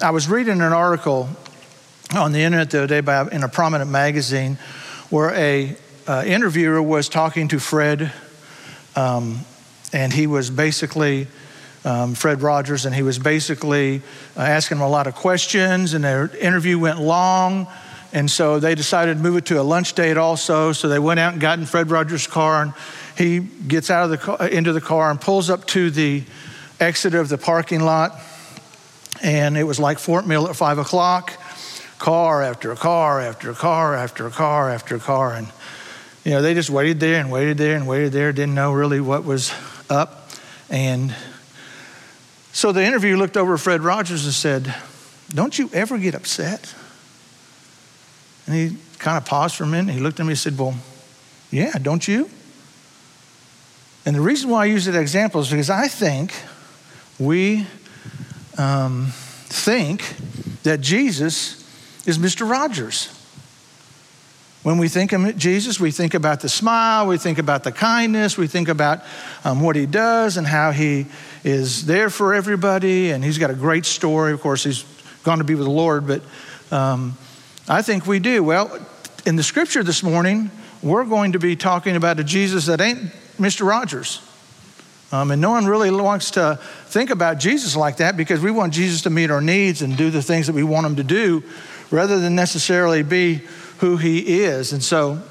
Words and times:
I 0.00 0.12
was 0.12 0.28
reading 0.28 0.60
an 0.60 0.72
article 0.72 1.28
on 2.14 2.30
the 2.30 2.38
internet 2.38 2.70
the 2.70 2.78
other 2.78 2.86
day 2.86 3.00
by, 3.00 3.28
in 3.32 3.42
a 3.42 3.48
prominent 3.48 3.90
magazine 3.90 4.56
where 5.10 5.34
a 5.34 5.76
uh, 6.06 6.22
interviewer 6.24 6.80
was 6.80 7.08
talking 7.08 7.48
to 7.48 7.58
Fred, 7.58 8.12
um, 8.94 9.40
and 9.92 10.12
he 10.12 10.28
was 10.28 10.50
basically 10.50 11.26
um, 11.84 12.14
Fred 12.14 12.42
Rogers, 12.42 12.86
and 12.86 12.94
he 12.94 13.02
was 13.02 13.18
basically 13.18 14.00
uh, 14.36 14.42
asking 14.42 14.76
him 14.76 14.84
a 14.84 14.88
lot 14.88 15.08
of 15.08 15.16
questions, 15.16 15.94
and 15.94 16.04
their 16.04 16.30
interview 16.36 16.78
went 16.78 17.00
long. 17.00 17.66
And 18.12 18.30
so 18.30 18.60
they 18.60 18.76
decided 18.76 19.16
to 19.16 19.22
move 19.22 19.36
it 19.36 19.46
to 19.46 19.60
a 19.60 19.62
lunch 19.62 19.94
date 19.94 20.16
also. 20.16 20.70
So 20.70 20.88
they 20.88 21.00
went 21.00 21.18
out 21.18 21.32
and 21.32 21.42
got 21.42 21.58
in 21.58 21.66
Fred 21.66 21.90
Rogers' 21.90 22.28
car, 22.28 22.62
and 22.62 22.72
he 23.16 23.40
gets 23.40 23.90
out 23.90 24.04
of 24.04 24.10
the 24.10 24.18
car, 24.18 24.46
into 24.46 24.72
the 24.72 24.80
car 24.80 25.10
and 25.10 25.20
pulls 25.20 25.50
up 25.50 25.66
to 25.68 25.90
the 25.90 26.22
exit 26.78 27.14
of 27.14 27.28
the 27.28 27.36
parking 27.36 27.80
lot. 27.80 28.12
And 29.22 29.56
it 29.56 29.64
was 29.64 29.78
like 29.78 29.98
Fort 29.98 30.26
Mill 30.26 30.48
at 30.48 30.56
five 30.56 30.78
o'clock, 30.78 31.32
car 31.98 32.42
after 32.42 32.74
car 32.76 33.20
after 33.20 33.50
a 33.50 33.54
car 33.54 33.94
after 33.94 34.26
a 34.26 34.30
car 34.30 34.70
after 34.70 34.96
a 34.96 35.00
car. 35.00 35.34
And, 35.34 35.48
you 36.24 36.32
know, 36.32 36.42
they 36.42 36.54
just 36.54 36.70
waited 36.70 37.00
there 37.00 37.20
and 37.20 37.30
waited 37.30 37.58
there 37.58 37.76
and 37.76 37.86
waited 37.86 38.12
there, 38.12 38.32
didn't 38.32 38.54
know 38.54 38.72
really 38.72 39.00
what 39.00 39.24
was 39.24 39.52
up. 39.90 40.30
And 40.70 41.14
so 42.52 42.72
the 42.72 42.84
interviewer 42.84 43.16
looked 43.16 43.36
over 43.36 43.54
at 43.54 43.60
Fred 43.60 43.82
Rogers 43.82 44.24
and 44.24 44.34
said, 44.34 44.74
Don't 45.30 45.58
you 45.58 45.70
ever 45.72 45.98
get 45.98 46.14
upset? 46.14 46.74
And 48.46 48.54
he 48.54 48.76
kind 48.98 49.16
of 49.16 49.24
paused 49.24 49.56
for 49.56 49.64
a 49.64 49.66
minute. 49.66 49.92
He 49.94 50.00
looked 50.00 50.20
at 50.20 50.26
me 50.26 50.32
and 50.32 50.38
said, 50.38 50.58
Well, 50.58 50.74
yeah, 51.50 51.72
don't 51.80 52.06
you? 52.06 52.28
And 54.04 54.16
the 54.16 54.20
reason 54.20 54.50
why 54.50 54.62
I 54.62 54.64
use 54.66 54.86
that 54.86 54.98
example 54.98 55.40
is 55.40 55.50
because 55.50 55.70
I 55.70 55.88
think 55.88 56.32
we 57.18 57.66
um, 58.58 59.06
think 59.10 60.02
that 60.64 60.80
Jesus 60.80 61.64
is 62.06 62.18
Mr. 62.18 62.48
Rogers. 62.48 63.14
When 64.64 64.78
we 64.78 64.88
think 64.88 65.12
of 65.12 65.36
Jesus, 65.36 65.78
we 65.78 65.92
think 65.92 66.14
about 66.14 66.40
the 66.40 66.48
smile, 66.48 67.06
we 67.06 67.16
think 67.16 67.38
about 67.38 67.64
the 67.64 67.72
kindness, 67.72 68.36
we 68.36 68.48
think 68.48 68.68
about 68.68 69.02
um, 69.44 69.62
what 69.62 69.76
he 69.76 69.86
does 69.86 70.36
and 70.36 70.46
how 70.46 70.72
he 70.72 71.06
is 71.44 71.86
there 71.86 72.10
for 72.10 72.34
everybody. 72.34 73.10
And 73.10 73.24
he's 73.24 73.38
got 73.38 73.50
a 73.50 73.54
great 73.54 73.86
story. 73.86 74.32
Of 74.32 74.40
course, 74.40 74.64
he's 74.64 74.84
gone 75.22 75.38
to 75.38 75.44
be 75.44 75.54
with 75.54 75.64
the 75.64 75.70
Lord, 75.70 76.06
but 76.06 76.22
um, 76.70 77.16
I 77.68 77.82
think 77.82 78.06
we 78.06 78.18
do. 78.18 78.42
Well, 78.42 78.84
in 79.24 79.36
the 79.36 79.42
scripture 79.42 79.82
this 79.82 80.02
morning, 80.02 80.50
we're 80.82 81.04
going 81.04 81.32
to 81.32 81.38
be 81.38 81.54
talking 81.56 81.96
about 81.96 82.18
a 82.18 82.24
Jesus 82.24 82.66
that 82.66 82.80
ain't 82.80 82.98
Mr. 83.38 83.66
Rogers. 83.66 84.20
Um, 85.10 85.30
and 85.30 85.40
no 85.40 85.50
one 85.50 85.66
really 85.66 85.90
wants 85.90 86.32
to 86.32 86.58
think 86.86 87.10
about 87.10 87.38
Jesus 87.38 87.74
like 87.74 87.96
that 87.96 88.16
because 88.16 88.40
we 88.40 88.50
want 88.50 88.74
Jesus 88.74 89.02
to 89.02 89.10
meet 89.10 89.30
our 89.30 89.40
needs 89.40 89.80
and 89.80 89.96
do 89.96 90.10
the 90.10 90.22
things 90.22 90.46
that 90.48 90.52
we 90.52 90.62
want 90.62 90.86
him 90.86 90.96
to 90.96 91.04
do 91.04 91.42
rather 91.90 92.20
than 92.20 92.34
necessarily 92.34 93.02
be 93.02 93.40
who 93.78 93.96
he 93.96 94.42
is. 94.42 94.72
And 94.72 94.82
so 94.82 95.22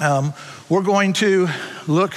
um, 0.00 0.34
we're 0.68 0.82
going 0.82 1.12
to 1.14 1.48
look 1.86 2.14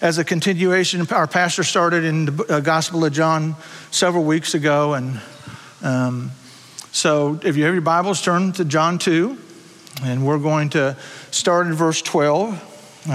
as 0.00 0.16
a 0.16 0.24
continuation. 0.24 1.06
Our 1.10 1.26
pastor 1.26 1.62
started 1.62 2.04
in 2.04 2.24
the 2.24 2.44
uh, 2.48 2.60
Gospel 2.60 3.04
of 3.04 3.12
John 3.12 3.54
several 3.90 4.24
weeks 4.24 4.54
ago. 4.54 4.94
And 4.94 5.20
um, 5.82 6.30
so 6.90 7.38
if 7.42 7.58
you 7.58 7.64
have 7.64 7.74
your 7.74 7.82
Bibles, 7.82 8.22
turn 8.22 8.52
to 8.52 8.64
John 8.64 8.98
2. 8.98 9.36
And 10.02 10.26
we're 10.26 10.38
going 10.38 10.70
to 10.70 10.96
start 11.30 11.66
in 11.66 11.74
verse 11.74 12.00
12. 12.00 13.06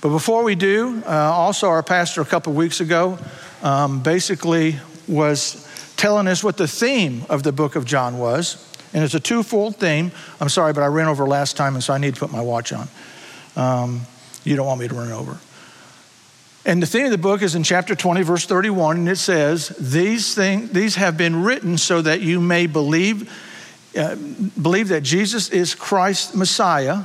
But 0.00 0.10
before 0.10 0.44
we 0.44 0.54
do, 0.54 1.02
uh, 1.06 1.10
also 1.10 1.68
our 1.68 1.82
pastor 1.82 2.20
a 2.20 2.24
couple 2.24 2.52
weeks 2.52 2.80
ago 2.80 3.18
um, 3.62 4.00
basically 4.00 4.76
was 5.08 5.64
telling 5.96 6.28
us 6.28 6.44
what 6.44 6.56
the 6.56 6.68
theme 6.68 7.24
of 7.28 7.42
the 7.42 7.50
book 7.50 7.74
of 7.74 7.84
John 7.84 8.18
was. 8.18 8.64
And 8.94 9.04
it's 9.04 9.14
a 9.14 9.20
twofold 9.20 9.76
theme. 9.76 10.12
I'm 10.40 10.48
sorry, 10.48 10.72
but 10.72 10.82
I 10.82 10.86
ran 10.86 11.08
over 11.08 11.26
last 11.26 11.56
time, 11.56 11.74
and 11.74 11.82
so 11.82 11.92
I 11.92 11.98
need 11.98 12.14
to 12.14 12.20
put 12.20 12.30
my 12.30 12.40
watch 12.40 12.72
on. 12.72 12.88
Um, 13.56 14.02
you 14.44 14.56
don't 14.56 14.66
want 14.66 14.80
me 14.80 14.88
to 14.88 14.94
run 14.94 15.10
over. 15.10 15.36
And 16.64 16.82
the 16.82 16.86
theme 16.86 17.06
of 17.06 17.10
the 17.10 17.18
book 17.18 17.42
is 17.42 17.54
in 17.54 17.62
chapter 17.64 17.94
20, 17.94 18.22
verse 18.22 18.46
31, 18.46 18.98
and 18.98 19.08
it 19.08 19.16
says, 19.16 19.68
These, 19.78 20.34
things, 20.34 20.70
these 20.70 20.94
have 20.94 21.16
been 21.16 21.42
written 21.42 21.76
so 21.76 22.00
that 22.02 22.20
you 22.20 22.40
may 22.40 22.66
believe, 22.66 23.30
uh, 23.96 24.14
believe 24.14 24.88
that 24.88 25.02
Jesus 25.02 25.48
is 25.50 25.74
Christ 25.74 26.36
Messiah, 26.36 27.02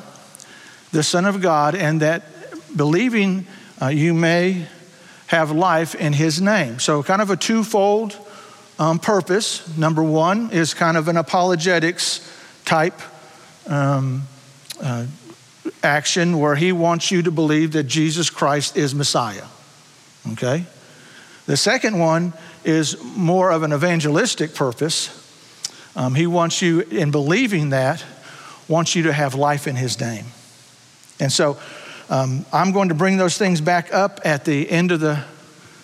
the 0.91 1.03
Son 1.03 1.25
of 1.25 1.41
God, 1.41 1.75
and 1.75 2.01
that 2.01 2.23
believing 2.75 3.45
uh, 3.81 3.87
you 3.87 4.13
may 4.13 4.67
have 5.27 5.51
life 5.51 5.95
in 5.95 6.13
his 6.13 6.41
name. 6.41 6.79
So, 6.79 7.03
kind 7.03 7.21
of 7.21 7.29
a 7.29 7.37
twofold 7.37 8.15
um, 8.79 8.99
purpose. 8.99 9.65
Number 9.77 10.03
one 10.03 10.51
is 10.51 10.73
kind 10.73 10.97
of 10.97 11.07
an 11.07 11.17
apologetics 11.17 12.29
type 12.65 12.99
um, 13.67 14.23
uh, 14.81 15.05
action 15.81 16.39
where 16.39 16.55
he 16.55 16.71
wants 16.71 17.11
you 17.11 17.21
to 17.23 17.31
believe 17.31 17.73
that 17.73 17.83
Jesus 17.83 18.29
Christ 18.29 18.77
is 18.77 18.93
Messiah. 18.93 19.45
Okay? 20.33 20.65
The 21.45 21.57
second 21.57 21.99
one 21.99 22.33
is 22.63 23.01
more 23.03 23.51
of 23.51 23.63
an 23.63 23.73
evangelistic 23.73 24.55
purpose. 24.55 25.19
Um, 25.95 26.15
he 26.15 26.27
wants 26.27 26.61
you, 26.61 26.81
in 26.81 27.11
believing 27.11 27.69
that, 27.69 28.03
wants 28.67 28.95
you 28.95 29.03
to 29.03 29.13
have 29.13 29.35
life 29.35 29.67
in 29.67 29.75
his 29.75 29.99
name. 29.99 30.25
And 31.19 31.31
so, 31.31 31.57
um, 32.13 32.45
I'm 32.53 32.73
going 32.73 32.89
to 32.89 32.95
bring 32.95 33.17
those 33.17 33.39
things 33.39 33.59
back 33.59 33.91
up 33.91 34.21
at 34.23 34.45
the 34.45 34.69
end 34.69 34.91
of 34.91 34.99
the 34.99 35.23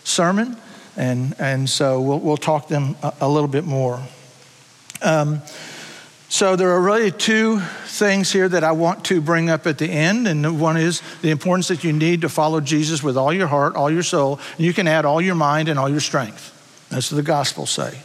sermon, 0.03 0.57
and, 0.95 1.33
and 1.39 1.67
so 1.67 1.99
we'll, 2.01 2.19
we'll 2.19 2.37
talk 2.37 2.67
them 2.67 2.95
a, 3.01 3.13
a 3.21 3.27
little 3.27 3.47
bit 3.47 3.63
more. 3.63 3.99
Um, 5.01 5.41
so 6.27 6.55
there 6.55 6.69
are 6.69 6.81
really 6.81 7.09
two 7.09 7.59
things 7.85 8.31
here 8.31 8.47
that 8.47 8.63
I 8.63 8.73
want 8.73 9.05
to 9.05 9.21
bring 9.21 9.49
up 9.49 9.65
at 9.65 9.79
the 9.79 9.89
end, 9.89 10.27
and 10.27 10.61
one 10.61 10.77
is 10.77 11.01
the 11.23 11.31
importance 11.31 11.67
that 11.69 11.83
you 11.83 11.93
need 11.93 12.21
to 12.21 12.29
follow 12.29 12.61
Jesus 12.61 13.01
with 13.01 13.17
all 13.17 13.33
your 13.33 13.47
heart, 13.47 13.75
all 13.75 13.89
your 13.89 14.03
soul, 14.03 14.39
and 14.57 14.67
you 14.67 14.71
can 14.71 14.87
add 14.87 15.05
all 15.05 15.19
your 15.19 15.33
mind 15.33 15.67
and 15.67 15.79
all 15.79 15.89
your 15.89 15.99
strength. 15.99 16.85
That's 16.91 17.11
what 17.11 17.15
the 17.15 17.23
gospel 17.23 17.65
say. 17.65 17.97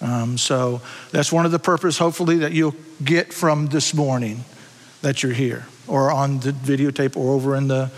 Um, 0.00 0.38
so 0.38 0.80
that's 1.10 1.30
one 1.30 1.44
of 1.44 1.52
the 1.52 1.58
purpose, 1.58 1.98
hopefully, 1.98 2.38
that 2.38 2.52
you'll 2.52 2.76
get 3.04 3.34
from 3.34 3.66
this 3.66 3.92
morning 3.92 4.42
that 5.02 5.22
you're 5.22 5.34
here 5.34 5.66
or 5.88 6.10
on 6.10 6.40
the 6.40 6.52
videotape 6.52 7.16
or 7.16 7.34
over 7.34 7.56
in 7.56 7.68
the 7.68 7.90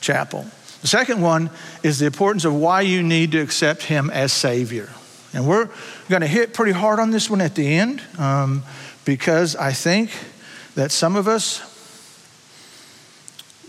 chapel. 0.00 0.46
The 0.82 0.88
second 0.88 1.20
one 1.20 1.50
is 1.82 1.98
the 1.98 2.06
importance 2.06 2.44
of 2.44 2.54
why 2.54 2.80
you 2.80 3.02
need 3.02 3.32
to 3.32 3.40
accept 3.40 3.82
Him 3.82 4.10
as 4.10 4.32
Savior. 4.32 4.88
And 5.32 5.46
we're 5.46 5.68
going 6.08 6.22
to 6.22 6.26
hit 6.26 6.54
pretty 6.54 6.72
hard 6.72 6.98
on 6.98 7.10
this 7.10 7.30
one 7.30 7.40
at 7.40 7.54
the 7.54 7.74
end 7.74 8.02
um, 8.18 8.64
because 9.04 9.54
I 9.56 9.72
think 9.72 10.10
that 10.74 10.90
some 10.90 11.16
of 11.16 11.28
us 11.28 11.66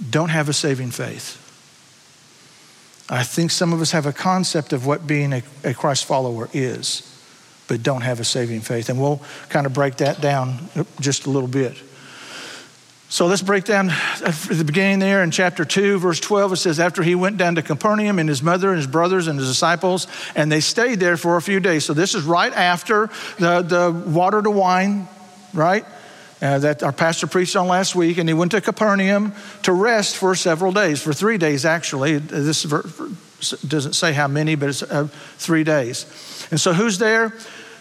don't 0.10 0.30
have 0.30 0.50
a 0.50 0.54
saving 0.54 0.92
faith. 0.92 1.38
I 3.10 3.24
think 3.24 3.52
some 3.52 3.74
of 3.74 3.82
us 3.82 3.92
have 3.92 4.06
a 4.06 4.14
concept 4.14 4.72
of 4.72 4.86
what 4.86 5.06
being 5.06 5.34
a, 5.34 5.44
a 5.66 5.74
Christ 5.74 6.06
follower 6.06 6.50
is, 6.54 7.04
but 7.68 7.84
don't 7.84 8.02
have 8.02 8.22
a 8.22 8.24
saving 8.24 8.62
faith. 8.62 8.90
And 8.90 9.00
we'll 9.00 9.22
kind 9.50 9.66
of 9.66 9.74
break 9.74 9.98
that 9.98 10.22
down 10.22 10.70
just 11.02 11.26
a 11.26 11.30
little 11.30 11.50
bit. 11.50 11.76
So 13.12 13.26
let's 13.26 13.42
break 13.42 13.66
down 13.66 13.90
at 13.90 14.34
the 14.50 14.64
beginning 14.64 15.00
there 15.00 15.22
in 15.22 15.32
chapter 15.32 15.66
2, 15.66 16.00
verse 16.00 16.22
12. 16.22 16.54
It 16.54 16.56
says, 16.56 16.80
After 16.80 17.04
he 17.04 17.14
went 17.14 17.36
down 17.36 17.56
to 17.56 17.62
Capernaum, 17.62 18.20
and 18.20 18.30
his 18.30 18.42
mother 18.42 18.70
and 18.70 18.78
his 18.78 18.88
brothers 18.88 19.28
and 19.28 19.38
his 19.38 19.50
disciples, 19.50 20.08
and 20.34 20.50
they 20.50 20.62
stayed 20.62 21.02
there 21.02 21.18
for 21.18 21.36
a 21.36 21.42
few 21.42 21.60
days. 21.60 21.84
So 21.84 21.94
this 21.94 22.16
is 22.16 22.24
right 22.24 22.54
after 22.54 23.10
the, 23.38 23.64
the 23.64 23.92
water 23.92 24.42
to 24.42 24.50
wine, 24.50 25.10
right? 25.54 25.84
Uh, 26.42 26.60
that 26.60 26.84
our 26.84 26.94
pastor 26.94 27.28
preached 27.28 27.58
on 27.58 27.68
last 27.68 27.96
week, 27.96 28.18
and 28.18 28.30
he 28.30 28.34
went 28.34 28.52
to 28.52 28.62
Capernaum 28.62 29.34
to 29.64 29.74
rest 29.74 30.16
for 30.16 30.34
several 30.34 30.72
days, 30.72 31.02
for 31.02 31.12
three 31.12 31.38
days 31.38 31.66
actually. 31.66 32.18
This 32.18 32.64
doesn't 33.68 33.94
say 33.94 34.14
how 34.14 34.30
many, 34.30 34.56
but 34.56 34.70
it's 34.70 34.84
uh, 34.84 35.10
three 35.38 35.66
days. 35.66 36.06
And 36.50 36.62
so 36.62 36.72
who's 36.72 36.98
there? 36.98 37.34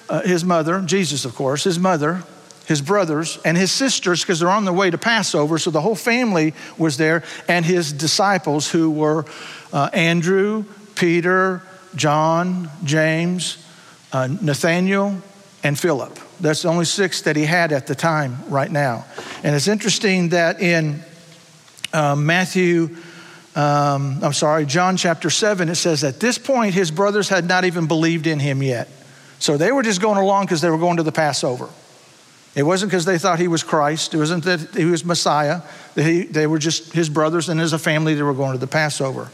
Uh, 0.08 0.22
his 0.22 0.44
mother, 0.44 0.80
Jesus, 0.80 1.24
of 1.24 1.36
course, 1.36 1.62
his 1.62 1.78
mother, 1.78 2.24
his 2.70 2.80
brothers, 2.80 3.36
and 3.44 3.56
his 3.56 3.72
sisters, 3.72 4.22
because 4.22 4.38
they're 4.38 4.48
on 4.48 4.64
their 4.64 4.72
way 4.72 4.88
to 4.90 4.96
Passover. 4.96 5.58
So 5.58 5.72
the 5.72 5.80
whole 5.80 5.96
family 5.96 6.54
was 6.78 6.96
there, 6.98 7.24
and 7.48 7.64
his 7.64 7.92
disciples, 7.92 8.70
who 8.70 8.92
were 8.92 9.24
uh, 9.72 9.90
Andrew, 9.92 10.64
Peter, 10.94 11.62
John, 11.96 12.70
James, 12.84 13.66
uh, 14.12 14.28
Nathaniel, 14.40 15.20
and 15.64 15.76
Philip. 15.76 16.16
That's 16.38 16.62
the 16.62 16.68
only 16.68 16.84
six 16.84 17.22
that 17.22 17.34
he 17.34 17.44
had 17.44 17.72
at 17.72 17.88
the 17.88 17.96
time 17.96 18.38
right 18.48 18.70
now. 18.70 19.04
And 19.42 19.56
it's 19.56 19.66
interesting 19.66 20.28
that 20.28 20.60
in 20.60 21.02
uh, 21.92 22.14
Matthew, 22.14 22.96
um, 23.56 24.20
I'm 24.22 24.32
sorry, 24.32 24.64
John 24.64 24.96
chapter 24.96 25.28
7, 25.28 25.68
it 25.68 25.74
says 25.74 26.04
at 26.04 26.20
this 26.20 26.38
point 26.38 26.74
his 26.74 26.92
brothers 26.92 27.28
had 27.28 27.48
not 27.48 27.64
even 27.64 27.88
believed 27.88 28.28
in 28.28 28.38
him 28.38 28.62
yet. 28.62 28.88
So 29.40 29.56
they 29.56 29.72
were 29.72 29.82
just 29.82 30.00
going 30.00 30.18
along 30.18 30.44
because 30.44 30.60
they 30.60 30.70
were 30.70 30.78
going 30.78 30.98
to 30.98 31.02
the 31.02 31.10
Passover. 31.10 31.68
It 32.54 32.64
wasn't 32.64 32.90
because 32.90 33.04
they 33.04 33.18
thought 33.18 33.38
he 33.38 33.48
was 33.48 33.62
Christ. 33.62 34.12
It 34.14 34.18
wasn't 34.18 34.44
that 34.44 34.74
he 34.74 34.84
was 34.84 35.04
Messiah. 35.04 35.62
They, 35.94 36.22
they 36.22 36.46
were 36.46 36.58
just 36.58 36.92
his 36.92 37.08
brothers 37.08 37.48
and 37.48 37.60
as 37.60 37.72
a 37.72 37.78
family, 37.78 38.14
they 38.14 38.22
were 38.22 38.34
going 38.34 38.52
to 38.52 38.58
the 38.58 38.66
Passover. 38.66 39.30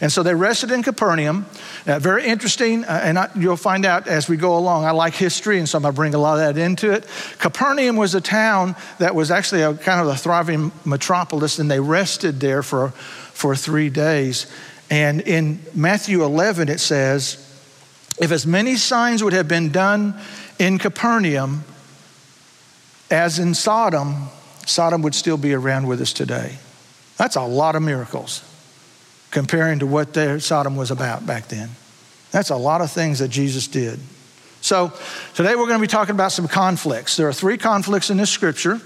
And 0.00 0.12
so 0.12 0.22
they 0.22 0.34
rested 0.34 0.70
in 0.70 0.82
Capernaum. 0.82 1.46
Uh, 1.86 1.98
very 1.98 2.26
interesting, 2.26 2.84
uh, 2.84 3.00
and 3.02 3.18
I, 3.18 3.30
you'll 3.34 3.56
find 3.56 3.86
out 3.86 4.08
as 4.08 4.28
we 4.28 4.36
go 4.36 4.56
along. 4.56 4.84
I 4.84 4.90
like 4.90 5.14
history, 5.14 5.58
and 5.58 5.68
so 5.68 5.78
to 5.78 5.92
bring 5.92 6.14
a 6.14 6.18
lot 6.18 6.38
of 6.38 6.54
that 6.54 6.60
into 6.60 6.90
it. 6.92 7.06
Capernaum 7.38 7.96
was 7.96 8.14
a 8.14 8.20
town 8.20 8.76
that 8.98 9.14
was 9.14 9.30
actually 9.30 9.62
a 9.62 9.74
kind 9.74 10.00
of 10.00 10.08
a 10.08 10.16
thriving 10.16 10.72
metropolis, 10.84 11.58
and 11.58 11.70
they 11.70 11.80
rested 11.80 12.40
there 12.40 12.62
for, 12.62 12.90
for 12.90 13.54
three 13.54 13.88
days. 13.88 14.52
And 14.90 15.20
in 15.22 15.60
Matthew 15.74 16.24
11, 16.24 16.68
it 16.68 16.80
says, 16.80 17.36
If 18.18 18.32
as 18.32 18.46
many 18.46 18.76
signs 18.76 19.22
would 19.22 19.32
have 19.32 19.48
been 19.48 19.70
done 19.70 20.18
in 20.58 20.78
Capernaum 20.78 21.64
as 23.10 23.38
in 23.38 23.54
Sodom, 23.54 24.28
Sodom 24.66 25.02
would 25.02 25.14
still 25.14 25.36
be 25.36 25.54
around 25.54 25.86
with 25.86 26.00
us 26.00 26.12
today. 26.12 26.56
That's 27.16 27.36
a 27.36 27.42
lot 27.42 27.76
of 27.76 27.82
miracles 27.82 28.42
comparing 29.30 29.78
to 29.78 29.86
what 29.86 30.14
their 30.14 30.40
Sodom 30.40 30.76
was 30.76 30.90
about 30.90 31.26
back 31.26 31.48
then. 31.48 31.70
That's 32.30 32.50
a 32.50 32.56
lot 32.56 32.80
of 32.80 32.90
things 32.90 33.20
that 33.20 33.28
Jesus 33.28 33.66
did. 33.68 33.98
So, 34.60 34.92
today 35.34 35.54
we're 35.54 35.66
going 35.66 35.78
to 35.78 35.80
be 35.80 35.86
talking 35.86 36.14
about 36.14 36.32
some 36.32 36.48
conflicts. 36.48 37.16
There 37.16 37.28
are 37.28 37.32
three 37.32 37.56
conflicts 37.56 38.10
in 38.10 38.16
this 38.16 38.30
scripture. 38.30 38.80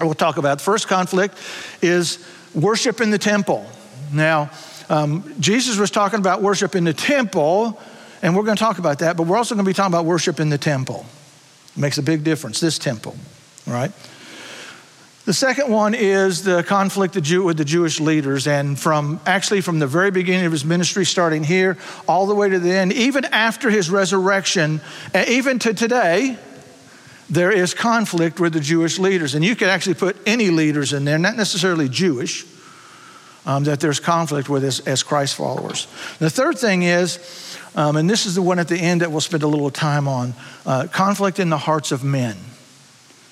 We'll 0.00 0.14
talk 0.14 0.38
about 0.38 0.58
the 0.58 0.64
first 0.64 0.88
conflict 0.88 1.36
is 1.82 2.24
worship 2.54 3.00
in 3.00 3.10
the 3.10 3.18
temple. 3.18 3.66
Now, 4.12 4.50
um, 4.88 5.34
Jesus 5.38 5.76
was 5.78 5.90
talking 5.90 6.18
about 6.18 6.42
worship 6.42 6.74
in 6.74 6.84
the 6.84 6.94
temple, 6.94 7.80
and 8.22 8.34
we're 8.34 8.42
going 8.42 8.56
to 8.56 8.62
talk 8.62 8.78
about 8.78 9.00
that, 9.00 9.16
but 9.16 9.26
we're 9.26 9.36
also 9.36 9.54
going 9.54 9.64
to 9.64 9.68
be 9.68 9.74
talking 9.74 9.92
about 9.92 10.04
worship 10.04 10.40
in 10.40 10.48
the 10.48 10.58
temple. 10.58 11.04
Makes 11.78 11.98
a 11.98 12.02
big 12.02 12.24
difference, 12.24 12.58
this 12.58 12.78
temple, 12.78 13.16
right? 13.64 13.92
The 15.26 15.32
second 15.32 15.70
one 15.70 15.94
is 15.94 16.42
the 16.42 16.62
conflict 16.62 17.14
with 17.14 17.56
the 17.56 17.64
Jewish 17.64 18.00
leaders, 18.00 18.48
and 18.48 18.76
from 18.78 19.20
actually 19.26 19.60
from 19.60 19.78
the 19.78 19.86
very 19.86 20.10
beginning 20.10 20.46
of 20.46 20.52
his 20.52 20.64
ministry, 20.64 21.04
starting 21.04 21.44
here, 21.44 21.76
all 22.08 22.26
the 22.26 22.34
way 22.34 22.48
to 22.48 22.58
the 22.58 22.72
end, 22.72 22.92
even 22.94 23.26
after 23.26 23.70
his 23.70 23.90
resurrection, 23.90 24.80
and 25.14 25.28
even 25.28 25.58
to 25.60 25.72
today, 25.72 26.36
there 27.30 27.52
is 27.52 27.74
conflict 27.74 28.40
with 28.40 28.54
the 28.54 28.60
Jewish 28.60 28.98
leaders. 28.98 29.34
And 29.34 29.44
you 29.44 29.54
could 29.54 29.68
actually 29.68 29.94
put 29.94 30.16
any 30.26 30.50
leaders 30.50 30.92
in 30.92 31.04
there, 31.04 31.18
not 31.18 31.36
necessarily 31.36 31.88
Jewish, 31.88 32.46
um, 33.44 33.64
that 33.64 33.80
there's 33.80 34.00
conflict 34.00 34.48
with 34.48 34.64
as, 34.64 34.80
as 34.80 35.02
Christ 35.02 35.36
followers. 35.36 35.86
The 36.18 36.30
third 36.30 36.58
thing 36.58 36.82
is, 36.82 37.18
um, 37.78 37.94
and 37.94 38.10
this 38.10 38.26
is 38.26 38.34
the 38.34 38.42
one 38.42 38.58
at 38.58 38.66
the 38.66 38.76
end 38.76 39.02
that 39.02 39.12
we'll 39.12 39.20
spend 39.20 39.44
a 39.44 39.46
little 39.46 39.70
time 39.70 40.08
on 40.08 40.34
uh, 40.66 40.88
conflict 40.90 41.38
in 41.38 41.48
the 41.48 41.56
hearts 41.56 41.92
of 41.92 42.02
men. 42.02 42.36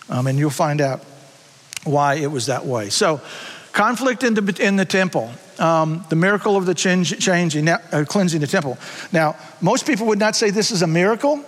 Um, 0.08 0.28
and 0.28 0.38
you'll 0.38 0.50
find 0.50 0.80
out 0.80 1.02
why 1.82 2.14
it 2.14 2.30
was 2.30 2.46
that 2.46 2.64
way. 2.64 2.88
So, 2.90 3.20
conflict 3.72 4.22
in 4.22 4.34
the, 4.34 4.56
in 4.64 4.76
the 4.76 4.84
temple, 4.84 5.32
um, 5.58 6.04
the 6.10 6.14
miracle 6.14 6.56
of 6.56 6.64
the 6.64 6.74
change, 6.74 7.18
changing, 7.18 7.68
uh, 7.68 8.04
cleansing 8.06 8.40
the 8.40 8.46
temple. 8.46 8.78
Now, 9.10 9.34
most 9.60 9.84
people 9.84 10.06
would 10.06 10.20
not 10.20 10.36
say 10.36 10.50
this 10.50 10.70
is 10.70 10.82
a 10.82 10.86
miracle. 10.86 11.44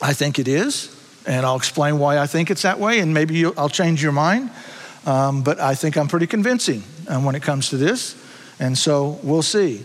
I 0.00 0.14
think 0.14 0.38
it 0.38 0.48
is, 0.48 0.96
and 1.26 1.44
I'll 1.44 1.56
explain 1.56 1.98
why 1.98 2.16
I 2.16 2.26
think 2.26 2.50
it's 2.50 2.62
that 2.62 2.78
way, 2.78 3.00
and 3.00 3.12
maybe 3.12 3.44
I'll 3.44 3.68
change 3.68 4.02
your 4.02 4.12
mind. 4.12 4.50
Um, 5.04 5.42
but 5.42 5.60
I 5.60 5.74
think 5.74 5.98
I'm 5.98 6.08
pretty 6.08 6.26
convincing 6.26 6.82
um, 7.08 7.26
when 7.26 7.34
it 7.34 7.42
comes 7.42 7.68
to 7.70 7.76
this, 7.76 8.16
and 8.58 8.76
so 8.76 9.20
we'll 9.22 9.42
see. 9.42 9.84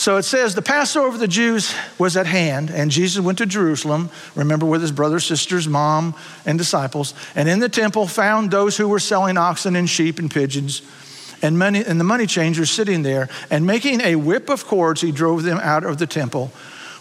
So 0.00 0.16
it 0.16 0.22
says 0.22 0.54
the 0.54 0.62
Passover 0.62 1.08
of 1.08 1.18
the 1.18 1.28
Jews 1.28 1.74
was 1.98 2.16
at 2.16 2.24
hand, 2.24 2.70
and 2.70 2.90
Jesus 2.90 3.22
went 3.22 3.36
to 3.36 3.44
Jerusalem, 3.44 4.08
remember, 4.34 4.64
with 4.64 4.80
his 4.80 4.92
brothers, 4.92 5.26
sisters, 5.26 5.68
mom, 5.68 6.14
and 6.46 6.56
disciples, 6.56 7.12
and 7.34 7.50
in 7.50 7.58
the 7.58 7.68
temple 7.68 8.06
found 8.06 8.50
those 8.50 8.78
who 8.78 8.88
were 8.88 8.98
selling 8.98 9.36
oxen 9.36 9.76
and 9.76 9.90
sheep 9.90 10.18
and 10.18 10.30
pigeons, 10.30 10.80
and, 11.42 11.58
money, 11.58 11.84
and 11.84 12.00
the 12.00 12.04
money 12.04 12.26
changers 12.26 12.70
sitting 12.70 13.02
there. 13.02 13.28
And 13.50 13.66
making 13.66 14.00
a 14.00 14.16
whip 14.16 14.48
of 14.48 14.64
cords, 14.64 15.02
he 15.02 15.12
drove 15.12 15.42
them 15.42 15.58
out 15.58 15.84
of 15.84 15.98
the 15.98 16.06
temple 16.06 16.50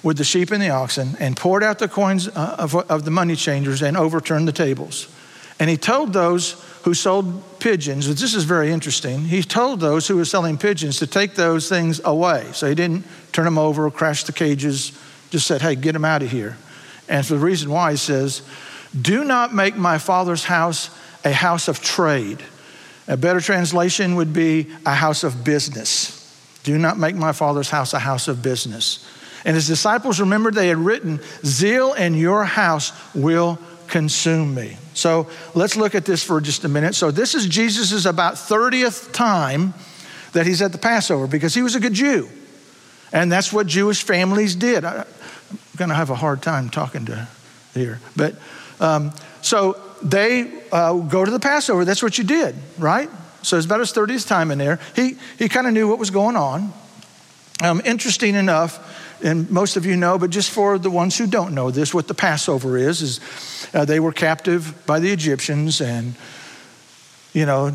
with 0.03 0.17
the 0.17 0.25
sheep 0.25 0.51
and 0.51 0.61
the 0.61 0.71
oxen, 0.71 1.15
and 1.21 1.37
poured 1.37 1.63
out 1.63 1.79
the 1.79 1.87
coins 1.87 2.27
uh, 2.27 2.57
of, 2.59 2.75
of 2.75 3.05
the 3.05 3.11
money 3.11 3.37
changers, 3.37 3.81
and 3.81 3.95
overturned 3.95 4.45
the 4.45 4.51
tables. 4.51 5.07
And 5.57 5.69
he 5.69 5.77
told 5.77 6.11
those 6.11 6.61
who 6.83 6.93
sold 6.93 7.59
pigeons, 7.59 8.07
this 8.07 8.33
is 8.33 8.43
very 8.45 8.71
interesting, 8.71 9.25
he 9.25 9.43
told 9.43 9.79
those 9.79 10.07
who 10.07 10.15
were 10.15 10.25
selling 10.25 10.57
pigeons 10.57 10.97
to 10.99 11.07
take 11.07 11.35
those 11.35 11.67
things 11.67 11.99
away. 12.03 12.47
So 12.53 12.67
he 12.67 12.75
didn't 12.75 13.05
turn 13.31 13.45
them 13.45 13.57
over, 13.57 13.85
or 13.85 13.91
crash 13.91 14.23
the 14.23 14.31
cages, 14.31 14.97
just 15.29 15.45
said, 15.45 15.61
hey, 15.61 15.75
get 15.75 15.91
them 15.93 16.05
out 16.05 16.23
of 16.23 16.31
here. 16.31 16.57
And 17.07 17.25
for 17.25 17.33
the 17.33 17.39
reason 17.39 17.69
why, 17.69 17.91
he 17.91 17.97
says, 17.97 18.41
do 18.99 19.23
not 19.23 19.53
make 19.53 19.75
my 19.75 19.97
father's 19.97 20.43
house 20.43 20.89
a 21.23 21.31
house 21.31 21.67
of 21.67 21.81
trade. 21.81 22.41
A 23.07 23.17
better 23.17 23.41
translation 23.41 24.15
would 24.15 24.33
be 24.33 24.67
a 24.85 24.93
house 24.93 25.23
of 25.23 25.43
business. 25.43 26.15
Do 26.63 26.77
not 26.77 26.97
make 26.97 27.15
my 27.15 27.31
father's 27.31 27.69
house 27.69 27.93
a 27.93 27.99
house 27.99 28.27
of 28.27 28.41
business. 28.41 29.07
And 29.45 29.55
his 29.55 29.67
disciples 29.67 30.19
remembered 30.19 30.53
they 30.53 30.67
had 30.67 30.77
written, 30.77 31.19
Zeal 31.45 31.93
in 31.93 32.13
your 32.13 32.43
house 32.43 32.91
will 33.15 33.57
consume 33.89 34.55
me. 34.55 34.77
So 34.93 35.27
let's 35.55 35.75
look 35.75 35.95
at 35.95 36.05
this 36.05 36.23
for 36.23 36.39
just 36.41 36.63
a 36.63 36.69
minute. 36.69 36.95
So 36.95 37.11
this 37.11 37.35
is 37.35 37.45
Jesus' 37.47 38.05
about 38.05 38.35
30th 38.35 39.11
time 39.11 39.73
that 40.33 40.45
he's 40.45 40.61
at 40.61 40.71
the 40.71 40.77
Passover 40.77 41.27
because 41.27 41.53
he 41.53 41.61
was 41.61 41.75
a 41.75 41.79
good 41.79 41.93
Jew. 41.93 42.29
And 43.11 43.31
that's 43.31 43.51
what 43.51 43.67
Jewish 43.67 44.03
families 44.03 44.55
did. 44.55 44.85
I, 44.85 44.99
am 44.99 45.05
going 45.77 45.89
to 45.89 45.95
have 45.95 46.09
a 46.09 46.15
hard 46.15 46.41
time 46.41 46.69
talking 46.69 47.05
to 47.05 47.27
here. 47.73 47.99
But 48.15 48.35
um, 48.79 49.11
so 49.41 49.81
they 50.01 50.51
uh, 50.71 50.93
go 50.93 51.25
to 51.25 51.31
the 51.31 51.39
Passover. 51.39 51.85
That's 51.85 52.03
what 52.03 52.17
you 52.17 52.23
did, 52.23 52.55
right? 52.77 53.09
So 53.41 53.57
it's 53.57 53.65
about 53.65 53.79
his 53.79 53.91
30th 53.93 54.27
time 54.27 54.51
in 54.51 54.57
there. 54.57 54.79
He, 54.95 55.17
he 55.37 55.49
kind 55.49 55.65
of 55.65 55.73
knew 55.73 55.87
what 55.87 55.97
was 55.97 56.11
going 56.11 56.35
on. 56.35 56.73
Um, 57.61 57.81
interesting 57.83 58.35
enough, 58.35 58.98
and 59.23 59.49
most 59.49 59.77
of 59.77 59.85
you 59.85 59.95
know, 59.95 60.17
but 60.17 60.29
just 60.29 60.49
for 60.49 60.77
the 60.77 60.89
ones 60.89 61.17
who 61.17 61.27
don't 61.27 61.53
know 61.53 61.71
this, 61.71 61.93
what 61.93 62.07
the 62.07 62.13
Passover 62.13 62.77
is, 62.77 63.01
is 63.01 63.19
uh, 63.73 63.85
they 63.85 63.99
were 63.99 64.11
captive 64.11 64.85
by 64.85 64.99
the 64.99 65.11
Egyptians, 65.11 65.81
and, 65.81 66.15
you 67.33 67.45
know, 67.45 67.73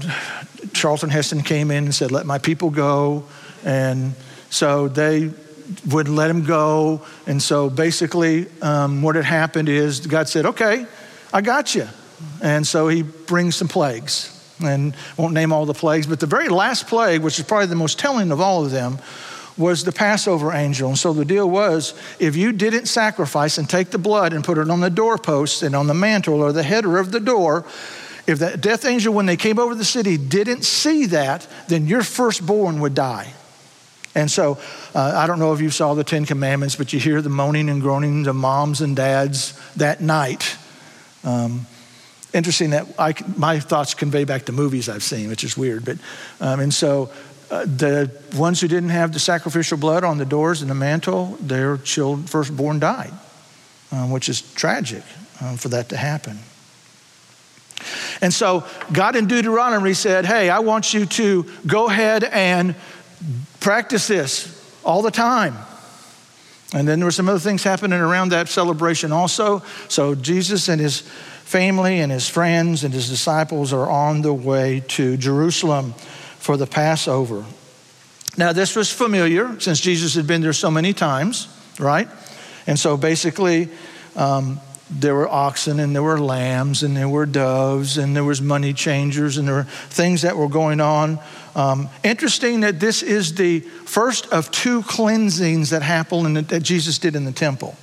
Charlton 0.72 1.10
Heston 1.10 1.42
came 1.42 1.70
in 1.70 1.84
and 1.84 1.94
said, 1.94 2.10
Let 2.10 2.26
my 2.26 2.38
people 2.38 2.70
go. 2.70 3.24
And 3.64 4.14
so 4.50 4.88
they 4.88 5.30
wouldn't 5.88 6.14
let 6.14 6.30
him 6.30 6.44
go. 6.44 7.02
And 7.26 7.42
so 7.42 7.70
basically, 7.70 8.46
um, 8.62 9.02
what 9.02 9.16
had 9.16 9.24
happened 9.24 9.68
is 9.68 10.00
God 10.00 10.28
said, 10.28 10.46
Okay, 10.46 10.86
I 11.32 11.40
got 11.40 11.74
you. 11.74 11.88
And 12.42 12.66
so 12.66 12.88
he 12.88 13.02
brings 13.02 13.56
some 13.56 13.68
plagues. 13.68 14.30
And 14.64 14.94
won't 15.16 15.34
name 15.34 15.52
all 15.52 15.66
the 15.66 15.74
plagues, 15.74 16.06
but 16.06 16.20
the 16.20 16.26
very 16.26 16.48
last 16.48 16.86
plague, 16.86 17.22
which 17.22 17.38
is 17.40 17.44
probably 17.44 17.66
the 17.66 17.74
most 17.74 17.98
telling 17.98 18.30
of 18.30 18.40
all 18.40 18.64
of 18.64 18.70
them, 18.70 18.98
was 19.56 19.84
the 19.84 19.92
Passover 19.92 20.52
angel. 20.52 20.88
And 20.88 20.98
so 20.98 21.12
the 21.12 21.24
deal 21.24 21.48
was 21.48 21.94
if 22.18 22.36
you 22.36 22.52
didn't 22.52 22.86
sacrifice 22.86 23.58
and 23.58 23.68
take 23.68 23.90
the 23.90 23.98
blood 23.98 24.32
and 24.32 24.42
put 24.42 24.58
it 24.58 24.68
on 24.70 24.80
the 24.80 24.90
doorpost 24.90 25.62
and 25.62 25.76
on 25.76 25.86
the 25.86 25.94
mantle 25.94 26.42
or 26.42 26.52
the 26.52 26.62
header 26.62 26.98
of 26.98 27.12
the 27.12 27.20
door, 27.20 27.64
if 28.26 28.38
that 28.38 28.60
death 28.60 28.84
angel, 28.84 29.12
when 29.12 29.26
they 29.26 29.36
came 29.36 29.58
over 29.58 29.74
the 29.74 29.84
city, 29.84 30.16
didn't 30.16 30.64
see 30.64 31.06
that, 31.06 31.46
then 31.68 31.86
your 31.86 32.02
firstborn 32.02 32.80
would 32.80 32.94
die. 32.94 33.32
And 34.14 34.30
so 34.30 34.58
uh, 34.94 35.12
I 35.16 35.26
don't 35.26 35.38
know 35.38 35.52
if 35.52 35.60
you 35.60 35.70
saw 35.70 35.94
the 35.94 36.04
Ten 36.04 36.24
Commandments, 36.24 36.76
but 36.76 36.92
you 36.92 37.00
hear 37.00 37.20
the 37.20 37.28
moaning 37.28 37.68
and 37.68 37.80
groaning 37.80 38.26
of 38.26 38.36
moms 38.36 38.80
and 38.80 38.96
dads 38.96 39.60
that 39.74 40.00
night. 40.00 40.56
Um, 41.24 41.66
interesting 42.32 42.70
that 42.70 42.86
I, 42.98 43.14
my 43.36 43.60
thoughts 43.60 43.94
convey 43.94 44.24
back 44.24 44.44
to 44.46 44.52
movies 44.52 44.88
I've 44.88 45.02
seen, 45.02 45.28
which 45.28 45.44
is 45.44 45.56
weird. 45.56 45.84
But 45.84 45.98
um, 46.40 46.60
and 46.60 46.72
so 46.72 47.10
uh, 47.50 47.64
the 47.64 48.10
ones 48.36 48.60
who 48.60 48.68
didn't 48.68 48.90
have 48.90 49.12
the 49.12 49.18
sacrificial 49.18 49.78
blood 49.78 50.04
on 50.04 50.18
the 50.18 50.24
doors 50.24 50.62
and 50.62 50.70
the 50.70 50.74
mantle, 50.74 51.36
their 51.40 51.76
children, 51.78 52.26
firstborn 52.26 52.78
died, 52.78 53.12
um, 53.92 54.10
which 54.10 54.28
is 54.28 54.40
tragic 54.54 55.02
um, 55.40 55.56
for 55.56 55.68
that 55.68 55.88
to 55.90 55.96
happen. 55.96 56.38
And 58.20 58.32
so 58.32 58.64
God 58.92 59.16
in 59.16 59.26
Deuteronomy 59.26 59.94
said, 59.94 60.24
Hey, 60.24 60.48
I 60.48 60.60
want 60.60 60.94
you 60.94 61.06
to 61.06 61.46
go 61.66 61.88
ahead 61.88 62.24
and 62.24 62.74
practice 63.60 64.08
this 64.08 64.50
all 64.84 65.02
the 65.02 65.10
time. 65.10 65.56
And 66.72 66.88
then 66.88 66.98
there 66.98 67.06
were 67.06 67.12
some 67.12 67.28
other 67.28 67.38
things 67.38 67.62
happening 67.62 68.00
around 68.00 68.30
that 68.30 68.48
celebration 68.48 69.12
also. 69.12 69.62
So 69.88 70.14
Jesus 70.14 70.68
and 70.68 70.80
his 70.80 71.00
family 71.00 72.00
and 72.00 72.10
his 72.10 72.28
friends 72.28 72.84
and 72.84 72.92
his 72.92 73.08
disciples 73.08 73.72
are 73.72 73.88
on 73.88 74.22
the 74.22 74.34
way 74.34 74.82
to 74.88 75.16
Jerusalem 75.16 75.94
for 76.44 76.58
the 76.58 76.66
Passover. 76.66 77.42
Now, 78.36 78.52
this 78.52 78.76
was 78.76 78.92
familiar 78.92 79.58
since 79.60 79.80
Jesus 79.80 80.14
had 80.14 80.26
been 80.26 80.42
there 80.42 80.52
so 80.52 80.70
many 80.70 80.92
times, 80.92 81.48
right? 81.78 82.06
And 82.66 82.78
so 82.78 82.98
basically, 82.98 83.70
um, 84.14 84.60
there 84.90 85.14
were 85.14 85.26
oxen 85.26 85.80
and 85.80 85.94
there 85.94 86.02
were 86.02 86.20
lambs 86.20 86.82
and 86.82 86.94
there 86.94 87.08
were 87.08 87.24
doves 87.24 87.96
and 87.96 88.14
there 88.14 88.24
was 88.24 88.42
money 88.42 88.74
changers 88.74 89.38
and 89.38 89.48
there 89.48 89.54
were 89.54 89.66
things 89.88 90.20
that 90.20 90.36
were 90.36 90.50
going 90.50 90.82
on. 90.82 91.18
Um, 91.56 91.88
interesting 92.02 92.60
that 92.60 92.78
this 92.78 93.02
is 93.02 93.36
the 93.36 93.60
first 93.60 94.26
of 94.30 94.50
two 94.50 94.82
cleansings 94.82 95.70
that 95.70 95.80
happened 95.80 96.36
the, 96.36 96.42
that 96.42 96.62
Jesus 96.62 96.98
did 96.98 97.16
in 97.16 97.24
the 97.24 97.32
temple. 97.32 97.74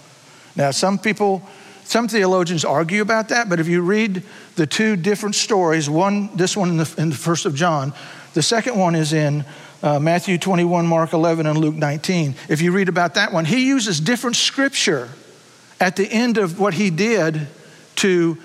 Now, 0.56 0.70
some 0.70 1.00
people, 1.00 1.42
some 1.84 2.08
theologians 2.08 2.64
argue 2.64 3.02
about 3.02 3.30
that, 3.30 3.50
but 3.50 3.60
if 3.60 3.68
you 3.68 3.82
read 3.82 4.22
the 4.56 4.68
two 4.68 4.96
different 4.96 5.34
stories, 5.34 5.90
one, 5.90 6.30
this 6.38 6.56
one 6.56 6.70
in 6.70 6.78
the, 6.78 6.96
in 7.00 7.10
the 7.10 7.16
first 7.16 7.48
of 7.48 7.56
John, 7.56 7.94
the 8.34 8.42
second 8.42 8.78
one 8.78 8.96
is 8.96 9.14
in 9.14 9.46
uh, 9.84 10.00
Matthew 10.00 10.38
21, 10.38 10.86
Mark 10.86 11.14
11, 11.14 11.46
and 11.46 11.58
Luke 11.58 11.76
19. 11.76 12.36
If 12.50 12.62
you 12.62 12.72
read 12.72 12.90
about 12.90 13.16
that 13.16 13.34
one, 13.34 13.46
he 13.46 13.68
uses 13.68 14.00
different 14.00 14.36
scripture 14.36 15.10
at 15.80 15.96
the 15.96 16.08
end 16.08 16.38
of 16.38 16.60
what 16.60 16.76
he 16.76 16.90
did 16.90 17.48
to 17.98 18.38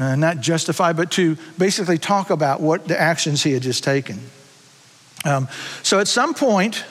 uh, 0.00 0.16
not 0.16 0.40
justify, 0.40 0.92
but 0.92 1.10
to 1.12 1.36
basically 1.58 1.98
talk 1.98 2.30
about 2.30 2.60
what 2.60 2.86
the 2.86 3.00
actions 3.00 3.42
he 3.42 3.52
had 3.52 3.62
just 3.62 3.82
taken. 3.82 4.20
Um, 5.24 5.48
so 5.82 6.00
at 6.00 6.08
some 6.08 6.34
point, 6.34 6.84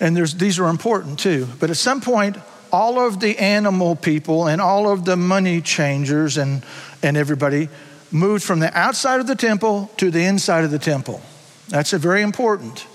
and 0.00 0.16
these 0.16 0.58
are 0.58 0.68
important 0.68 1.18
too, 1.18 1.48
but 1.58 1.70
at 1.70 1.76
some 1.76 2.00
point, 2.00 2.36
all 2.72 3.00
of 3.00 3.20
the 3.20 3.38
animal 3.38 3.96
people 3.96 4.46
and 4.46 4.60
all 4.60 4.90
of 4.90 5.04
the 5.04 5.16
money 5.16 5.60
changers 5.60 6.36
and, 6.36 6.62
and 7.02 7.16
everybody 7.16 7.68
moved 8.10 8.44
from 8.44 8.60
the 8.60 8.76
outside 8.76 9.20
of 9.20 9.26
the 9.26 9.34
temple 9.34 9.90
to 9.98 10.10
the 10.10 10.24
inside 10.24 10.64
of 10.64 10.70
the 10.70 10.78
temple. 10.78 11.20
That's 11.68 11.92
very 11.92 12.22
important. 12.22 12.86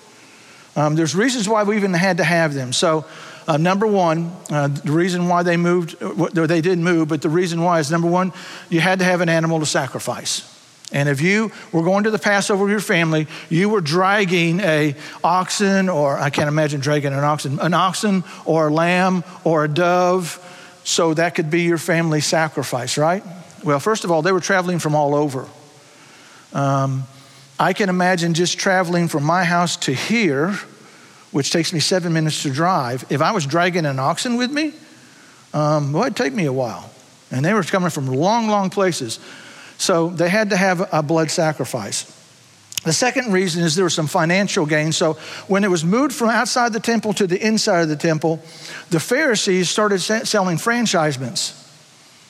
Um, 0.75 0.95
there's 0.95 1.15
reasons 1.15 1.47
why 1.47 1.63
we 1.63 1.75
even 1.75 1.93
had 1.93 2.17
to 2.17 2.23
have 2.23 2.53
them. 2.53 2.73
So, 2.73 3.05
uh, 3.47 3.57
number 3.57 3.85
one, 3.85 4.31
uh, 4.49 4.69
the 4.69 4.91
reason 4.91 5.27
why 5.27 5.43
they 5.43 5.57
moved, 5.57 5.99
they 5.99 6.61
didn't 6.61 6.83
move, 6.83 7.09
but 7.09 7.21
the 7.21 7.29
reason 7.29 7.61
why 7.61 7.79
is 7.79 7.91
number 7.91 8.07
one, 8.07 8.31
you 8.69 8.79
had 8.79 8.99
to 8.99 9.05
have 9.05 9.21
an 9.21 9.29
animal 9.29 9.59
to 9.59 9.65
sacrifice. 9.65 10.49
And 10.91 11.09
if 11.09 11.21
you 11.21 11.51
were 11.71 11.83
going 11.83 12.05
to 12.05 12.11
the 12.11 12.19
Passover 12.19 12.63
with 12.63 12.71
your 12.71 12.79
family, 12.79 13.27
you 13.49 13.67
were 13.67 13.81
dragging 13.81 14.59
a 14.59 14.95
oxen, 15.23 15.89
or 15.89 16.17
I 16.17 16.29
can't 16.29 16.47
imagine 16.47 16.79
dragging 16.79 17.13
an 17.13 17.23
oxen, 17.23 17.59
an 17.59 17.73
oxen 17.73 18.23
or 18.45 18.67
a 18.67 18.73
lamb 18.73 19.23
or 19.43 19.65
a 19.65 19.67
dove, 19.67 20.39
so 20.83 21.13
that 21.13 21.35
could 21.35 21.49
be 21.49 21.63
your 21.63 21.77
family 21.77 22.21
sacrifice, 22.21 22.97
right? 22.97 23.23
Well, 23.63 23.79
first 23.79 24.03
of 24.03 24.11
all, 24.11 24.21
they 24.21 24.31
were 24.31 24.41
traveling 24.41 24.79
from 24.79 24.93
all 24.93 25.15
over. 25.15 25.47
Um, 26.53 27.05
I 27.59 27.73
can 27.73 27.89
imagine 27.89 28.33
just 28.33 28.57
traveling 28.57 29.07
from 29.07 29.23
my 29.23 29.43
house 29.43 29.77
to 29.77 29.93
here, 29.93 30.51
which 31.31 31.51
takes 31.51 31.71
me 31.71 31.79
seven 31.79 32.11
minutes 32.13 32.43
to 32.43 32.51
drive. 32.51 33.05
If 33.09 33.21
I 33.21 33.31
was 33.31 33.45
dragging 33.45 33.85
an 33.85 33.99
oxen 33.99 34.35
with 34.35 34.51
me, 34.51 34.73
um, 35.53 35.93
well, 35.93 36.03
it'd 36.03 36.17
take 36.17 36.33
me 36.33 36.45
a 36.45 36.53
while. 36.53 36.89
And 37.31 37.43
they 37.43 37.53
were 37.53 37.63
coming 37.63 37.89
from 37.89 38.07
long, 38.07 38.47
long 38.47 38.69
places. 38.69 39.19
So 39.77 40.09
they 40.09 40.29
had 40.29 40.49
to 40.49 40.57
have 40.57 40.89
a 40.93 41.01
blood 41.01 41.31
sacrifice. 41.31 42.19
The 42.83 42.93
second 42.93 43.31
reason 43.31 43.63
is 43.63 43.75
there 43.75 43.85
was 43.85 43.93
some 43.93 44.07
financial 44.07 44.65
gain. 44.65 44.91
So 44.91 45.13
when 45.47 45.63
it 45.63 45.69
was 45.69 45.85
moved 45.85 46.13
from 46.13 46.29
outside 46.29 46.73
the 46.73 46.81
temple 46.81 47.13
to 47.13 47.27
the 47.27 47.43
inside 47.43 47.81
of 47.81 47.89
the 47.89 47.95
temple, 47.95 48.41
the 48.89 48.99
Pharisees 48.99 49.69
started 49.69 49.99
selling 49.99 50.57
franchisements. 50.57 51.62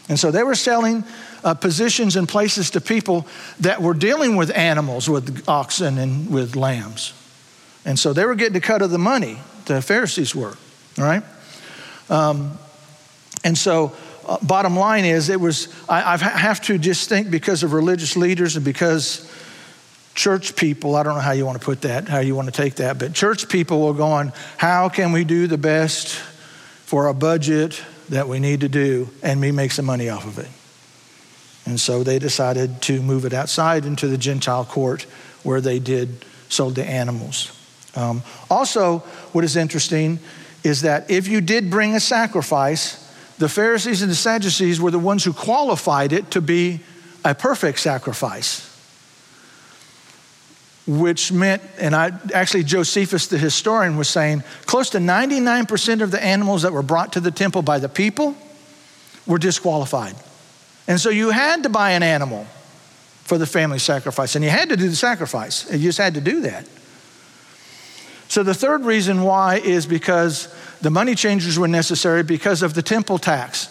And 0.09 0.19
so 0.19 0.31
they 0.31 0.43
were 0.43 0.55
selling 0.55 1.03
uh, 1.43 1.53
positions 1.53 2.15
and 2.15 2.27
places 2.27 2.71
to 2.71 2.81
people 2.81 3.25
that 3.61 3.81
were 3.81 3.93
dealing 3.93 4.35
with 4.35 4.55
animals, 4.55 5.09
with 5.09 5.47
oxen 5.47 5.97
and 5.97 6.29
with 6.29 6.55
lambs. 6.55 7.13
And 7.85 7.97
so 7.97 8.13
they 8.13 8.25
were 8.25 8.35
getting 8.35 8.55
a 8.55 8.61
cut 8.61 8.81
of 8.81 8.91
the 8.91 8.97
money, 8.97 9.37
the 9.65 9.81
Pharisees 9.81 10.35
were, 10.35 10.55
all 10.97 11.05
right? 11.05 11.23
Um, 12.09 12.57
and 13.43 13.57
so, 13.57 13.93
uh, 14.25 14.37
bottom 14.41 14.77
line 14.77 15.03
is, 15.03 15.29
it 15.29 15.39
was, 15.39 15.67
I, 15.89 16.13
I 16.13 16.17
have 16.17 16.61
to 16.63 16.77
just 16.77 17.09
think 17.09 17.29
because 17.29 17.63
of 17.63 17.73
religious 17.73 18.15
leaders 18.15 18.55
and 18.55 18.63
because 18.63 19.29
church 20.15 20.55
people, 20.55 20.95
I 20.95 21.03
don't 21.03 21.15
know 21.15 21.21
how 21.21 21.31
you 21.31 21.45
want 21.45 21.59
to 21.59 21.65
put 21.65 21.81
that, 21.81 22.07
how 22.07 22.19
you 22.19 22.35
want 22.35 22.47
to 22.47 22.53
take 22.53 22.75
that, 22.75 22.99
but 22.99 23.13
church 23.13 23.49
people 23.49 23.85
were 23.85 23.93
going, 23.93 24.31
how 24.57 24.87
can 24.87 25.11
we 25.11 25.25
do 25.25 25.47
the 25.47 25.57
best 25.57 26.15
for 26.85 27.07
a 27.07 27.13
budget 27.13 27.81
that 28.09 28.27
we 28.27 28.39
need 28.39 28.61
to 28.61 28.69
do 28.69 29.09
and 29.21 29.39
me 29.39 29.51
make 29.51 29.71
some 29.71 29.85
money 29.85 30.09
off 30.09 30.25
of 30.25 30.39
it? 30.39 30.49
And 31.65 31.79
so 31.79 32.03
they 32.03 32.19
decided 32.19 32.81
to 32.83 33.01
move 33.01 33.25
it 33.25 33.33
outside 33.33 33.85
into 33.85 34.07
the 34.07 34.17
Gentile 34.17 34.65
court 34.65 35.03
where 35.43 35.61
they 35.61 35.79
did 35.79 36.25
sold 36.49 36.75
the 36.75 36.85
animals. 36.85 37.51
Um, 37.95 38.23
also, 38.49 38.99
what 39.31 39.43
is 39.43 39.55
interesting 39.55 40.19
is 40.63 40.81
that 40.81 41.09
if 41.09 41.27
you 41.27 41.41
did 41.41 41.69
bring 41.69 41.95
a 41.95 41.99
sacrifice, 41.99 42.99
the 43.37 43.49
Pharisees 43.49 44.01
and 44.01 44.11
the 44.11 44.15
Sadducees 44.15 44.79
were 44.79 44.91
the 44.91 44.99
ones 44.99 45.23
who 45.23 45.33
qualified 45.33 46.13
it 46.13 46.31
to 46.31 46.41
be 46.41 46.81
a 47.25 47.33
perfect 47.35 47.79
sacrifice. 47.79 48.72
Which 50.85 51.31
meant, 51.31 51.61
and 51.79 51.95
I 51.95 52.11
actually, 52.33 52.63
Josephus 52.63 53.27
the 53.27 53.37
historian 53.37 53.95
was 53.95 54.09
saying, 54.09 54.43
close 54.65 54.89
to 54.91 54.97
99% 54.97 56.01
of 56.01 56.11
the 56.11 56.21
animals 56.21 56.63
that 56.63 56.73
were 56.73 56.83
brought 56.83 57.13
to 57.13 57.21
the 57.21 57.31
temple 57.31 57.61
by 57.61 57.79
the 57.79 57.87
people 57.87 58.35
were 59.25 59.37
disqualified. 59.37 60.15
And 60.87 60.99
so 60.99 61.09
you 61.09 61.29
had 61.29 61.63
to 61.63 61.69
buy 61.69 61.91
an 61.91 62.03
animal 62.03 62.45
for 63.23 63.37
the 63.37 63.45
family 63.45 63.79
sacrifice, 63.79 64.35
and 64.35 64.43
you 64.43 64.51
had 64.51 64.69
to 64.69 64.75
do 64.75 64.89
the 64.89 64.95
sacrifice. 64.95 65.71
You 65.71 65.79
just 65.79 65.97
had 65.97 66.15
to 66.15 66.21
do 66.21 66.41
that. 66.41 66.67
So 68.27 68.43
the 68.43 68.53
third 68.53 68.83
reason 68.83 69.21
why 69.23 69.57
is 69.57 69.85
because 69.85 70.53
the 70.81 70.89
money 70.89 71.15
changers 71.15 71.57
were 71.57 71.67
necessary 71.67 72.23
because 72.23 72.61
of 72.61 72.73
the 72.73 72.81
temple 72.81 73.17
tax. 73.17 73.69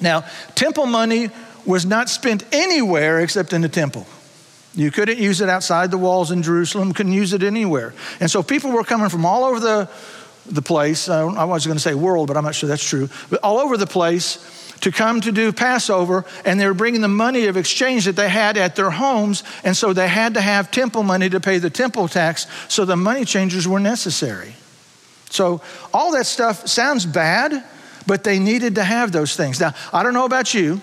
Now, 0.00 0.24
temple 0.54 0.86
money 0.86 1.30
was 1.66 1.84
not 1.84 2.08
spent 2.08 2.44
anywhere 2.52 3.20
except 3.20 3.52
in 3.52 3.62
the 3.62 3.68
temple. 3.68 4.06
You 4.74 4.90
couldn't 4.90 5.18
use 5.18 5.40
it 5.40 5.48
outside 5.48 5.90
the 5.90 5.98
walls 5.98 6.30
in 6.30 6.42
Jerusalem, 6.42 6.92
couldn't 6.92 7.12
use 7.12 7.32
it 7.32 7.42
anywhere. 7.42 7.92
And 8.20 8.30
so 8.30 8.42
people 8.42 8.70
were 8.70 8.84
coming 8.84 9.08
from 9.08 9.26
all 9.26 9.44
over 9.44 9.58
the, 9.58 9.88
the 10.46 10.62
place. 10.62 11.08
I 11.08 11.44
was 11.44 11.66
going 11.66 11.76
to 11.76 11.82
say 11.82 11.94
world, 11.94 12.28
but 12.28 12.36
I'm 12.36 12.44
not 12.44 12.54
sure 12.54 12.68
that's 12.68 12.88
true. 12.88 13.08
But 13.30 13.40
all 13.42 13.58
over 13.58 13.76
the 13.76 13.86
place 13.86 14.38
to 14.80 14.90
come 14.90 15.20
to 15.20 15.32
do 15.32 15.52
Passover, 15.52 16.24
and 16.44 16.58
they 16.58 16.66
were 16.66 16.74
bringing 16.74 17.00
the 17.00 17.08
money 17.08 17.46
of 17.46 17.56
exchange 17.56 18.06
that 18.06 18.16
they 18.16 18.28
had 18.28 18.56
at 18.56 18.76
their 18.76 18.90
homes, 18.90 19.42
and 19.64 19.76
so 19.76 19.92
they 19.92 20.08
had 20.08 20.34
to 20.34 20.40
have 20.40 20.70
temple 20.70 21.02
money 21.02 21.28
to 21.28 21.40
pay 21.40 21.58
the 21.58 21.70
temple 21.70 22.08
tax, 22.08 22.46
so 22.68 22.84
the 22.84 22.96
money 22.96 23.24
changers 23.24 23.68
were 23.68 23.80
necessary. 23.80 24.54
So 25.28 25.60
all 25.92 26.12
that 26.12 26.26
stuff 26.26 26.66
sounds 26.66 27.04
bad, 27.06 27.62
but 28.06 28.24
they 28.24 28.38
needed 28.38 28.76
to 28.76 28.84
have 28.84 29.12
those 29.12 29.36
things. 29.36 29.60
Now, 29.60 29.74
I 29.92 30.02
don't 30.02 30.14
know 30.14 30.24
about 30.24 30.54
you, 30.54 30.80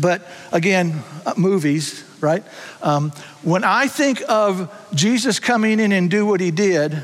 but 0.00 0.26
again, 0.52 1.02
uh, 1.26 1.34
movies, 1.36 2.04
right? 2.22 2.44
Um, 2.82 3.10
when 3.42 3.64
I 3.64 3.88
think 3.88 4.22
of 4.28 4.72
Jesus 4.94 5.40
coming 5.40 5.80
in 5.80 5.92
and 5.92 6.10
do 6.10 6.24
what 6.24 6.40
he 6.40 6.50
did, 6.50 7.02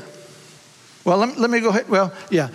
well, 1.05 1.17
let, 1.17 1.37
let 1.37 1.49
me 1.49 1.59
go 1.59 1.69
ahead. 1.69 1.89
Well, 1.89 2.13
yeah. 2.29 2.49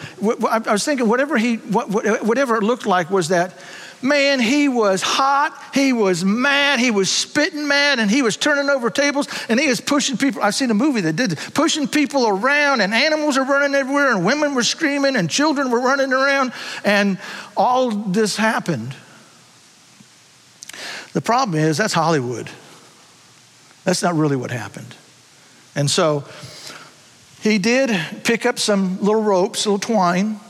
I 0.49 0.73
was 0.73 0.85
thinking 0.85 1.09
whatever 1.09 1.37
he, 1.37 1.57
whatever 1.57 2.57
it 2.57 2.63
looked 2.63 2.87
like 2.87 3.11
was 3.11 3.29
that, 3.29 3.55
man, 4.03 4.39
he 4.39 4.69
was 4.69 5.03
hot, 5.03 5.59
he 5.73 5.93
was 5.93 6.25
mad, 6.25 6.79
he 6.79 6.91
was 6.91 7.11
spitting 7.11 7.67
mad, 7.67 7.99
and 7.99 8.11
he 8.11 8.23
was 8.23 8.37
turning 8.37 8.69
over 8.69 8.91
tables, 8.91 9.29
and 9.49 9.59
he 9.59 9.69
was 9.69 9.81
pushing 9.81 10.17
people. 10.17 10.43
I've 10.43 10.55
seen 10.55 10.71
a 10.71 10.75
movie 10.75 11.01
that 11.03 11.17
did 11.17 11.31
this, 11.31 11.51
pushing 11.51 11.89
people 11.89 12.29
around, 12.29 12.83
and 12.83 12.93
animals 12.93 13.39
are 13.39 13.45
running 13.45 13.75
everywhere, 13.75 14.13
and 14.13 14.25
women 14.25 14.55
were 14.55 14.63
screaming, 14.63 15.17
and 15.17 15.31
children 15.31 15.71
were 15.71 15.81
running 15.81 16.13
around, 16.13 16.53
and 16.85 17.19
all 17.57 17.91
this 17.91 18.37
happened. 18.37 18.95
The 21.15 21.21
problem 21.21 21.59
is 21.59 21.79
that's 21.79 21.95
Hollywood. 21.95 22.51
That's 23.85 24.03
not 24.03 24.15
really 24.15 24.37
what 24.37 24.51
happened. 24.51 24.95
And 25.75 25.91
so 25.91 26.25
he 27.41 27.59
did 27.59 27.91
pick 28.25 28.45
up 28.47 28.59
some 28.59 28.99
little 29.01 29.23
ropes, 29.23 29.65
little 29.65 29.79
twine. 29.79 30.41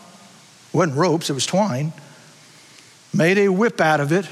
It 0.72 0.76
wasn't 0.76 0.96
ropes, 0.96 1.30
it 1.30 1.34
was 1.34 1.46
twine. 1.46 1.92
Made 3.12 3.38
a 3.38 3.48
whip 3.48 3.80
out 3.80 4.00
of 4.00 4.10
it. 4.10 4.28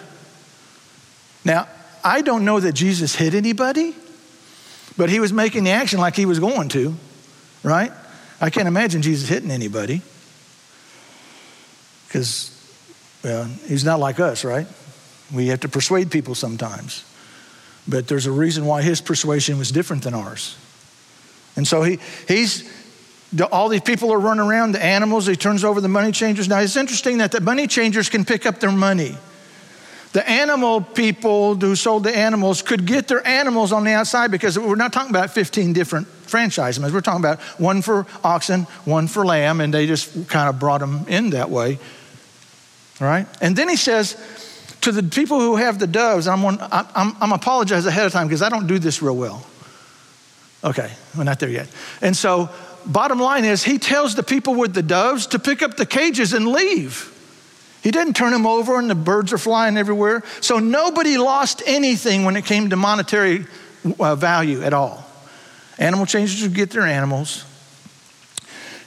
Now, 1.44 1.68
I 2.02 2.22
don't 2.22 2.44
know 2.44 2.60
that 2.60 2.72
Jesus 2.72 3.14
hit 3.14 3.34
anybody, 3.34 3.94
but 4.96 5.10
he 5.10 5.20
was 5.20 5.32
making 5.32 5.64
the 5.64 5.70
action 5.70 6.00
like 6.00 6.16
he 6.16 6.26
was 6.26 6.38
going 6.38 6.68
to, 6.70 6.94
right? 7.62 7.92
I 8.40 8.50
can't 8.50 8.68
imagine 8.68 9.02
Jesus 9.02 9.28
hitting 9.28 9.50
anybody 9.50 10.02
because, 12.08 12.50
well, 13.22 13.44
he's 13.66 13.84
not 13.84 14.00
like 14.00 14.18
us, 14.18 14.44
right? 14.44 14.66
We 15.32 15.48
have 15.48 15.60
to 15.60 15.68
persuade 15.68 16.10
people 16.10 16.34
sometimes. 16.34 17.04
But 17.88 18.06
there's 18.08 18.26
a 18.26 18.32
reason 18.32 18.66
why 18.66 18.82
his 18.82 19.00
persuasion 19.00 19.58
was 19.58 19.70
different 19.70 20.04
than 20.04 20.14
ours. 20.14 20.56
And 21.56 21.66
so 21.66 21.82
he, 21.82 21.98
he's, 22.28 22.70
all 23.50 23.68
these 23.68 23.80
people 23.80 24.12
are 24.12 24.20
running 24.20 24.46
around, 24.46 24.72
the 24.72 24.84
animals, 24.84 25.26
he 25.26 25.36
turns 25.36 25.64
over 25.64 25.80
the 25.80 25.88
money 25.88 26.12
changers. 26.12 26.48
Now 26.48 26.60
it's 26.60 26.76
interesting 26.76 27.18
that 27.18 27.32
the 27.32 27.40
money 27.40 27.66
changers 27.66 28.08
can 28.08 28.24
pick 28.24 28.46
up 28.46 28.60
their 28.60 28.72
money. 28.72 29.16
The 30.12 30.28
animal 30.28 30.82
people 30.82 31.54
who 31.54 31.74
sold 31.74 32.04
the 32.04 32.14
animals 32.14 32.60
could 32.60 32.86
get 32.86 33.08
their 33.08 33.26
animals 33.26 33.72
on 33.72 33.84
the 33.84 33.92
outside 33.92 34.30
because 34.30 34.58
we're 34.58 34.76
not 34.76 34.92
talking 34.92 35.10
about 35.10 35.30
15 35.30 35.72
different 35.72 36.06
franchises. 36.06 36.92
We're 36.92 37.00
talking 37.00 37.20
about 37.20 37.40
one 37.58 37.80
for 37.80 38.06
oxen, 38.22 38.64
one 38.84 39.08
for 39.08 39.24
lamb, 39.24 39.62
and 39.62 39.72
they 39.72 39.86
just 39.86 40.28
kind 40.28 40.50
of 40.50 40.58
brought 40.58 40.80
them 40.80 41.06
in 41.08 41.30
that 41.30 41.48
way. 41.48 41.78
All 43.00 43.06
right? 43.06 43.26
And 43.40 43.56
then 43.56 43.70
he 43.70 43.76
says 43.76 44.16
to 44.82 44.92
the 44.92 45.02
people 45.02 45.40
who 45.40 45.56
have 45.56 45.78
the 45.78 45.86
doves, 45.86 46.28
I'm, 46.28 46.44
I'm, 46.44 46.58
I'm, 46.60 47.16
I'm 47.20 47.32
apologize 47.32 47.86
ahead 47.86 48.06
of 48.06 48.12
time 48.12 48.26
because 48.26 48.42
I 48.42 48.48
don't 48.48 48.66
do 48.66 48.78
this 48.78 49.00
real 49.00 49.16
well. 49.16 49.46
Okay, 50.64 50.92
we're 51.16 51.24
not 51.24 51.40
there 51.40 51.48
yet. 51.48 51.68
And 52.00 52.16
so, 52.16 52.50
bottom 52.86 53.18
line 53.18 53.44
is, 53.44 53.64
he 53.64 53.78
tells 53.78 54.14
the 54.14 54.22
people 54.22 54.54
with 54.54 54.74
the 54.74 54.82
doves 54.82 55.28
to 55.28 55.38
pick 55.38 55.62
up 55.62 55.76
the 55.76 55.86
cages 55.86 56.32
and 56.32 56.48
leave. 56.48 57.08
He 57.82 57.90
didn't 57.90 58.14
turn 58.14 58.32
them 58.32 58.46
over 58.46 58.78
and 58.78 58.88
the 58.88 58.94
birds 58.94 59.32
are 59.32 59.38
flying 59.38 59.76
everywhere. 59.76 60.22
So, 60.40 60.58
nobody 60.58 61.16
lost 61.16 61.62
anything 61.66 62.24
when 62.24 62.36
it 62.36 62.44
came 62.44 62.70
to 62.70 62.76
monetary 62.76 63.46
uh, 63.98 64.16
value 64.16 64.62
at 64.62 64.72
all. 64.72 65.04
Animal 65.78 66.06
changers 66.06 66.42
would 66.42 66.54
get 66.54 66.70
their 66.70 66.82
animals, 66.82 67.44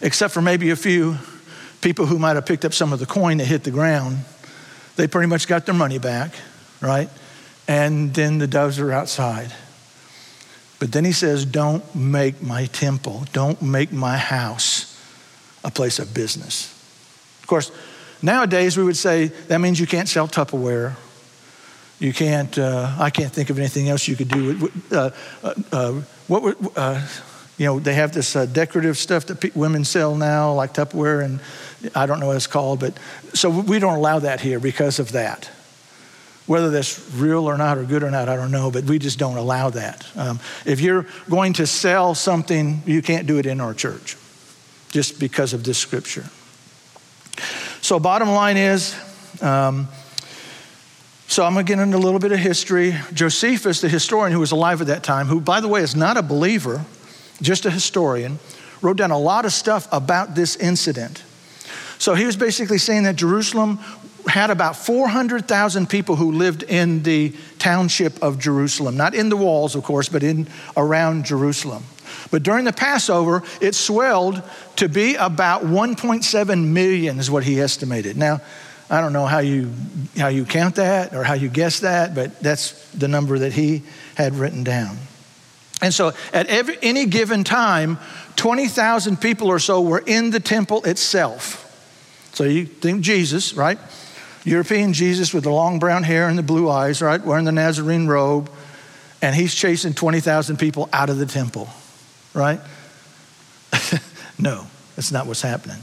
except 0.02 0.34
for 0.34 0.42
maybe 0.42 0.70
a 0.70 0.76
few 0.76 1.18
people 1.82 2.06
who 2.06 2.20
might 2.20 2.36
have 2.36 2.46
picked 2.46 2.66
up 2.66 2.74
some 2.74 2.92
of 2.94 3.00
the 3.00 3.06
coin 3.06 3.38
that 3.38 3.46
hit 3.46 3.64
the 3.64 3.72
ground. 3.72 4.20
They 4.96 5.08
pretty 5.08 5.28
much 5.28 5.48
got 5.48 5.66
their 5.66 5.76
money 5.76 5.98
back, 5.98 6.34
right? 6.82 7.10
And 7.68 8.14
then 8.14 8.38
the 8.38 8.48
doves 8.48 8.80
are 8.80 8.92
outside. 8.92 9.54
But 10.80 10.92
then 10.92 11.06
he 11.06 11.12
says, 11.12 11.46
Don't 11.46 11.96
make 11.96 12.42
my 12.42 12.66
temple, 12.68 13.26
don't 13.34 13.62
make 13.62 13.92
my 13.92 14.18
house 14.18 14.92
a 15.64 15.72
place 15.72 16.00
of 16.00 16.14
business. 16.14 16.72
Of 17.42 17.48
course, 17.48 17.72
nowadays 18.22 18.78
we 18.78 18.84
would 18.84 18.98
say 18.98 19.28
that 19.48 19.60
means 19.60 19.80
you 19.80 19.88
can't 19.88 20.08
sell 20.08 20.28
Tupperware. 20.28 20.96
You 22.00 22.12
can't, 22.12 22.58
uh, 22.58 22.94
I 23.00 23.10
can't 23.10 23.32
think 23.32 23.50
of 23.50 23.58
anything 23.58 23.90
else 23.90 24.08
you 24.08 24.16
could 24.16 24.28
do. 24.28 24.72
Uh, 24.92 25.10
uh, 25.44 25.54
uh 25.72 26.02
what 26.28 26.42
would, 26.44 26.58
uh, 26.76 27.06
you 27.58 27.66
know, 27.66 27.80
they 27.80 27.94
have 27.94 28.14
this 28.14 28.36
uh, 28.36 28.46
decorative 28.46 28.98
stuff 28.98 29.28
that 29.28 29.40
pe- 29.40 29.52
women 29.56 29.86
sell 29.86 30.16
now, 30.16 30.54
like 30.54 30.74
Tupperware, 30.74 31.24
and 31.24 31.40
I 31.94 32.06
don't 32.06 32.20
know 32.20 32.28
what 32.28 32.36
it's 32.36 32.48
called, 32.48 32.80
but 32.80 32.98
so 33.34 33.50
we 33.50 33.80
don't 33.80 33.96
allow 33.96 34.20
that 34.20 34.42
here 34.42 34.60
because 34.60 35.00
of 35.00 35.12
that. 35.12 35.50
Whether 36.48 36.70
that's 36.70 37.12
real 37.14 37.50
or 37.50 37.58
not, 37.58 37.78
or 37.78 37.84
good 37.84 38.04
or 38.04 38.12
not, 38.12 38.30
I 38.30 38.36
don't 38.36 38.52
know, 38.52 38.70
but 38.70 38.84
we 38.84 39.00
just 39.00 39.18
don't 39.18 39.38
allow 39.38 39.72
that. 39.72 40.06
Um, 40.16 40.40
if 40.66 40.80
you're 40.80 41.08
going 41.28 41.54
to 41.54 41.66
sell 41.66 42.14
something, 42.14 42.84
you 42.86 43.02
can't 43.02 43.26
do 43.26 43.40
it 43.40 43.48
in 43.48 43.60
our 43.60 43.74
church 43.74 44.16
just 44.90 45.20
because 45.20 45.54
of 45.54 45.64
this 45.64 45.78
scripture. 45.80 46.26
So, 47.82 48.00
bottom 48.00 48.30
line 48.30 48.58
is, 48.58 48.96
um, 49.42 49.88
so 51.28 51.44
I'm 51.44 51.54
going 51.54 51.66
to 51.66 51.70
get 51.70 51.82
into 51.82 51.98
a 51.98 52.00
little 52.00 52.20
bit 52.20 52.32
of 52.32 52.40
history. 52.40 52.96
Josephus, 53.14 53.82
the 53.82 53.90
historian 53.90 54.32
who 54.32 54.40
was 54.40 54.52
alive 54.52 54.82
at 54.82 54.88
that 54.88 55.04
time, 55.04 55.28
who, 55.28 55.42
by 55.42 55.60
the 55.60 55.68
way, 55.68 55.82
is 55.82 55.96
not 55.96 56.18
a 56.18 56.22
believer, 56.22 56.86
just 57.42 57.66
a 57.66 57.72
historian, 57.72 58.40
wrote 58.82 58.98
down 58.98 59.12
a 59.12 59.18
lot 59.18 59.46
of 59.46 59.52
stuff 59.52 59.88
about 59.92 60.36
this 60.36 60.56
incident. 60.56 61.24
So 61.98 62.14
he 62.14 62.26
was 62.26 62.36
basically 62.36 62.78
saying 62.78 63.04
that 63.04 63.16
Jerusalem 63.16 63.80
had 64.28 64.50
about 64.50 64.76
400,000 64.76 65.88
people 65.88 66.16
who 66.16 66.32
lived 66.32 66.64
in 66.64 67.04
the 67.04 67.34
township 67.60 68.22
of 68.24 68.40
Jerusalem, 68.40 68.98
not 68.98 69.14
in 69.14 69.30
the 69.30 69.38
walls, 69.38 69.76
of 69.76 69.84
course, 69.84 70.10
but 70.10 70.24
in 70.24 70.48
around 70.76 71.26
Jerusalem. 71.26 71.84
But 72.32 72.44
during 72.44 72.66
the 72.66 72.74
Passover, 72.74 73.44
it 73.62 73.76
swelled 73.76 74.42
to 74.78 74.90
be 74.90 75.16
about 75.16 75.64
1.7 75.64 76.66
million, 76.66 77.20
is 77.20 77.30
what 77.30 77.44
he 77.44 77.60
estimated. 77.60 78.18
Now, 78.18 78.42
I 78.90 79.02
don't 79.02 79.14
know 79.14 79.26
how 79.26 79.40
you, 79.40 79.72
how 80.18 80.28
you 80.28 80.46
count 80.46 80.76
that 80.76 81.14
or 81.14 81.24
how 81.24 81.34
you 81.34 81.50
guess 81.50 81.80
that, 81.80 82.14
but 82.14 82.40
that's 82.40 82.90
the 82.92 83.08
number 83.08 83.40
that 83.40 83.54
he 83.54 83.84
had 84.16 84.36
written 84.36 84.64
down. 84.64 84.98
And 85.82 85.94
so 85.94 86.14
at 86.34 86.48
every, 86.48 86.78
any 86.82 87.06
given 87.06 87.44
time, 87.44 88.00
20,000 88.38 89.20
people 89.20 89.48
or 89.48 89.60
so 89.60 89.82
were 89.82 90.04
in 90.06 90.30
the 90.30 90.40
temple 90.40 90.84
itself. 90.84 91.65
So 92.36 92.44
you 92.44 92.66
think 92.66 93.02
Jesus, 93.02 93.54
right? 93.54 93.80
European 94.44 94.92
Jesus 94.92 95.34
with 95.34 95.46
the 95.46 95.52
long 95.52 95.80
brown 95.80 96.04
hair 96.04 96.28
and 96.28 96.38
the 96.38 96.44
blue 96.44 96.70
eyes, 96.70 97.02
right? 97.02 97.24
Wearing 97.24 97.46
the 97.46 97.54
Nazarene 97.54 98.08
robe. 98.08 98.52
And 99.22 99.34
he's 99.34 99.56
chasing 99.56 99.94
20,000 99.94 100.58
people 100.58 100.90
out 100.92 101.10
of 101.10 101.18
the 101.18 101.26
temple, 101.26 101.70
right? 102.34 102.60
no, 104.38 104.68
that's 104.98 105.14
not 105.14 105.28
what's 105.28 105.42
happening. 105.42 105.78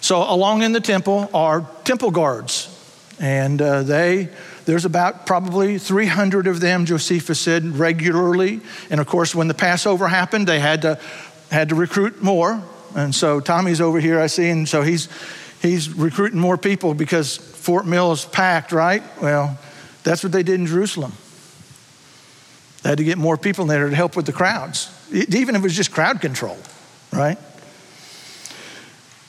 So, 0.00 0.22
along 0.22 0.62
in 0.62 0.72
the 0.72 0.80
temple 0.80 1.28
are 1.34 1.68
temple 1.82 2.12
guards. 2.12 2.70
And 3.18 3.60
uh, 3.60 3.82
they, 3.82 4.28
there's 4.64 4.84
about 4.84 5.26
probably 5.26 5.78
300 5.78 6.46
of 6.46 6.60
them, 6.60 6.86
Josephus 6.86 7.40
said, 7.40 7.64
regularly. 7.64 8.60
And 8.90 9.00
of 9.00 9.08
course, 9.08 9.34
when 9.34 9.48
the 9.48 9.54
Passover 9.54 10.06
happened, 10.06 10.46
they 10.46 10.60
had 10.60 10.82
to, 10.82 11.00
had 11.50 11.70
to 11.70 11.74
recruit 11.74 12.22
more. 12.22 12.62
And 12.94 13.14
so 13.14 13.40
Tommy's 13.40 13.80
over 13.80 14.00
here, 14.00 14.20
I 14.20 14.28
see, 14.28 14.48
and 14.48 14.68
so 14.68 14.82
he's, 14.82 15.08
he's 15.60 15.92
recruiting 15.92 16.38
more 16.38 16.56
people 16.56 16.94
because 16.94 17.36
Fort 17.36 17.86
Mill 17.86 18.12
is 18.12 18.24
packed, 18.24 18.72
right? 18.72 19.02
Well, 19.20 19.58
that's 20.04 20.22
what 20.22 20.32
they 20.32 20.42
did 20.42 20.60
in 20.60 20.66
Jerusalem. 20.66 21.12
They 22.82 22.90
had 22.90 22.98
to 22.98 23.04
get 23.04 23.18
more 23.18 23.36
people 23.36 23.62
in 23.62 23.68
there 23.68 23.88
to 23.88 23.96
help 23.96 24.14
with 24.14 24.26
the 24.26 24.32
crowds, 24.32 24.90
even 25.10 25.54
if 25.54 25.60
it 25.60 25.64
was 25.64 25.74
just 25.74 25.90
crowd 25.90 26.20
control, 26.20 26.58
right? 27.12 27.38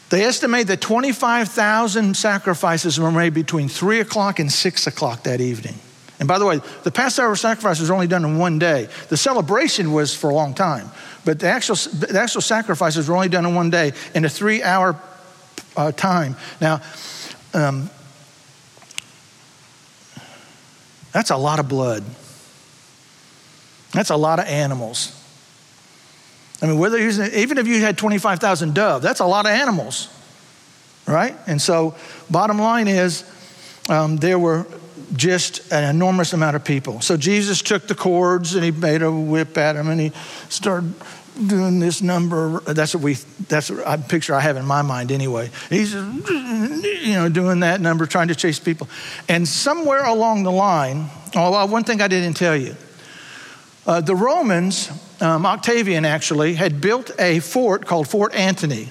They 0.10 0.24
estimate 0.24 0.68
that 0.68 0.82
25,000 0.82 2.16
sacrifices 2.16 3.00
were 3.00 3.12
made 3.12 3.34
between 3.34 3.70
3 3.70 4.02
o'clock 4.02 4.40
and 4.40 4.52
6 4.52 4.88
o'clock 4.88 5.24
that 5.24 5.42
evening. 5.42 5.76
And 6.20 6.28
by 6.28 6.38
the 6.38 6.46
way, 6.46 6.62
the 6.84 6.92
Passover 6.92 7.36
sacrifice 7.36 7.80
was 7.80 7.92
only 7.92 8.08
done 8.08 8.24
in 8.24 8.38
one 8.38 8.60
day. 8.60 8.88
The 9.10 9.18
celebration 9.18 9.92
was 9.92 10.16
for 10.16 10.30
a 10.30 10.34
long 10.34 10.54
time, 10.54 10.90
but 11.26 11.40
the 11.40 11.48
actual, 11.48 11.76
the 11.76 12.20
actual 12.20 12.42
sacrifices 12.42 13.10
were 13.10 13.16
only 13.16 13.30
done 13.30 13.46
in 13.46 13.56
one 13.56 13.70
day 13.70 13.94
in 14.14 14.24
a 14.24 14.30
three 14.30 14.64
hour 14.64 14.96
uh, 15.76 15.92
time. 15.92 16.36
Now, 16.62 16.82
um, 17.54 17.90
that's 21.12 21.32
a 21.32 21.38
lot 21.38 21.60
of 21.60 21.68
blood. 21.68 22.04
That's 23.92 24.12
a 24.12 24.16
lot 24.16 24.40
of 24.40 24.46
animals. 24.46 25.20
I 26.62 26.68
mean, 26.68 26.78
whether 26.78 26.98
using, 26.98 27.34
even 27.34 27.58
if 27.58 27.68
you 27.68 27.82
had 27.82 27.98
25,000 27.98 28.74
dove, 28.74 29.02
that's 29.02 29.20
a 29.20 29.26
lot 29.26 29.46
of 29.46 29.52
animals, 29.52 30.10
right? 31.08 31.36
And 31.48 31.62
so, 31.62 31.96
bottom 32.30 32.60
line 32.60 32.88
is, 32.88 33.24
um, 33.90 34.18
there 34.18 34.40
were 34.40 34.66
just 35.16 35.72
an 35.72 35.84
enormous 35.84 36.34
amount 36.34 36.56
of 36.56 36.64
people. 36.64 37.02
So 37.02 37.18
Jesus 37.18 37.62
took 37.62 37.88
the 37.88 37.96
cords 37.96 38.56
and 38.56 38.64
he 38.64 38.72
made 38.72 39.02
a 39.02 39.12
whip 39.12 39.58
at 39.58 39.74
them 39.74 39.90
and 39.90 40.00
he 40.00 40.12
started 40.50 40.94
doing 41.36 41.80
this 41.80 42.02
number. 42.02 42.60
That's 42.62 42.94
what 42.94 43.04
we, 43.04 43.14
that's 43.48 43.70
a 43.70 44.04
picture 44.08 44.34
I 44.34 44.40
have 44.40 44.58
in 44.58 44.66
my 44.66 44.82
mind 44.82 45.12
anyway. 45.12 45.50
He's, 45.70 45.94
you 45.94 47.14
know, 47.14 47.30
doing 47.30 47.60
that 47.62 47.82
number, 47.82 48.06
trying 48.06 48.30
to 48.30 48.36
chase 48.36 48.60
people. 48.60 48.88
And 49.28 49.48
somewhere 49.48 50.04
along 50.06 50.44
the 50.44 50.52
line, 50.52 51.10
oh, 51.36 51.66
one 51.66 51.84
thing 51.84 52.02
I 52.02 52.08
didn't 52.08 52.36
tell 52.36 52.56
you. 52.56 52.76
Uh, 53.86 54.02
the 54.02 54.16
Romans, 54.16 54.90
um, 55.22 55.46
Octavian 55.46 56.06
actually, 56.06 56.56
had 56.56 56.82
built 56.82 57.12
a 57.20 57.40
fort 57.40 57.86
called 57.86 58.08
Fort 58.08 58.34
Antony. 58.34 58.90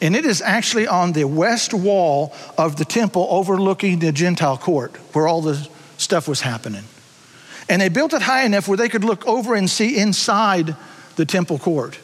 And 0.00 0.16
it 0.16 0.24
is 0.24 0.40
actually 0.40 0.86
on 0.86 1.12
the 1.12 1.24
west 1.24 1.74
wall 1.74 2.32
of 2.56 2.76
the 2.76 2.86
temple 2.86 3.26
overlooking 3.30 3.98
the 3.98 4.12
Gentile 4.12 4.56
court 4.56 4.96
where 5.12 5.28
all 5.28 5.42
the 5.42 5.68
stuff 5.98 6.26
was 6.26 6.40
happening. 6.40 6.84
And 7.68 7.82
they 7.82 7.90
built 7.90 8.14
it 8.14 8.22
high 8.22 8.44
enough 8.44 8.66
where 8.66 8.78
they 8.78 8.88
could 8.88 9.04
look 9.04 9.26
over 9.26 9.54
and 9.54 9.68
see 9.68 9.98
inside 9.98 10.74
the 11.16 11.24
temple 11.24 11.58
court. 11.58 11.98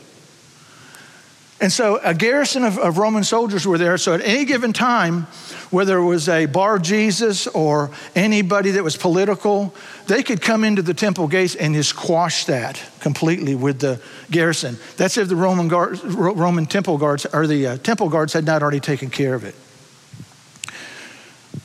And 1.59 1.73
so 1.73 1.99
a 2.05 2.13
garrison 2.13 2.65
of, 2.65 2.79
of, 2.79 2.99
Roman 2.99 3.25
soldiers 3.25 3.67
were 3.67 3.79
there. 3.79 3.97
So 3.97 4.13
at 4.13 4.21
any 4.21 4.45
given 4.45 4.75
time, 4.75 5.23
whether 5.71 5.97
it 5.97 6.05
was 6.05 6.29
a 6.29 6.45
bar 6.45 6.79
Jesus 6.79 7.47
or 7.47 7.91
anybody 8.15 8.73
that 8.73 8.85
was 8.85 8.97
political, 8.99 9.75
they 10.07 10.23
could 10.23 10.43
come 10.43 10.65
into 10.65 10.83
the 10.83 10.93
temple 10.93 11.29
gates 11.29 11.55
and 11.55 11.75
just 11.75 11.97
quash 11.97 12.45
that 12.45 12.83
completely 13.01 13.55
with 13.55 13.81
the 13.81 14.03
garrison. 14.31 14.77
That's 14.99 15.17
if 15.17 15.29
the 15.29 15.37
Roman, 15.37 15.69
Roman 15.69 16.67
temple 16.67 16.99
guards 16.99 17.25
or 17.25 17.47
the 17.47 17.67
uh, 17.67 17.77
temple 17.79 18.11
guards 18.11 18.35
had 18.35 18.45
not 18.45 18.63
already 18.63 18.81
taken 18.81 19.09
care 19.09 19.35
of 19.35 19.45
it. 19.45 19.55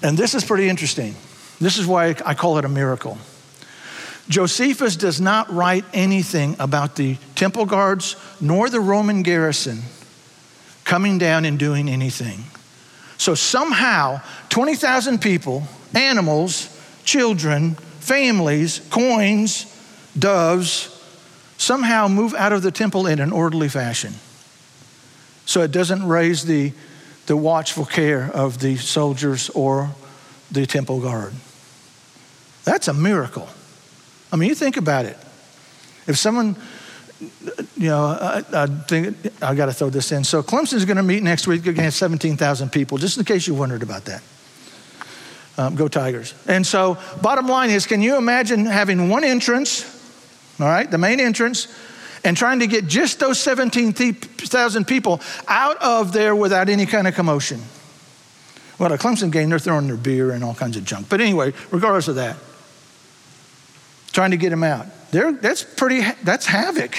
And 0.01 0.17
this 0.17 0.33
is 0.33 0.45
pretty 0.45 0.69
interesting. 0.69 1.15
This 1.59 1.77
is 1.77 1.85
why 1.85 2.15
I 2.25 2.33
call 2.33 2.57
it 2.59 2.65
a 2.65 2.69
miracle. 2.69 3.17
Josephus 4.31 4.95
does 4.95 5.19
not 5.19 5.51
write 5.51 5.83
anything 5.93 6.55
about 6.57 6.95
the 6.95 7.17
temple 7.35 7.65
guards 7.65 8.15
nor 8.39 8.69
the 8.69 8.79
Roman 8.79 9.23
garrison 9.23 9.81
coming 10.85 11.17
down 11.17 11.43
and 11.43 11.59
doing 11.59 11.89
anything. 11.89 12.45
So 13.17 13.35
somehow, 13.35 14.21
20,000 14.47 15.21
people, 15.21 15.63
animals, 15.93 16.69
children, 17.03 17.75
families, 17.99 18.79
coins, 18.89 19.65
doves, 20.17 20.87
somehow 21.57 22.07
move 22.07 22.33
out 22.33 22.53
of 22.53 22.61
the 22.61 22.71
temple 22.71 23.07
in 23.07 23.19
an 23.19 23.33
orderly 23.33 23.67
fashion. 23.67 24.13
So 25.45 25.61
it 25.61 25.73
doesn't 25.73 26.07
raise 26.07 26.45
the, 26.45 26.71
the 27.25 27.35
watchful 27.35 27.85
care 27.85 28.31
of 28.33 28.59
the 28.59 28.77
soldiers 28.77 29.49
or 29.49 29.89
the 30.49 30.65
temple 30.65 31.01
guard. 31.01 31.33
That's 32.63 32.87
a 32.87 32.93
miracle. 32.93 33.49
I 34.31 34.35
mean, 34.35 34.49
you 34.49 34.55
think 34.55 34.77
about 34.77 35.05
it. 35.05 35.17
If 36.07 36.17
someone, 36.17 36.55
you 37.77 37.89
know, 37.89 38.05
I, 38.05 38.43
I 38.53 38.65
think 38.65 39.17
I 39.41 39.53
got 39.55 39.67
to 39.67 39.73
throw 39.73 39.89
this 39.89 40.11
in. 40.11 40.23
So 40.23 40.41
Clemson's 40.41 40.85
going 40.85 40.97
to 40.97 41.03
meet 41.03 41.21
next 41.21 41.47
week 41.47 41.67
against 41.67 41.97
17,000 41.97 42.71
people, 42.71 42.97
just 42.97 43.17
in 43.17 43.25
case 43.25 43.47
you 43.47 43.53
wondered 43.53 43.83
about 43.83 44.05
that. 44.05 44.23
Um, 45.57 45.75
go 45.75 45.87
Tigers. 45.87 46.33
And 46.47 46.65
so, 46.65 46.97
bottom 47.21 47.47
line 47.47 47.69
is, 47.69 47.85
can 47.85 48.01
you 48.01 48.17
imagine 48.17 48.65
having 48.65 49.09
one 49.09 49.23
entrance, 49.23 49.83
all 50.59 50.65
right, 50.65 50.89
the 50.89 50.97
main 50.97 51.19
entrance, 51.19 51.67
and 52.23 52.37
trying 52.37 52.59
to 52.59 52.67
get 52.67 52.87
just 52.87 53.19
those 53.19 53.37
17,000 53.39 54.85
people 54.85 55.19
out 55.47 55.77
of 55.81 56.13
there 56.13 56.35
without 56.35 56.69
any 56.69 56.85
kind 56.85 57.05
of 57.05 57.15
commotion? 57.15 57.61
Well, 58.79 58.93
a 58.93 58.97
Clemson 58.97 59.31
game, 59.31 59.49
they're 59.49 59.59
throwing 59.59 59.87
their 59.87 59.97
beer 59.97 60.31
and 60.31 60.43
all 60.43 60.55
kinds 60.55 60.77
of 60.77 60.85
junk. 60.85 61.09
But 61.09 61.21
anyway, 61.21 61.53
regardless 61.69 62.07
of 62.07 62.15
that, 62.15 62.37
trying 64.11 64.31
to 64.31 64.37
get 64.37 64.51
him 64.51 64.63
out. 64.63 64.87
They're, 65.11 65.31
that's 65.31 65.63
pretty, 65.63 66.01
that's 66.23 66.45
havoc. 66.45 66.97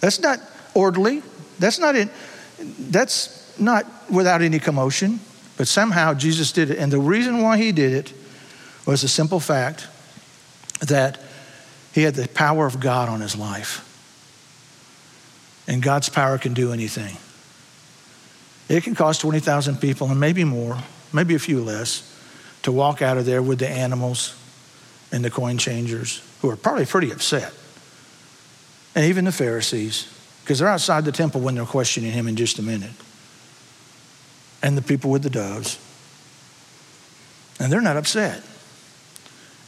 That's 0.00 0.20
not 0.20 0.40
orderly. 0.74 1.22
That's 1.58 1.78
not, 1.78 1.96
in, 1.96 2.10
that's 2.58 3.58
not 3.58 3.86
without 4.10 4.42
any 4.42 4.58
commotion. 4.58 5.20
But 5.56 5.68
somehow 5.68 6.14
Jesus 6.14 6.52
did 6.52 6.70
it. 6.70 6.78
And 6.78 6.92
the 6.92 6.98
reason 6.98 7.42
why 7.42 7.58
he 7.58 7.72
did 7.72 7.92
it 7.92 8.12
was 8.86 9.02
the 9.02 9.08
simple 9.08 9.40
fact 9.40 9.86
that 10.80 11.20
he 11.92 12.02
had 12.02 12.14
the 12.14 12.28
power 12.28 12.66
of 12.66 12.80
God 12.80 13.08
on 13.08 13.20
his 13.20 13.36
life. 13.36 13.90
And 15.66 15.82
God's 15.82 16.08
power 16.08 16.36
can 16.38 16.52
do 16.52 16.72
anything. 16.72 17.16
It 18.68 18.82
can 18.82 18.94
cost 18.94 19.20
20,000 19.20 19.76
people, 19.80 20.10
and 20.10 20.18
maybe 20.18 20.44
more, 20.44 20.78
maybe 21.12 21.34
a 21.34 21.38
few 21.38 21.62
less, 21.62 22.10
to 22.62 22.72
walk 22.72 23.00
out 23.02 23.16
of 23.16 23.26
there 23.26 23.42
with 23.42 23.58
the 23.58 23.68
animals 23.68 24.34
and 25.14 25.24
the 25.24 25.30
coin 25.30 25.56
changers, 25.56 26.20
who 26.42 26.50
are 26.50 26.56
probably 26.56 26.84
pretty 26.84 27.12
upset. 27.12 27.54
And 28.96 29.04
even 29.04 29.24
the 29.24 29.30
Pharisees, 29.30 30.12
because 30.42 30.58
they're 30.58 30.68
outside 30.68 31.04
the 31.04 31.12
temple 31.12 31.40
when 31.40 31.54
they're 31.54 31.64
questioning 31.64 32.10
him 32.10 32.26
in 32.26 32.34
just 32.34 32.58
a 32.58 32.62
minute. 32.62 32.90
And 34.60 34.76
the 34.76 34.82
people 34.82 35.12
with 35.12 35.22
the 35.22 35.30
doves. 35.30 35.78
And 37.60 37.72
they're 37.72 37.80
not 37.80 37.96
upset. 37.96 38.42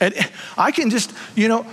And 0.00 0.14
I 0.58 0.72
can 0.72 0.90
just, 0.90 1.12
you 1.36 1.46
know, 1.46 1.64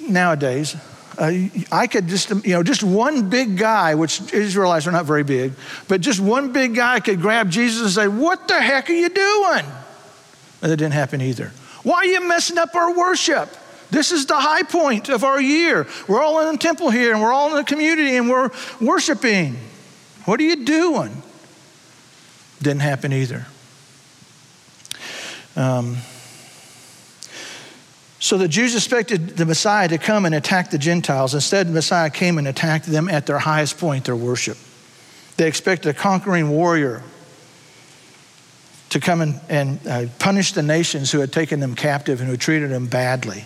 nowadays, 0.00 0.74
uh, 1.18 1.30
I 1.70 1.88
could 1.88 2.08
just, 2.08 2.30
you 2.46 2.54
know, 2.54 2.62
just 2.62 2.82
one 2.82 3.28
big 3.28 3.58
guy, 3.58 3.96
which 3.96 4.32
Israelites 4.32 4.86
are 4.86 4.92
not 4.92 5.04
very 5.04 5.24
big, 5.24 5.52
but 5.88 6.00
just 6.00 6.20
one 6.20 6.54
big 6.54 6.74
guy 6.74 7.00
could 7.00 7.20
grab 7.20 7.50
Jesus 7.50 7.82
and 7.82 7.90
say, 7.90 8.08
What 8.08 8.48
the 8.48 8.58
heck 8.58 8.88
are 8.88 8.94
you 8.94 9.10
doing? 9.10 9.66
And 10.62 10.72
that 10.72 10.78
didn't 10.78 10.94
happen 10.94 11.20
either. 11.20 11.52
Why 11.88 12.00
are 12.00 12.04
you 12.04 12.28
messing 12.28 12.58
up 12.58 12.74
our 12.74 12.94
worship? 12.94 13.48
This 13.90 14.12
is 14.12 14.26
the 14.26 14.38
high 14.38 14.62
point 14.62 15.08
of 15.08 15.24
our 15.24 15.40
year. 15.40 15.86
We're 16.06 16.20
all 16.20 16.46
in 16.46 16.52
the 16.52 16.58
temple 16.58 16.90
here 16.90 17.14
and 17.14 17.22
we're 17.22 17.32
all 17.32 17.48
in 17.48 17.56
the 17.56 17.64
community 17.64 18.14
and 18.14 18.28
we're 18.28 18.50
worshiping. 18.78 19.56
What 20.26 20.38
are 20.38 20.42
you 20.42 20.66
doing? 20.66 21.22
Didn't 22.60 22.82
happen 22.82 23.14
either. 23.14 23.46
Um, 25.56 25.96
so 28.20 28.36
the 28.36 28.48
Jews 28.48 28.74
expected 28.74 29.38
the 29.38 29.46
Messiah 29.46 29.88
to 29.88 29.96
come 29.96 30.26
and 30.26 30.34
attack 30.34 30.70
the 30.70 30.76
Gentiles. 30.76 31.32
Instead, 31.32 31.68
the 31.68 31.72
Messiah 31.72 32.10
came 32.10 32.36
and 32.36 32.46
attacked 32.46 32.84
them 32.84 33.08
at 33.08 33.24
their 33.24 33.38
highest 33.38 33.78
point, 33.78 34.04
their 34.04 34.14
worship. 34.14 34.58
They 35.38 35.48
expected 35.48 35.88
a 35.88 35.94
conquering 35.94 36.50
warrior 36.50 37.02
to 38.90 39.00
come 39.00 39.20
and, 39.20 39.40
and 39.48 39.86
uh, 39.86 40.06
punish 40.18 40.52
the 40.52 40.62
nations 40.62 41.12
who 41.12 41.20
had 41.20 41.32
taken 41.32 41.60
them 41.60 41.74
captive 41.74 42.20
and 42.20 42.28
who 42.28 42.36
treated 42.36 42.70
them 42.70 42.86
badly. 42.86 43.44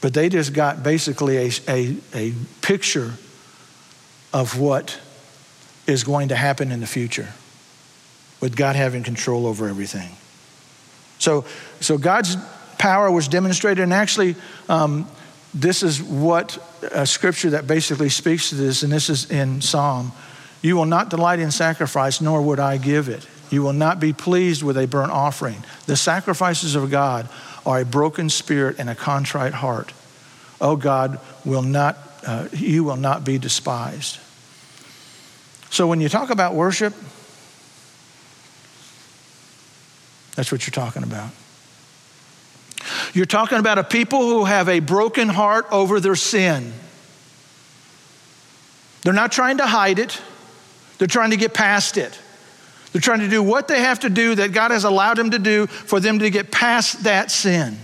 But 0.00 0.14
they 0.14 0.28
just 0.28 0.52
got 0.52 0.82
basically 0.82 1.36
a, 1.36 1.50
a, 1.68 1.96
a 2.14 2.32
picture 2.60 3.12
of 4.32 4.58
what 4.58 4.98
is 5.86 6.04
going 6.04 6.28
to 6.28 6.36
happen 6.36 6.72
in 6.72 6.80
the 6.80 6.86
future 6.86 7.28
with 8.40 8.56
God 8.56 8.76
having 8.76 9.02
control 9.02 9.46
over 9.46 9.68
everything. 9.68 10.10
So, 11.18 11.44
so 11.80 11.98
God's 11.98 12.36
power 12.78 13.10
was 13.12 13.28
demonstrated. 13.28 13.84
And 13.84 13.92
actually, 13.92 14.34
um, 14.68 15.06
this 15.54 15.84
is 15.84 16.02
what 16.02 16.58
a 16.90 17.06
scripture 17.06 17.50
that 17.50 17.68
basically 17.68 18.08
speaks 18.08 18.48
to 18.48 18.56
this, 18.56 18.82
and 18.82 18.92
this 18.92 19.08
is 19.08 19.30
in 19.30 19.60
Psalm. 19.60 20.10
You 20.62 20.76
will 20.76 20.86
not 20.86 21.08
delight 21.08 21.38
in 21.38 21.52
sacrifice, 21.52 22.20
nor 22.20 22.42
would 22.42 22.58
I 22.58 22.78
give 22.78 23.08
it. 23.08 23.26
You 23.52 23.62
will 23.62 23.74
not 23.74 24.00
be 24.00 24.14
pleased 24.14 24.62
with 24.62 24.78
a 24.78 24.86
burnt 24.86 25.12
offering. 25.12 25.62
The 25.84 25.94
sacrifices 25.94 26.74
of 26.74 26.90
God 26.90 27.28
are 27.66 27.80
a 27.80 27.84
broken 27.84 28.30
spirit 28.30 28.76
and 28.78 28.88
a 28.88 28.94
contrite 28.94 29.52
heart. 29.52 29.92
Oh 30.58 30.74
God, 30.74 31.20
will 31.44 31.60
not, 31.60 31.98
uh, 32.26 32.48
you 32.52 32.82
will 32.82 32.96
not 32.96 33.24
be 33.24 33.36
despised. 33.36 34.18
So 35.68 35.86
when 35.86 36.00
you 36.00 36.08
talk 36.08 36.30
about 36.30 36.54
worship, 36.54 36.94
that's 40.34 40.50
what 40.50 40.66
you're 40.66 40.72
talking 40.72 41.02
about. 41.02 41.30
You're 43.12 43.26
talking 43.26 43.58
about 43.58 43.76
a 43.76 43.84
people 43.84 44.20
who 44.20 44.46
have 44.46 44.70
a 44.70 44.80
broken 44.80 45.28
heart 45.28 45.66
over 45.70 46.00
their 46.00 46.16
sin. 46.16 46.72
They're 49.02 49.12
not 49.12 49.30
trying 49.30 49.58
to 49.58 49.66
hide 49.66 49.98
it, 49.98 50.18
they're 50.96 51.06
trying 51.06 51.32
to 51.32 51.36
get 51.36 51.52
past 51.52 51.98
it. 51.98 52.18
They're 52.92 53.00
trying 53.00 53.20
to 53.20 53.28
do 53.28 53.42
what 53.42 53.68
they 53.68 53.80
have 53.80 54.00
to 54.00 54.10
do 54.10 54.34
that 54.34 54.52
God 54.52 54.70
has 54.70 54.84
allowed 54.84 55.16
them 55.16 55.30
to 55.30 55.38
do 55.38 55.66
for 55.66 55.98
them 55.98 56.18
to 56.18 56.30
get 56.30 56.50
past 56.50 57.04
that 57.04 57.30
sin. 57.30 57.78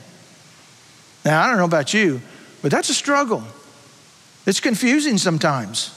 Now, 1.24 1.42
I 1.42 1.48
don't 1.48 1.56
know 1.56 1.64
about 1.64 1.94
you, 1.94 2.20
but 2.62 2.70
that's 2.70 2.90
a 2.90 2.94
struggle. 2.94 3.42
It's 4.46 4.60
confusing 4.60 5.18
sometimes. 5.18 5.94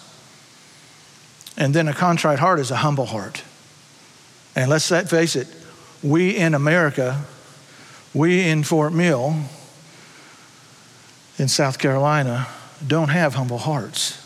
And 1.58 1.74
then 1.74 1.88
a 1.88 1.94
contrite 1.94 2.40
heart 2.40 2.60
is 2.60 2.72
a 2.72 2.78
humble 2.78 3.06
heart. 3.06 3.44
And 4.56 4.70
let's 4.70 4.88
face 4.90 5.36
it, 5.36 5.48
we 6.02 6.36
in 6.36 6.54
America 6.54 7.26
we 8.14 8.48
in 8.48 8.64
Fort 8.64 8.92
Mill, 8.92 9.36
in 11.38 11.48
South 11.48 11.80
Carolina, 11.80 12.48
don't 12.86 13.08
have 13.10 13.36
humble 13.36 13.60
hearts. 13.60 14.21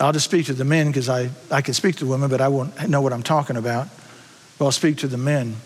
I'll 0.00 0.12
just 0.12 0.24
speak 0.24 0.46
to 0.46 0.54
the 0.54 0.64
men 0.64 0.86
because 0.86 1.08
I, 1.08 1.30
I 1.50 1.60
can 1.60 1.74
speak 1.74 1.96
to 1.96 2.06
women, 2.06 2.30
but 2.30 2.40
I 2.40 2.48
won't 2.48 2.88
know 2.88 3.02
what 3.02 3.12
I'm 3.12 3.22
talking 3.22 3.56
about. 3.56 3.88
But 4.58 4.64
I'll 4.64 4.72
speak 4.72 4.98
to 4.98 5.08
the 5.08 5.18
men. 5.18 5.56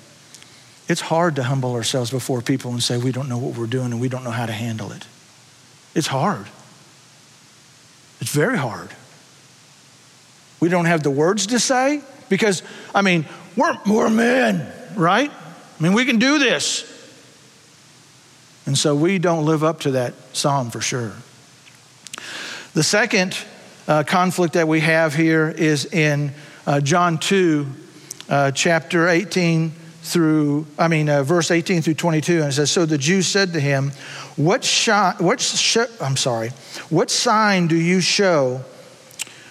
It's 0.88 1.00
hard 1.00 1.36
to 1.36 1.44
humble 1.44 1.74
ourselves 1.74 2.10
before 2.10 2.42
people 2.42 2.72
and 2.72 2.82
say 2.82 2.98
we 2.98 3.12
don't 3.12 3.28
know 3.28 3.38
what 3.38 3.56
we're 3.56 3.66
doing 3.66 3.92
and 3.92 4.00
we 4.00 4.08
don't 4.08 4.24
know 4.24 4.30
how 4.30 4.46
to 4.46 4.52
handle 4.52 4.92
it. 4.92 5.06
It's 5.94 6.08
hard. 6.08 6.46
It's 8.20 8.34
very 8.34 8.58
hard. 8.58 8.90
We 10.60 10.68
don't 10.68 10.86
have 10.86 11.02
the 11.02 11.10
words 11.10 11.46
to 11.48 11.60
say 11.60 12.02
because, 12.28 12.62
I 12.94 13.02
mean, 13.02 13.26
we're, 13.56 13.78
we're 13.86 14.10
men, 14.10 14.70
right? 14.96 15.30
I 15.30 15.82
mean, 15.82 15.92
we 15.92 16.04
can 16.04 16.18
do 16.18 16.38
this. 16.38 16.90
And 18.66 18.76
so 18.76 18.94
we 18.94 19.18
don't 19.18 19.44
live 19.44 19.62
up 19.62 19.80
to 19.80 19.92
that 19.92 20.14
psalm 20.32 20.70
for 20.70 20.80
sure. 20.80 21.12
The 22.72 22.82
second 22.82 23.36
uh, 23.86 24.02
conflict 24.02 24.54
that 24.54 24.68
we 24.68 24.80
have 24.80 25.14
here 25.14 25.48
is 25.50 25.84
in 25.86 26.32
uh, 26.66 26.80
John 26.80 27.18
2, 27.18 27.66
uh, 28.28 28.50
chapter 28.52 29.08
18 29.08 29.72
through, 30.02 30.66
I 30.78 30.88
mean, 30.88 31.08
uh, 31.08 31.22
verse 31.22 31.50
18 31.50 31.82
through 31.82 31.94
22. 31.94 32.40
And 32.40 32.48
it 32.48 32.52
says, 32.52 32.70
So 32.70 32.86
the 32.86 32.98
Jews 32.98 33.26
said 33.26 33.52
to 33.52 33.60
him, 33.60 33.92
What, 34.36 34.64
sh- 34.64 34.88
what 35.18 35.40
sh- 35.40 35.78
I'm 36.00 36.16
sorry, 36.16 36.50
what 36.90 37.10
sign 37.10 37.66
do 37.66 37.76
you 37.76 38.00
show 38.00 38.62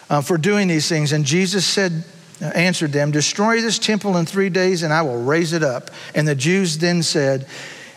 uh, 0.10 0.22
for 0.22 0.38
doing 0.38 0.68
these 0.68 0.90
things? 0.90 1.12
And 1.12 1.26
Jesus 1.26 1.66
said, 1.66 2.04
answered 2.42 2.92
them, 2.92 3.12
Destroy 3.12 3.62
this 3.62 3.80
temple 3.80 4.18
in 4.18 4.26
three 4.26 4.50
days, 4.50 4.84
and 4.84 4.92
I 4.92 5.02
will 5.02 5.22
raise 5.22 5.54
it 5.54 5.64
up. 5.64 5.92
And 6.14 6.28
the 6.28 6.36
Jews 6.36 6.78
then 6.78 7.04
said, 7.04 7.48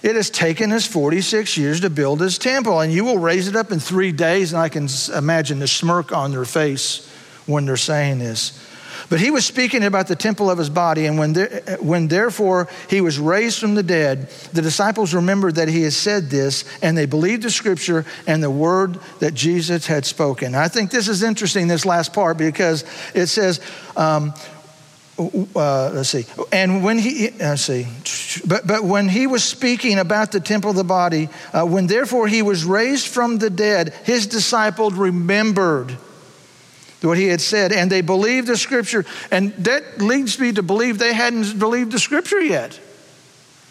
It 0.07 0.15
has 0.15 0.31
taken 0.31 0.71
us 0.71 0.87
46 0.87 1.59
years 1.59 1.81
to 1.81 1.91
build 1.91 2.21
this 2.21 2.39
temple, 2.39 2.79
and 2.79 2.93
you 2.93 3.05
will 3.05 3.19
raise 3.19 3.49
it 3.49 3.57
up 3.57 3.73
in 3.73 3.81
three 3.81 4.13
days. 4.13 4.53
And 4.53 4.63
I 4.63 4.69
can 4.69 4.87
imagine 5.13 5.59
the 5.59 5.67
smirk 5.67 6.13
on 6.13 6.31
their 6.31 6.45
face 6.45 7.11
when 7.47 7.67
they're 7.67 7.77
saying 7.77 8.21
this. 8.21 8.57
But 9.11 9.19
he 9.19 9.33
was 9.33 9.45
speaking 9.45 9.83
about 9.83 10.07
the 10.07 10.15
temple 10.15 10.49
of 10.49 10.59
his 10.59 10.71
body, 10.71 11.07
and 11.07 11.19
when, 11.19 11.33
there, 11.33 11.79
when 11.81 12.07
therefore 12.07 12.69
he 12.89 13.01
was 13.01 13.19
raised 13.19 13.59
from 13.59 13.75
the 13.75 13.83
dead, 13.83 14.29
the 14.53 14.63
disciples 14.63 15.13
remembered 15.13 15.57
that 15.57 15.67
he 15.67 15.83
had 15.83 15.93
said 15.93 16.31
this, 16.31 16.65
and 16.83 16.97
they 16.97 17.07
believed 17.07 17.43
the 17.43 17.51
scripture 17.51 18.05
and 18.29 18.41
the 18.41 18.51
word 18.51 19.01
that 19.19 19.35
Jesus 19.35 19.89
had 19.89 20.07
spoken. 20.07 20.55
I 20.55 20.69
think 20.69 20.93
this 20.93 21.09
is 21.09 21.25
interesting, 21.25 21.67
this 21.67 21.85
last 21.85 22.13
part, 22.13 22.39
because 22.39 22.85
it 23.13 23.27
says, 23.27 23.61
um, 23.97 24.35
uh, 25.19 25.91
let's 25.95 26.11
see. 26.11 26.27
And 26.53 26.85
when 26.85 26.99
he, 26.99 27.29
uh, 27.29 27.33
let's 27.41 27.63
see, 27.63 27.87
but, 28.47 28.67
but 28.67 28.85
when 28.85 29.09
he 29.09 29.27
was 29.27 29.43
speaking 29.43 29.99
about 29.99 30.33
the 30.33 30.41
temple 30.41 30.71
of 30.71 30.77
the 30.77 30.85
body, 30.85 31.29
uh, 31.53 31.65
when 31.65 31.87
therefore 31.87 32.29
he 32.29 32.43
was 32.43 32.65
raised 32.65 33.07
from 33.07 33.39
the 33.39 33.51
dead, 33.51 33.95
his 34.05 34.27
disciples 34.27 34.95
remembered 34.95 35.97
what 37.07 37.19
he 37.19 37.29
had 37.29 37.41
said, 37.41 37.73
and 37.73 37.91
they 37.91 38.01
believed 38.01 38.47
the 38.47 38.57
scripture. 38.57 39.05
And 39.31 39.53
that 39.59 40.01
leads 40.01 40.39
me 40.39 40.53
to 40.53 40.63
believe 40.63 40.99
they 40.99 41.15
hadn't 41.15 41.59
believed 41.59 41.93
the 41.93 41.99
scripture 41.99 42.41
yet. 42.41 42.79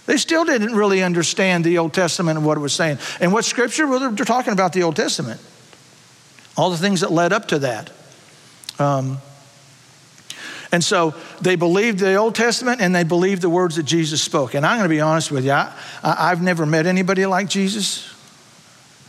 They 0.06 0.18
still 0.18 0.46
didn't 0.46 0.76
really 0.76 1.04
understand 1.04 1.64
the 1.64 1.80
Old 1.80 1.94
Testament 1.94 2.38
and 2.38 2.46
what 2.46 2.58
it 2.58 2.62
was 2.62 2.74
saying. 2.74 3.00
And 3.20 3.34
what 3.34 3.44
scripture? 3.44 3.88
Well, 3.88 4.12
they're 4.12 4.26
talking 4.26 4.54
about 4.54 4.74
the 4.74 4.84
Old 4.84 4.96
Testament, 4.96 5.42
all 6.56 6.70
the 6.70 6.78
things 6.78 7.02
that 7.02 7.12
led 7.12 7.34
up 7.34 7.48
to 7.50 7.60
that. 7.60 7.92
Um, 8.78 9.18
and 10.76 10.84
so 10.84 11.16
they 11.40 11.56
believed 11.56 12.00
the 12.00 12.16
Old 12.16 12.36
Testament 12.36 12.82
and 12.82 12.94
they 12.94 13.06
believed 13.06 13.42
the 13.42 13.50
words 13.50 13.78
that 13.78 13.84
Jesus 13.84 14.22
spoke. 14.22 14.56
And 14.56 14.66
I'm 14.66 14.78
going 14.78 14.84
to 14.84 14.94
be 14.94 15.00
honest 15.00 15.32
with 15.32 15.46
you, 15.46 15.54
I, 15.54 15.72
have 16.04 16.42
never 16.42 16.66
met 16.66 16.86
anybody 16.86 17.26
like 17.26 17.48
Jesus. 17.48 18.14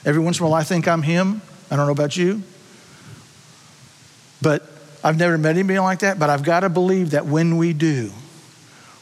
Every 0.04 0.22
once 0.22 0.38
in 0.38 0.46
a 0.46 0.48
while, 0.48 0.60
I 0.60 0.62
think 0.62 0.86
I'm 0.86 1.02
him. 1.02 1.42
I 1.68 1.74
don't 1.74 1.86
know 1.86 1.92
about 1.92 2.16
you. 2.16 2.44
But 4.40 4.62
I've 5.02 5.18
never 5.18 5.36
met 5.36 5.56
anybody 5.56 5.80
like 5.80 5.98
that, 5.98 6.20
but 6.20 6.30
I've 6.30 6.44
got 6.44 6.60
to 6.60 6.68
believe 6.68 7.10
that 7.10 7.26
when 7.26 7.56
we 7.56 7.72
do, 7.72 8.12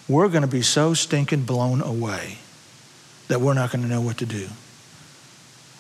we're 0.09 0.29
going 0.29 0.41
to 0.41 0.49
be 0.49 0.63
so 0.63 0.95
stinking 0.95 1.43
blown 1.43 1.83
away 1.83 2.39
that 3.29 3.43
we're 3.43 3.53
not 3.53 3.73
going 3.73 3.83
to 3.83 3.89
know 3.91 4.01
what 4.01 4.17
to 4.19 4.27
do. 4.27 4.49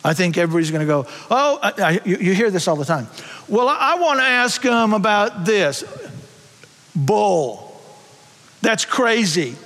I 0.04 0.12
think 0.12 0.36
everybody's 0.36 0.70
going 0.70 0.86
to 0.86 0.86
go, 0.86 1.06
oh, 1.30 1.58
I, 1.62 1.72
I, 1.78 1.90
you, 2.04 2.18
you, 2.18 2.34
hear 2.34 2.50
this 2.50 2.68
all 2.68 2.76
the 2.76 2.84
time. 2.84 3.08
Well, 3.48 3.70
I, 3.70 3.92
I 3.92 3.94
want 3.94 4.20
to 4.20 4.24
ask 4.26 4.62
him 4.62 4.92
about 4.92 5.46
this. 5.46 5.82
Bull. 6.94 7.80
That's 8.62 8.84
crazy. 8.84 9.56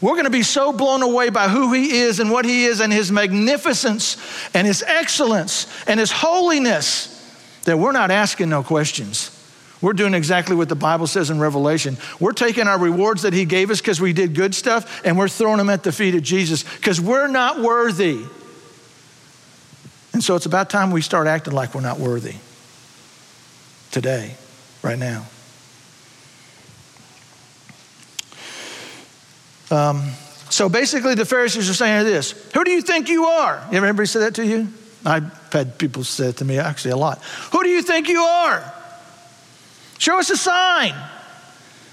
We're 0.00 0.12
going 0.12 0.24
to 0.24 0.30
be 0.30 0.42
so 0.42 0.72
blown 0.72 1.02
away 1.02 1.30
by 1.30 1.48
who 1.48 1.72
he 1.72 1.98
is 1.98 2.20
and 2.20 2.30
what 2.30 2.44
he 2.44 2.66
is 2.66 2.80
and 2.80 2.92
his 2.92 3.10
magnificence 3.10 4.16
and 4.54 4.66
his 4.66 4.82
excellence 4.86 5.66
and 5.88 5.98
his 5.98 6.12
holiness 6.12 7.14
that 7.64 7.78
we're 7.78 7.92
not 7.92 8.10
asking 8.10 8.48
no 8.48 8.62
questions. 8.62 9.34
We're 9.80 9.92
doing 9.92 10.14
exactly 10.14 10.56
what 10.56 10.68
the 10.68 10.76
Bible 10.76 11.06
says 11.06 11.30
in 11.30 11.38
Revelation. 11.38 11.96
We're 12.18 12.32
taking 12.32 12.66
our 12.66 12.78
rewards 12.78 13.22
that 13.22 13.32
he 13.32 13.44
gave 13.44 13.70
us 13.70 13.80
because 13.80 14.00
we 14.00 14.12
did 14.12 14.34
good 14.34 14.54
stuff 14.54 15.02
and 15.04 15.16
we're 15.16 15.28
throwing 15.28 15.58
them 15.58 15.70
at 15.70 15.82
the 15.82 15.92
feet 15.92 16.14
of 16.14 16.22
Jesus 16.22 16.64
because 16.76 17.00
we're 17.00 17.28
not 17.28 17.60
worthy. 17.60 18.24
And 20.12 20.22
so 20.22 20.34
it's 20.34 20.46
about 20.46 20.68
time 20.70 20.90
we 20.90 21.02
start 21.02 21.26
acting 21.26 21.54
like 21.54 21.74
we're 21.74 21.80
not 21.80 21.98
worthy 21.98 22.34
today, 23.90 24.34
right 24.82 24.98
now. 24.98 25.26
Um, 29.70 30.10
so 30.50 30.68
basically, 30.68 31.14
the 31.14 31.24
Pharisees 31.24 31.68
are 31.68 31.74
saying 31.74 32.04
this 32.04 32.32
Who 32.54 32.64
do 32.64 32.70
you 32.70 32.82
think 32.82 33.08
you 33.08 33.24
are? 33.24 33.62
You 33.70 33.76
ever 33.76 33.86
anybody 33.86 34.06
say 34.06 34.20
that 34.20 34.34
to 34.36 34.46
you? 34.46 34.68
I've 35.04 35.52
had 35.52 35.78
people 35.78 36.04
say 36.04 36.28
it 36.28 36.38
to 36.38 36.44
me 36.44 36.58
actually 36.58 36.90
a 36.92 36.96
lot. 36.96 37.22
Who 37.52 37.62
do 37.62 37.68
you 37.68 37.82
think 37.82 38.08
you 38.08 38.20
are? 38.20 38.74
Show 39.98 40.18
us 40.18 40.30
a 40.30 40.36
sign. 40.36 40.94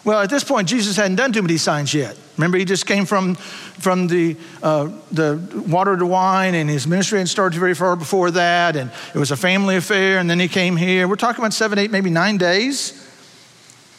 Well, 0.03 0.21
at 0.21 0.29
this 0.29 0.43
point, 0.43 0.69
Jesus 0.69 0.95
hadn't 0.95 1.15
done 1.15 1.33
too 1.33 1.41
many 1.41 1.57
signs 1.57 1.91
yet. 1.93 2.15
Remember, 2.37 2.59
he 2.59 2.65
just 2.65 2.85
came 2.85 3.05
from, 3.05 3.33
from 3.35 4.07
the, 4.07 4.37
uh, 4.61 4.89
the 5.11 5.63
water 5.67 5.97
to 5.97 6.05
wine, 6.05 6.53
and 6.53 6.69
his 6.69 6.85
ministry 6.85 7.17
hadn't 7.17 7.29
started 7.29 7.57
very 7.57 7.73
far 7.73 7.95
before 7.95 8.29
that, 8.31 8.75
and 8.75 8.91
it 9.15 9.17
was 9.17 9.31
a 9.31 9.37
family 9.37 9.77
affair, 9.77 10.19
and 10.19 10.29
then 10.29 10.39
he 10.39 10.47
came 10.47 10.75
here. 10.75 11.07
We're 11.07 11.15
talking 11.15 11.41
about 11.41 11.53
seven, 11.53 11.79
eight, 11.79 11.89
maybe 11.89 12.11
nine 12.11 12.37
days. 12.37 13.01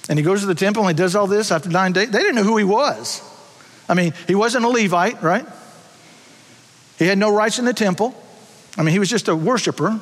And 0.09 0.17
he 0.17 0.25
goes 0.25 0.41
to 0.41 0.47
the 0.47 0.55
temple 0.55 0.87
and 0.87 0.97
he 0.97 1.03
does 1.03 1.17
all 1.17 1.27
this 1.27 1.51
after 1.51 1.69
nine 1.69 1.93
days. 1.93 2.11
They 2.11 2.21
didn't 2.21 2.37
know 2.37 2.45
who 2.45 2.57
he 2.57 2.65
was. 2.65 3.21
I 3.88 3.94
mean, 3.94 4.14
he 4.27 4.35
wasn't 4.35 4.64
a 4.64 4.68
Levite, 4.68 5.22
right? 5.22 5.46
He 6.99 7.07
had 7.07 7.18
no 7.18 7.35
rights 7.35 7.59
in 7.59 7.64
the 7.64 7.75
temple. 7.75 8.14
I 8.77 8.83
mean, 8.83 8.92
he 8.92 8.99
was 8.99 9.09
just 9.09 9.29
a 9.29 9.37
worshiper. 9.37 10.01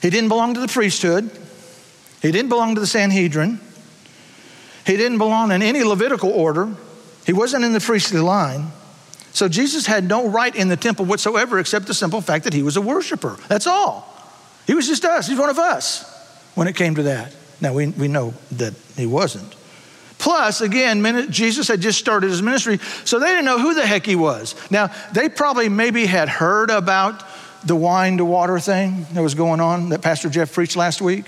He 0.00 0.10
didn't 0.10 0.28
belong 0.28 0.54
to 0.54 0.60
the 0.60 0.68
priesthood. 0.68 1.30
He 2.22 2.32
didn't 2.32 2.48
belong 2.48 2.74
to 2.74 2.80
the 2.80 2.86
Sanhedrin. 2.86 3.60
He 4.86 4.96
didn't 4.96 5.18
belong 5.18 5.52
in 5.52 5.62
any 5.62 5.82
Levitical 5.82 6.30
order. 6.30 6.74
He 7.26 7.32
wasn't 7.32 7.64
in 7.64 7.72
the 7.72 7.80
priestly 7.80 8.20
line. 8.20 8.72
So 9.32 9.48
Jesus 9.48 9.86
had 9.86 10.08
no 10.08 10.28
right 10.28 10.54
in 10.54 10.68
the 10.68 10.76
temple 10.76 11.04
whatsoever 11.04 11.58
except 11.58 11.86
the 11.86 11.94
simple 11.94 12.20
fact 12.20 12.44
that 12.44 12.54
he 12.54 12.62
was 12.62 12.76
a 12.76 12.80
worshiper. 12.80 13.36
That's 13.48 13.66
all. 13.66 14.14
He 14.66 14.74
was 14.74 14.86
just 14.86 15.04
us. 15.04 15.26
He's 15.26 15.38
one 15.38 15.50
of 15.50 15.58
us 15.58 16.04
when 16.54 16.68
it 16.68 16.74
came 16.74 16.94
to 16.94 17.04
that. 17.04 17.34
Now, 17.60 17.74
we, 17.74 17.88
we 17.88 18.08
know 18.08 18.34
that 18.52 18.74
he 18.96 19.06
wasn't. 19.06 19.54
Plus, 20.18 20.60
again, 20.60 21.30
Jesus 21.30 21.68
had 21.68 21.80
just 21.80 21.98
started 21.98 22.30
his 22.30 22.42
ministry, 22.42 22.78
so 23.04 23.18
they 23.18 23.28
didn't 23.28 23.44
know 23.44 23.60
who 23.60 23.74
the 23.74 23.86
heck 23.86 24.04
he 24.04 24.16
was. 24.16 24.54
Now, 24.70 24.90
they 25.12 25.28
probably 25.28 25.68
maybe 25.68 26.06
had 26.06 26.28
heard 26.28 26.70
about 26.70 27.24
the 27.64 27.76
wine 27.76 28.18
to 28.18 28.24
water 28.24 28.58
thing 28.58 29.06
that 29.12 29.22
was 29.22 29.34
going 29.34 29.60
on 29.60 29.90
that 29.90 30.02
Pastor 30.02 30.28
Jeff 30.28 30.52
preached 30.52 30.76
last 30.76 31.00
week. 31.00 31.26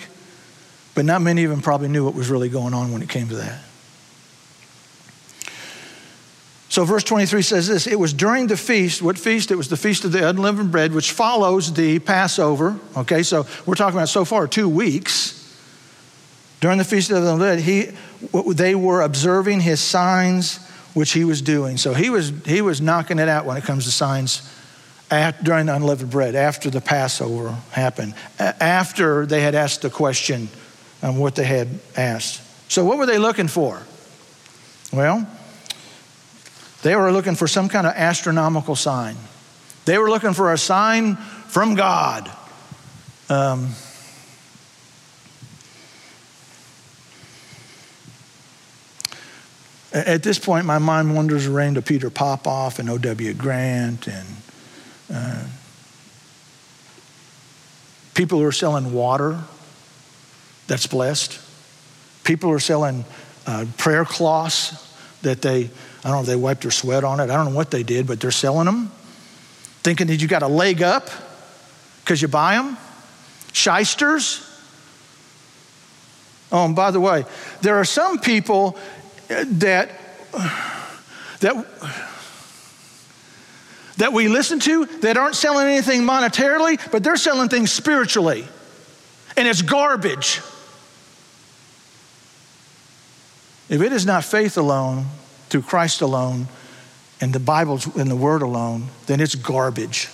But 0.95 1.05
not 1.05 1.23
many 1.23 1.45
of 1.45 1.51
them 1.51 1.63
probably 1.63 1.89
knew 1.89 2.05
what 2.05 2.15
was 2.15 2.29
really 2.29 2.49
going 2.49 2.75
on 2.75 2.93
when 2.93 3.01
it 3.01 3.09
came 3.09 3.29
to 3.29 3.37
that. 3.37 3.61
So, 6.69 6.85
verse 6.85 7.03
23 7.03 7.43
says 7.43 7.69
this 7.69 7.87
It 7.87 7.99
was 7.99 8.13
during 8.13 8.47
the 8.47 8.57
feast. 8.57 9.03
What 9.03 9.19
feast? 9.19 9.51
It 9.51 9.57
was 9.57 9.69
the 9.69 9.77
feast 9.77 10.05
of 10.05 10.13
the 10.13 10.29
unleavened 10.29 10.71
bread, 10.71 10.93
which 10.93 11.13
follows 11.13 11.73
the 11.73 11.99
Passover. 11.99 12.79
Okay, 12.97 13.23
so 13.23 13.47
we're 13.67 13.75
talking 13.75 13.97
about 13.97 14.09
so 14.09 14.25
far 14.25 14.47
two 14.47 14.69
weeks. 14.69 15.37
During 16.61 16.79
the 16.79 16.85
feast 16.85 17.11
of 17.11 17.23
the 17.23 17.33
unleavened 17.33 17.41
bread, 17.41 17.59
he, 17.61 17.97
they 18.55 18.75
were 18.75 19.03
observing 19.03 19.61
his 19.61 19.81
signs 19.81 20.59
which 20.95 21.13
he 21.13 21.25
was 21.25 21.41
doing. 21.43 21.77
So 21.77 21.95
he 21.95 22.11
was, 22.11 22.33
he 22.45 22.63
was 22.63 22.81
knocking 22.81 23.19
it 23.19 23.29
out 23.29 23.47
when 23.47 23.57
it 23.57 23.65
comes 23.65 23.85
to 23.85 23.91
signs 23.91 24.49
at, 25.11 25.43
during 25.43 25.67
the 25.67 25.75
unleavened 25.75 26.11
bread, 26.11 26.35
after 26.35 26.71
the 26.71 26.81
Passover 26.81 27.57
happened, 27.73 28.15
after 28.39 29.27
they 29.27 29.41
had 29.41 29.55
asked 29.55 29.83
the 29.83 29.91
question 29.91 30.49
on 31.03 31.17
what 31.17 31.35
they 31.35 31.45
had 31.45 31.69
asked. 31.97 32.43
So, 32.71 32.85
what 32.85 32.99
were 32.99 33.07
they 33.07 33.19
looking 33.19 33.49
for? 33.49 33.83
Well, 34.93 35.27
they 36.83 36.95
were 36.97 37.13
looking 37.13 37.35
for 37.35 37.49
some 37.49 37.69
kind 37.69 37.87
of 37.87 37.95
astronomical 37.95 38.77
sign. 38.77 39.17
They 39.85 39.99
were 39.99 40.11
looking 40.11 40.35
for 40.35 40.53
a 40.53 40.59
sign 40.59 41.17
from 41.17 41.75
God. 41.75 42.31
Um, 43.29 43.71
at 50.07 50.23
this 50.23 50.39
point, 50.39 50.67
my 50.67 50.79
mind 50.79 51.15
wanders 51.15 51.47
around 51.47 51.75
to 51.75 51.83
Peter 51.83 52.11
Popoff 52.11 52.79
and 52.79 52.89
O.W. 52.89 53.35
Grant 53.35 54.07
and 54.07 54.29
uh, 55.13 55.45
people 58.15 58.39
who 58.39 58.45
are 58.45 58.53
selling 58.53 58.93
water 58.93 59.41
that's 60.67 60.87
blessed. 60.87 61.41
People 62.23 62.51
are 62.51 62.61
selling 62.61 63.05
uh, 63.47 63.65
prayer 63.77 64.05
cloths 64.05 64.95
that 65.23 65.43
they, 65.43 65.65
I 65.65 65.69
don't 66.05 66.13
know 66.13 66.21
if 66.21 66.27
they 66.27 66.37
wiped 66.37 66.63
their 66.63 66.71
sweat 66.71 67.03
on 67.03 67.19
it. 67.19 67.25
I 67.25 67.37
don't 67.37 67.47
know 67.47 67.57
what 67.57 67.71
they 67.71 67.83
did, 67.83 68.07
but 68.07 68.21
they're 68.21 68.31
selling 68.31 68.67
them. 68.67 68.93
Thinking 69.83 70.07
that 70.09 70.17
you 70.17 70.29
got 70.29 70.43
a 70.43 70.49
leg 70.49 70.83
up 70.83 71.09
because 72.05 72.23
you 72.23 72.29
buy 72.29 72.55
them. 72.55 72.77
Shysters. 73.53 74.47
Oh, 76.53 76.65
and 76.65 76.77
by 76.77 76.91
the 76.91 77.01
way, 77.01 77.25
there 77.63 77.77
are 77.77 77.85
some 77.85 78.19
people 78.19 78.77
that, 79.31 79.91
that, 81.41 81.67
that 83.97 84.13
we 84.13 84.29
listen 84.29 84.59
to 84.61 84.87
that 84.87 85.17
aren't 85.17 85.37
selling 85.37 85.69
anything 85.69 86.03
monetarily, 86.03 86.81
but 86.91 87.05
they're 87.05 87.17
selling 87.17 87.49
things 87.49 87.71
spiritually. 87.71 88.47
And 89.37 89.47
it's 89.47 89.63
garbage. 89.63 90.39
If 93.69 93.81
it 93.81 93.93
is 93.93 94.05
not 94.05 94.25
faith 94.25 94.59
alone, 94.59 95.07
through 95.49 95.63
Christ 95.63 96.01
alone, 96.01 96.49
and 97.21 97.33
the 97.33 97.41
Bible's 97.41 97.95
in 97.97 98.09
the 98.09 98.17
Word 98.17 98.43
alone, 98.43 98.89
then 99.07 99.21
it's 99.21 99.37
garbage. 99.37 100.09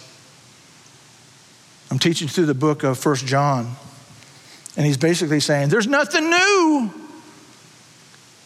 I'm 1.90 1.98
teaching 1.98 2.28
through 2.28 2.46
the 2.46 2.54
book 2.54 2.82
of 2.82 2.98
First 2.98 3.24
John, 3.26 3.76
and 4.76 4.84
he's 4.84 4.98
basically 4.98 5.40
saying, 5.40 5.70
There's 5.70 5.86
nothing 5.86 6.28
new. 6.28 7.05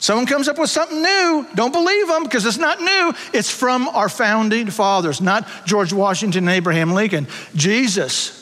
Someone 0.00 0.24
comes 0.24 0.48
up 0.48 0.58
with 0.58 0.70
something 0.70 1.02
new, 1.02 1.46
don't 1.54 1.72
believe 1.72 2.08
them 2.08 2.24
because 2.24 2.46
it's 2.46 2.56
not 2.56 2.80
new. 2.80 3.12
It's 3.34 3.50
from 3.50 3.86
our 3.88 4.08
founding 4.08 4.70
fathers, 4.70 5.20
not 5.20 5.46
George 5.66 5.92
Washington 5.92 6.48
and 6.48 6.56
Abraham 6.56 6.92
Lincoln. 6.94 7.26
Jesus. 7.54 8.36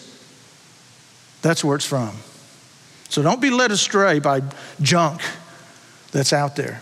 That's 1.42 1.64
where 1.64 1.74
it's 1.74 1.84
from. 1.84 2.12
So 3.08 3.22
don't 3.22 3.40
be 3.40 3.50
led 3.50 3.72
astray 3.72 4.20
by 4.20 4.42
junk 4.80 5.20
that's 6.12 6.32
out 6.32 6.54
there. 6.54 6.80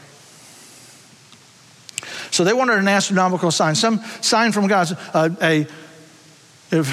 So 2.31 2.45
they 2.45 2.53
wanted 2.53 2.79
an 2.79 2.89
astronomical 2.89 3.51
sign, 3.51 3.77
some 3.77 4.05
sign 4.21 4.53
from 4.53 4.67
God, 4.67 4.89
uh, 5.15 5.31
a, 5.41 5.67
a, 6.71 6.87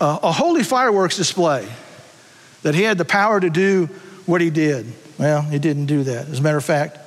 a 0.00 0.32
holy 0.32 0.62
fireworks 0.62 1.16
display 1.16 1.68
that 2.62 2.74
he 2.74 2.82
had 2.82 2.96
the 2.96 3.04
power 3.04 3.38
to 3.38 3.50
do 3.50 3.90
what 4.24 4.40
he 4.40 4.48
did. 4.48 4.90
Well, 5.18 5.42
he 5.42 5.58
didn't 5.58 5.86
do 5.86 6.04
that. 6.04 6.28
As 6.28 6.38
a 6.38 6.42
matter 6.42 6.56
of 6.56 6.64
fact, 6.64 6.98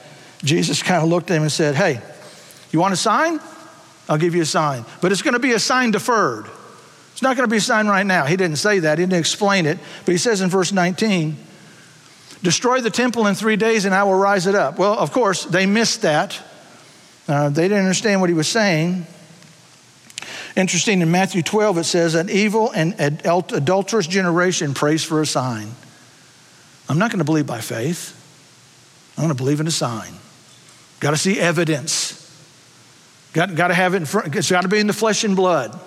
Jesus 0.44 0.82
kind 0.82 1.04
of 1.04 1.10
looked 1.10 1.30
at 1.32 1.38
him 1.38 1.44
and 1.44 1.52
said, 1.52 1.76
Hey, 1.76 2.02
you 2.72 2.80
want 2.80 2.94
a 2.94 2.98
sign? 2.98 3.40
I'll 4.08 4.18
give 4.18 4.36
you 4.36 4.42
a 4.42 4.46
sign. 4.46 4.86
But 5.02 5.12
it's 5.12 5.22
going 5.22 5.34
to 5.34 5.40
be 5.40 5.52
a 5.52 5.60
sign 5.60 5.92
deferred. 5.92 6.48
It's 7.12 7.22
not 7.22 7.36
going 7.36 7.48
to 7.48 7.52
be 7.52 7.58
a 7.58 7.62
sign 7.62 7.88
right 7.88 8.06
now. 8.06 8.26
He 8.26 8.38
didn't 8.38 8.58
say 8.58 8.80
that, 8.80 8.98
he 8.98 9.06
didn't 9.06 9.20
explain 9.20 9.66
it. 9.66 9.78
But 10.06 10.14
he 10.14 10.18
says 10.18 10.42
in 10.42 10.50
verse 10.50 10.72
19, 10.72 11.38
Destroy 12.42 12.80
the 12.80 12.90
temple 12.90 13.28
in 13.28 13.36
three 13.36 13.58
days 13.58 13.86
and 13.86 13.94
I 13.94 14.04
will 14.04 14.18
rise 14.18 14.48
it 14.48 14.56
up. 14.56 14.80
Well, 14.80 14.98
of 14.98 15.12
course, 15.12 15.44
they 15.44 15.66
missed 15.66 16.04
that. 16.04 16.40
Uh, 17.28 17.50
they 17.50 17.64
didn't 17.64 17.84
understand 17.84 18.22
what 18.22 18.30
he 18.30 18.34
was 18.34 18.48
saying. 18.48 19.06
Interesting, 20.56 21.02
in 21.02 21.12
Matthew 21.12 21.44
12, 21.44 21.78
it 21.80 21.84
says, 21.84 22.16
An 22.16 22.30
evil 22.30 22.72
and 22.72 22.96
adulterous 22.98 24.08
generation 24.08 24.74
prays 24.74 25.04
for 25.04 25.22
a 25.22 25.26
sign. 25.26 25.72
I'm 26.88 26.98
not 26.98 27.12
going 27.12 27.20
to 27.20 27.26
believe 27.26 27.46
by 27.46 27.62
faith, 27.62 28.16
I'm 29.18 29.26
going 29.26 29.36
to 29.36 29.42
believe 29.42 29.60
in 29.60 29.68
a 29.68 29.72
sign. 29.72 30.14
Got 31.00 31.12
to 31.12 31.18
see 31.18 31.40
evidence. 31.40 32.16
Got, 33.34 33.56
got 33.56 33.68
to 33.68 33.74
have 33.74 33.94
it 33.94 33.98
in 33.98 34.06
front, 34.06 34.36
it's 34.36 34.50
got 34.50 34.62
to 34.62 34.68
be 34.68 34.80
in 34.80 34.88
the 34.88 34.94
flesh 34.94 35.24
and 35.24 35.36
blood. 35.36 35.80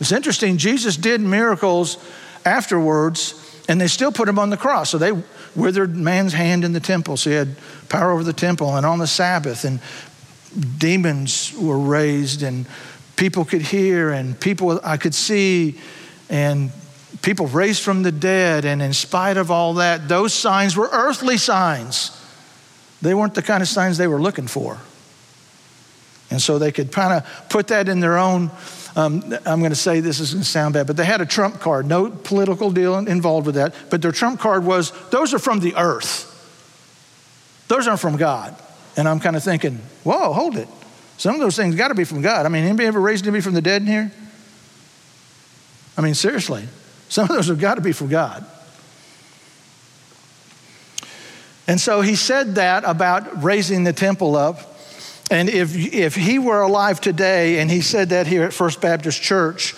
It's 0.00 0.12
interesting, 0.12 0.56
Jesus 0.56 0.96
did 0.96 1.20
miracles 1.20 1.98
afterwards, 2.44 3.62
and 3.68 3.80
they 3.80 3.86
still 3.86 4.12
put 4.12 4.28
him 4.28 4.38
on 4.38 4.50
the 4.50 4.56
cross. 4.56 4.90
So 4.90 4.98
they 4.98 5.12
withered 5.54 5.94
man's 5.94 6.32
hand 6.32 6.64
in 6.64 6.72
the 6.72 6.80
temple. 6.80 7.16
So 7.16 7.30
he 7.30 7.36
had 7.36 7.56
power 7.88 8.10
over 8.10 8.24
the 8.24 8.32
temple 8.32 8.76
and 8.76 8.84
on 8.84 8.98
the 8.98 9.06
Sabbath, 9.06 9.64
and 9.64 9.80
demons 10.78 11.54
were 11.58 11.78
raised, 11.78 12.42
and 12.42 12.66
people 13.16 13.44
could 13.44 13.62
hear 13.62 14.10
and 14.10 14.38
people 14.38 14.80
I 14.82 14.96
could 14.96 15.14
see 15.14 15.78
and 16.28 16.70
people 17.22 17.46
raised 17.46 17.82
from 17.82 18.02
the 18.02 18.12
dead. 18.12 18.64
And 18.64 18.82
in 18.82 18.92
spite 18.92 19.36
of 19.36 19.50
all 19.50 19.74
that, 19.74 20.08
those 20.08 20.32
signs 20.34 20.76
were 20.76 20.88
earthly 20.90 21.36
signs. 21.36 22.13
They 23.04 23.14
weren't 23.14 23.34
the 23.34 23.42
kind 23.42 23.62
of 23.62 23.68
signs 23.68 23.98
they 23.98 24.08
were 24.08 24.20
looking 24.20 24.46
for. 24.46 24.78
And 26.30 26.40
so 26.40 26.58
they 26.58 26.72
could 26.72 26.90
kind 26.90 27.12
of 27.12 27.48
put 27.50 27.68
that 27.68 27.88
in 27.88 28.00
their 28.00 28.18
own. 28.18 28.50
Um, 28.96 29.22
I'm 29.44 29.60
going 29.60 29.70
to 29.70 29.76
say 29.76 30.00
this 30.00 30.20
is 30.20 30.32
going 30.32 30.42
to 30.42 30.48
sound 30.48 30.74
bad, 30.74 30.86
but 30.86 30.96
they 30.96 31.04
had 31.04 31.20
a 31.20 31.26
trump 31.26 31.60
card. 31.60 31.86
No 31.86 32.10
political 32.10 32.70
deal 32.70 32.96
involved 32.96 33.46
with 33.46 33.56
that. 33.56 33.74
But 33.90 34.00
their 34.00 34.10
trump 34.10 34.40
card 34.40 34.64
was 34.64 34.92
those 35.10 35.34
are 35.34 35.38
from 35.38 35.60
the 35.60 35.76
earth, 35.76 36.30
those 37.68 37.86
aren't 37.86 38.00
from 38.00 38.16
God. 38.16 38.56
And 38.96 39.08
I'm 39.08 39.20
kind 39.20 39.36
of 39.36 39.42
thinking, 39.42 39.80
whoa, 40.04 40.32
hold 40.32 40.56
it. 40.56 40.68
Some 41.18 41.34
of 41.34 41.40
those 41.40 41.56
things 41.56 41.74
got 41.74 41.88
to 41.88 41.94
be 41.94 42.04
from 42.04 42.22
God. 42.22 42.46
I 42.46 42.48
mean, 42.48 42.64
anybody 42.64 42.86
ever 42.86 43.00
raised 43.00 43.24
anybody 43.24 43.42
from 43.42 43.54
the 43.54 43.62
dead 43.62 43.82
in 43.82 43.88
here? 43.88 44.12
I 45.96 46.00
mean, 46.00 46.14
seriously, 46.14 46.64
some 47.08 47.28
of 47.28 47.36
those 47.36 47.48
have 47.48 47.58
got 47.60 47.74
to 47.74 47.80
be 47.80 47.92
from 47.92 48.08
God. 48.08 48.46
And 51.66 51.80
so 51.80 52.00
he 52.00 52.14
said 52.16 52.56
that 52.56 52.84
about 52.84 53.42
raising 53.42 53.84
the 53.84 53.92
temple 53.92 54.36
up. 54.36 54.74
And 55.30 55.48
if, 55.48 55.74
if 55.74 56.14
he 56.14 56.38
were 56.38 56.60
alive 56.60 57.00
today 57.00 57.60
and 57.60 57.70
he 57.70 57.80
said 57.80 58.10
that 58.10 58.26
here 58.26 58.44
at 58.44 58.52
First 58.52 58.80
Baptist 58.80 59.22
Church, 59.22 59.74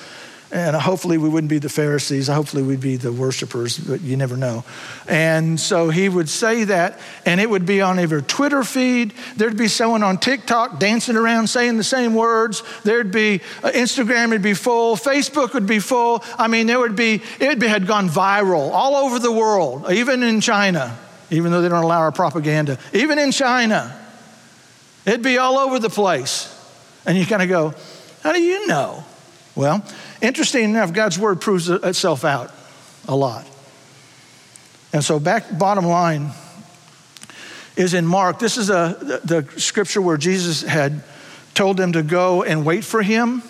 and 0.53 0.77
hopefully 0.77 1.19
we 1.19 1.29
wouldn't 1.29 1.51
be 1.51 1.59
the 1.59 1.69
Pharisees. 1.69 2.29
Hopefully 2.29 2.63
we'd 2.63 2.81
be 2.81 2.97
the 2.97 3.13
worshipers, 3.13 3.79
but 3.79 4.01
you 4.01 4.17
never 4.17 4.37
know. 4.37 4.65
And 5.09 5.59
so 5.59 5.91
he 5.91 6.09
would 6.09 6.29
say 6.29 6.65
that, 6.65 7.01
and 7.25 7.41
it 7.41 7.51
would 7.51 7.67
be 7.67 7.81
on 7.81 7.99
every 7.99 8.23
Twitter 8.23 8.63
feed. 8.63 9.13
There'd 9.37 9.57
be 9.57 9.67
someone 9.69 10.05
on 10.05 10.19
TikTok 10.19 10.79
dancing 10.79 11.17
around 11.17 11.49
saying 11.49 11.79
the 11.79 11.85
same 11.85 12.15
words. 12.15 12.63
There'd 12.85 13.11
be 13.11 13.41
uh, 13.63 13.71
Instagram 13.73 14.31
would 14.31 14.43
be 14.43 14.55
full. 14.55 14.97
Facebook 14.97 15.53
would 15.53 15.67
be 15.67 15.81
full. 15.81 16.23
I 16.39 16.47
mean, 16.47 16.69
there 16.69 16.79
would 16.79 16.97
be, 16.97 17.23
it 17.41 17.61
had 17.63 17.89
gone 17.89 18.09
viral 18.09 18.71
all 18.71 18.95
over 18.95 19.19
the 19.19 19.33
world, 19.33 19.91
even 19.91 20.23
in 20.23 20.41
China, 20.41 20.97
even 21.31 21.53
though 21.53 21.61
they 21.63 21.69
don't 21.69 21.83
allow 21.83 22.01
our 22.01 22.13
propaganda, 22.13 22.79
even 22.93 23.19
in 23.19 23.33
China. 23.33 23.97
It'd 25.05 25.23
be 25.23 25.39
all 25.39 25.59
over 25.59 25.79
the 25.79 25.91
place. 25.91 26.53
And 27.07 27.17
you 27.17 27.25
kind 27.25 27.43
of 27.43 27.49
go, 27.49 27.75
how 28.23 28.33
do 28.33 28.43
you 28.43 28.67
know? 28.67 29.05
Well, 29.55 29.85
interesting 30.21 30.65
enough, 30.65 30.93
God's 30.93 31.19
word 31.19 31.41
proves 31.41 31.69
itself 31.69 32.25
out 32.25 32.53
a 33.07 33.15
lot. 33.15 33.47
And 34.93 35.05
so, 35.05 35.21
back 35.21 35.59
bottom 35.59 35.87
line 35.87 36.31
is 37.77 37.95
in 37.95 38.07
Mark. 38.07 38.39
This 38.39 38.57
is 38.57 38.71
a, 38.71 39.21
the 39.25 39.49
scripture 39.59 40.03
where 40.03 40.17
Jesus 40.17 40.63
had 40.63 41.03
told 41.55 41.77
them 41.77 41.93
to 41.93 42.03
go 42.03 42.43
and 42.43 42.65
wait 42.65 42.85
for 42.85 43.03
him. 43.03 43.43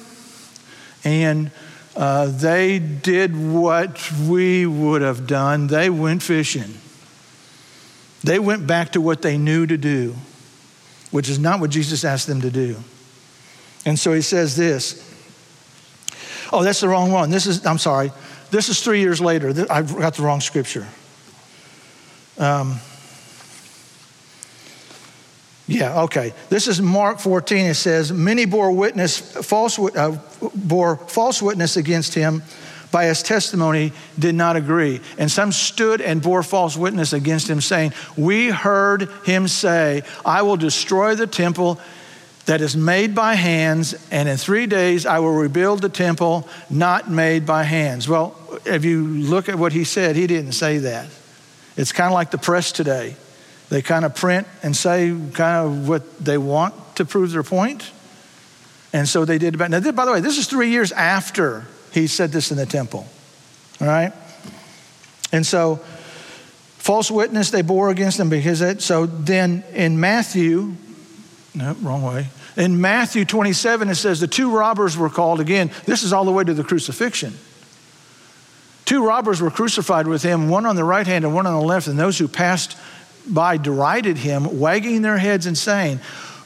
And 1.05 1.51
uh, 1.97 2.27
they 2.27 2.79
did 2.79 3.37
what 3.37 4.13
we 4.13 4.67
would 4.67 5.03
have 5.03 5.27
done. 5.27 5.69
They 5.69 5.89
went 5.89 6.23
fishing. 6.23 6.75
They 8.27 8.41
went 8.41 8.67
back 8.67 8.91
to 8.93 9.01
what 9.01 9.23
they 9.23 9.39
knew 9.39 9.67
to 9.67 9.77
do, 9.77 10.17
which 11.13 11.29
is 11.29 11.39
not 11.39 11.61
what 11.61 11.71
Jesus 11.71 12.05
asked 12.05 12.27
them 12.27 12.41
to 12.41 12.51
do. 12.51 12.77
And 13.85 13.97
so 13.97 14.13
he 14.13 14.21
says 14.21 14.57
this 14.57 15.01
Oh, 16.53 16.65
that's 16.65 16.81
the 16.81 16.89
wrong 16.89 17.13
one. 17.13 17.31
This 17.31 17.47
is, 17.47 17.65
I'm 17.65 17.79
sorry. 17.79 18.11
This 18.51 18.69
is 18.69 18.83
three 18.83 18.99
years 18.99 19.21
later. 19.21 19.55
I've 19.71 19.97
got 19.97 20.15
the 20.15 20.23
wrong 20.23 20.41
scripture. 20.41 20.89
Um, 22.37 22.81
yeah, 25.69 26.03
okay. 26.03 26.35
This 26.49 26.67
is 26.67 26.83
Mark 26.83 27.21
14. 27.21 27.67
It 27.67 27.75
says, 27.75 28.13
Many 28.13 28.45
bore 28.45 28.73
witness, 28.73 29.19
false, 29.19 29.79
uh, 29.79 30.19
bore 30.53 30.97
false 30.97 31.41
witness 31.41 31.77
against 31.77 32.13
him 32.15 32.43
by 32.97 33.05
his 33.05 33.23
testimony 33.23 33.93
did 34.19 34.35
not 34.35 34.57
agree. 34.57 35.03
And 35.19 35.31
some 35.31 35.53
stood 35.53 36.01
and 36.01 36.23
bore 36.23 36.43
false 36.43 36.79
witness 36.79 37.13
against 37.13 37.47
him, 37.47 37.61
saying, 37.61 37.93
We 38.17 38.49
heard 38.49 39.11
him 39.27 39.49
say, 39.49 40.03
I 40.25 40.41
will 40.41 40.57
destroy 40.57 41.15
the 41.15 41.27
temple 41.27 41.79
that 42.47 42.63
is 42.63 42.75
made 42.75 43.15
by 43.15 43.35
hands, 43.35 43.95
and 44.11 44.31
in 44.31 44.39
three 44.39 44.65
days 44.65 45.05
I 45.05 45.19
will 45.19 45.35
rebuild 45.35 45.83
the 45.83 45.91
temple 45.91 46.49
not 46.71 47.11
made 47.11 47.45
by 47.45 47.65
hands. 47.65 48.09
Well, 48.09 48.35
if 48.65 48.87
you 48.87 49.07
look 49.07 49.51
at 49.51 49.57
what 49.57 49.75
he 49.75 49.85
said, 49.85 50.17
he 50.17 50.27
didn't 50.27 50.53
say 50.53 50.79
that. 50.79 51.07
It's 51.77 51.93
kind 51.93 52.07
of 52.07 52.15
like 52.15 52.31
the 52.31 52.39
press 52.39 52.73
today. 52.73 53.15
They 53.69 53.83
kind 53.83 54.07
of 54.07 54.15
print 54.15 54.47
and 54.63 54.75
say 54.75 55.15
kind 55.35 55.67
of 55.67 55.87
what 55.87 56.19
they 56.19 56.39
want 56.39 56.73
to 56.97 57.05
prove 57.05 57.31
their 57.33 57.43
point. 57.43 57.91
And 58.95 59.07
so 59.07 59.27
they 59.27 59.37
did 59.37 59.55
about 59.55 59.69
now 59.69 59.81
by 59.93 60.07
the 60.07 60.13
way, 60.13 60.21
this 60.21 60.39
is 60.39 60.47
three 60.47 60.71
years 60.71 60.93
after 60.93 61.67
he 62.01 62.07
said 62.07 62.31
this 62.31 62.51
in 62.51 62.59
the 62.59 62.67
temple. 62.67 63.07
All 63.81 63.87
right? 63.87 64.13
And 65.33 65.45
so 65.45 65.77
false 66.79 67.11
witness 67.11 67.51
they 67.51 67.63
bore 67.63 67.91
against 67.91 68.21
him 68.21 68.29
because 68.29 68.61
it 68.61 68.81
so 68.83 69.07
then 69.07 69.65
in 69.73 69.99
Matthew 69.99 70.77
no, 71.55 71.73
wrong 71.81 72.03
way. 72.03 72.29
In 72.59 72.83
Matthew 72.83 73.25
27, 73.25 73.89
it 73.89 73.95
says 73.95 74.21
the 74.21 74.27
two 74.27 74.55
robbers 74.55 74.95
were 74.95 75.09
called 75.09 75.41
again. 75.41 75.71
This 75.87 76.03
is 76.03 76.13
all 76.13 76.27
the 76.27 76.31
way 76.33 76.45
to 76.45 76.53
the 76.53 76.63
crucifixion. 76.63 77.33
Two 78.85 79.05
robbers 79.05 79.41
were 79.41 79.51
crucified 79.51 80.07
with 80.07 80.23
him, 80.23 80.51
one 80.51 80.67
on 80.67 80.77
the 80.77 80.85
right 80.85 81.07
hand 81.07 81.25
and 81.25 81.35
one 81.35 81.47
on 81.47 81.59
the 81.59 81.67
left, 81.67 81.87
and 81.87 81.99
those 81.99 82.19
who 82.19 82.29
passed 82.29 82.77
by 83.27 83.57
derided 83.57 84.19
him, 84.19 84.61
wagging 84.61 85.01
their 85.01 85.17
heads 85.17 85.47
and 85.47 85.57
saying, 85.57 85.99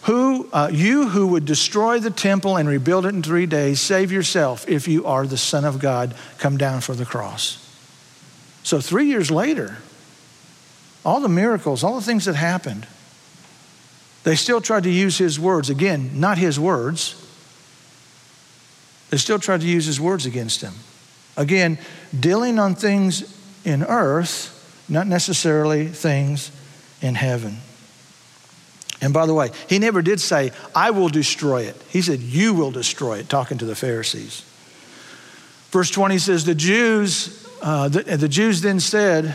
who, 0.02 0.48
uh, 0.52 0.70
you 0.72 1.08
who 1.08 1.26
would 1.28 1.44
destroy 1.44 1.98
the 1.98 2.10
temple 2.10 2.56
and 2.56 2.68
rebuild 2.68 3.04
it 3.04 3.14
in 3.14 3.22
three 3.22 3.46
days, 3.46 3.80
save 3.80 4.10
yourself. 4.10 4.66
If 4.68 4.88
you 4.88 5.04
are 5.04 5.26
the 5.26 5.36
Son 5.36 5.64
of 5.64 5.78
God, 5.78 6.14
come 6.38 6.56
down 6.56 6.80
for 6.80 6.94
the 6.94 7.04
cross. 7.04 7.66
So, 8.62 8.80
three 8.80 9.06
years 9.06 9.30
later, 9.30 9.78
all 11.04 11.20
the 11.20 11.28
miracles, 11.28 11.84
all 11.84 11.96
the 11.96 12.04
things 12.04 12.24
that 12.24 12.34
happened, 12.34 12.86
they 14.24 14.36
still 14.36 14.60
tried 14.60 14.84
to 14.84 14.90
use 14.90 15.18
his 15.18 15.38
words. 15.38 15.70
Again, 15.70 16.12
not 16.14 16.38
his 16.38 16.58
words. 16.58 17.16
They 19.10 19.16
still 19.16 19.38
tried 19.38 19.62
to 19.62 19.66
use 19.66 19.86
his 19.86 20.00
words 20.00 20.24
against 20.24 20.60
him. 20.60 20.74
Again, 21.36 21.78
dealing 22.18 22.58
on 22.58 22.74
things 22.74 23.36
in 23.64 23.82
earth, 23.82 24.84
not 24.88 25.06
necessarily 25.06 25.88
things 25.88 26.50
in 27.00 27.14
heaven. 27.14 27.58
And 29.00 29.14
by 29.14 29.26
the 29.26 29.34
way, 29.34 29.50
he 29.68 29.78
never 29.78 30.02
did 30.02 30.20
say, 30.20 30.52
I 30.74 30.90
will 30.90 31.08
destroy 31.08 31.62
it. 31.62 31.76
He 31.88 32.02
said, 32.02 32.20
You 32.20 32.54
will 32.54 32.70
destroy 32.70 33.18
it, 33.18 33.28
talking 33.28 33.58
to 33.58 33.64
the 33.64 33.76
Pharisees. 33.76 34.44
Verse 35.70 35.90
20 35.90 36.18
says, 36.18 36.44
The 36.44 36.54
Jews, 36.54 37.48
uh, 37.62 37.88
the, 37.88 38.02
the, 38.02 38.28
Jews 38.28 38.60
then 38.60 38.78
said, 38.80 39.34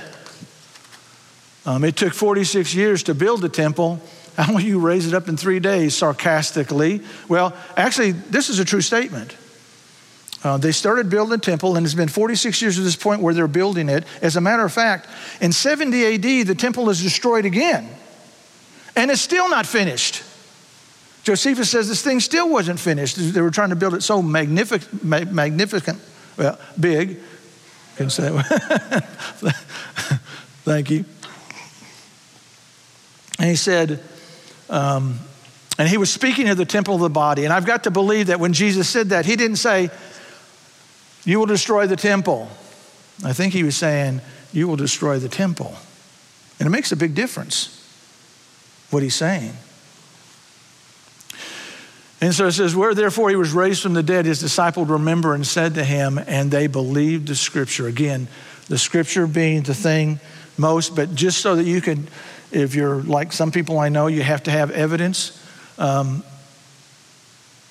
um, 1.66 1.84
It 1.84 1.96
took 1.96 2.14
46 2.14 2.76
years 2.76 3.04
to 3.04 3.16
build 3.16 3.42
the 3.42 3.50
temple 3.50 4.02
how 4.38 4.54
will 4.54 4.62
you 4.62 4.80
raise 4.80 5.08
it 5.08 5.14
up 5.14 5.30
in 5.30 5.38
three 5.38 5.60
days? 5.60 5.96
Sarcastically. 5.96 7.02
Well, 7.30 7.56
actually, 7.78 8.12
this 8.12 8.50
is 8.50 8.60
a 8.60 8.66
true 8.66 8.82
statement. 8.82 9.36
Uh, 10.44 10.58
they 10.58 10.72
started 10.72 11.10
building 11.10 11.32
the 11.32 11.38
temple, 11.38 11.76
and 11.76 11.86
it's 11.86 11.96
been 11.96 12.10
46 12.10 12.62
years 12.62 12.76
to 12.76 12.82
this 12.82 12.96
point 12.96 13.22
where 13.22 13.34
they're 13.34 13.48
building 13.48 13.90
it. 13.90 14.04
As 14.22 14.36
a 14.36 14.42
matter 14.42 14.64
of 14.64 14.72
fact, 14.72 15.08
in 15.42 15.52
70 15.52 16.16
AD, 16.16 16.48
the 16.48 16.56
temple 16.56 16.90
is 16.90 17.02
destroyed 17.02 17.46
again, 17.46 17.90
and 18.96 19.12
it's 19.12 19.22
still 19.22 19.50
not 19.50 19.66
finished. 19.66 20.24
Josephus 21.24 21.72
says 21.72 21.90
this 21.90 22.04
thing 22.04 22.20
still 22.20 22.50
wasn't 22.50 22.80
finished. 22.80 23.16
They 23.18 23.42
were 23.42 23.52
trying 23.52 23.72
to 23.72 23.76
build 23.76 23.96
it 23.96 24.04
so 24.04 24.22
magnific- 24.22 25.04
magnificent, 25.04 26.00
well, 26.38 26.60
big. 26.80 27.20
Can 27.98 28.10
say 28.10 28.30
Thank 30.64 30.92
you. 30.92 31.06
And 33.40 33.50
he 33.50 33.56
said, 33.56 34.04
um, 34.70 35.20
and 35.78 35.90
he 35.90 35.98
was 35.98 36.12
speaking 36.12 36.48
of 36.50 36.58
the 36.58 36.66
temple 36.66 36.96
of 36.96 37.02
the 37.02 37.10
body. 37.10 37.44
And 37.44 37.52
I've 37.52 37.66
got 37.66 37.84
to 37.84 37.92
believe 37.92 38.28
that 38.28 38.40
when 38.40 38.54
Jesus 38.54 38.88
said 38.88 39.10
that, 39.10 39.26
he 39.26 39.36
didn't 39.36 39.58
say, 39.58 39.90
You 41.26 41.40
will 41.40 41.46
destroy 41.46 41.88
the 41.88 41.96
temple. 41.96 42.50
I 43.26 43.34
think 43.34 43.54
he 43.54 43.64
was 43.64 43.76
saying, 43.76 44.22
You 44.54 44.68
will 44.68 44.76
destroy 44.76 45.20
the 45.20 45.30
temple. 45.30 45.76
And 46.60 46.68
it 46.68 46.70
makes 46.70 46.92
a 46.92 46.96
big 46.96 47.16
difference 47.16 47.75
what 48.96 49.04
he's 49.04 49.14
saying. 49.14 49.52
And 52.22 52.34
so 52.34 52.48
it 52.48 52.54
says, 52.54 52.74
Where 52.74 52.96
therefore 52.96 53.30
he 53.30 53.36
was 53.36 53.52
raised 53.52 53.84
from 53.84 53.94
the 53.94 54.02
dead, 54.02 54.26
his 54.26 54.40
disciples 54.40 54.88
remember 54.88 55.36
and 55.36 55.46
said 55.46 55.76
to 55.76 55.84
him, 55.84 56.18
and 56.18 56.50
they 56.50 56.68
believed 56.68 57.28
the 57.28 57.36
scripture. 57.36 57.88
Again, 57.88 58.30
the 58.70 58.78
scripture 58.78 59.28
being 59.28 59.64
the 59.64 59.74
thing 59.74 60.22
most, 60.58 60.96
but 60.96 61.14
just 61.14 61.40
so 61.40 61.58
that 61.58 61.66
you 61.66 61.82
could, 61.82 62.08
if 62.54 62.74
you're 62.74 63.04
like 63.04 63.34
some 63.34 63.52
people 63.52 63.80
I 63.80 63.90
know, 63.90 64.08
you 64.08 64.24
have 64.24 64.44
to 64.44 64.52
have 64.52 64.72
evidence. 64.72 65.46
Um, 65.78 66.24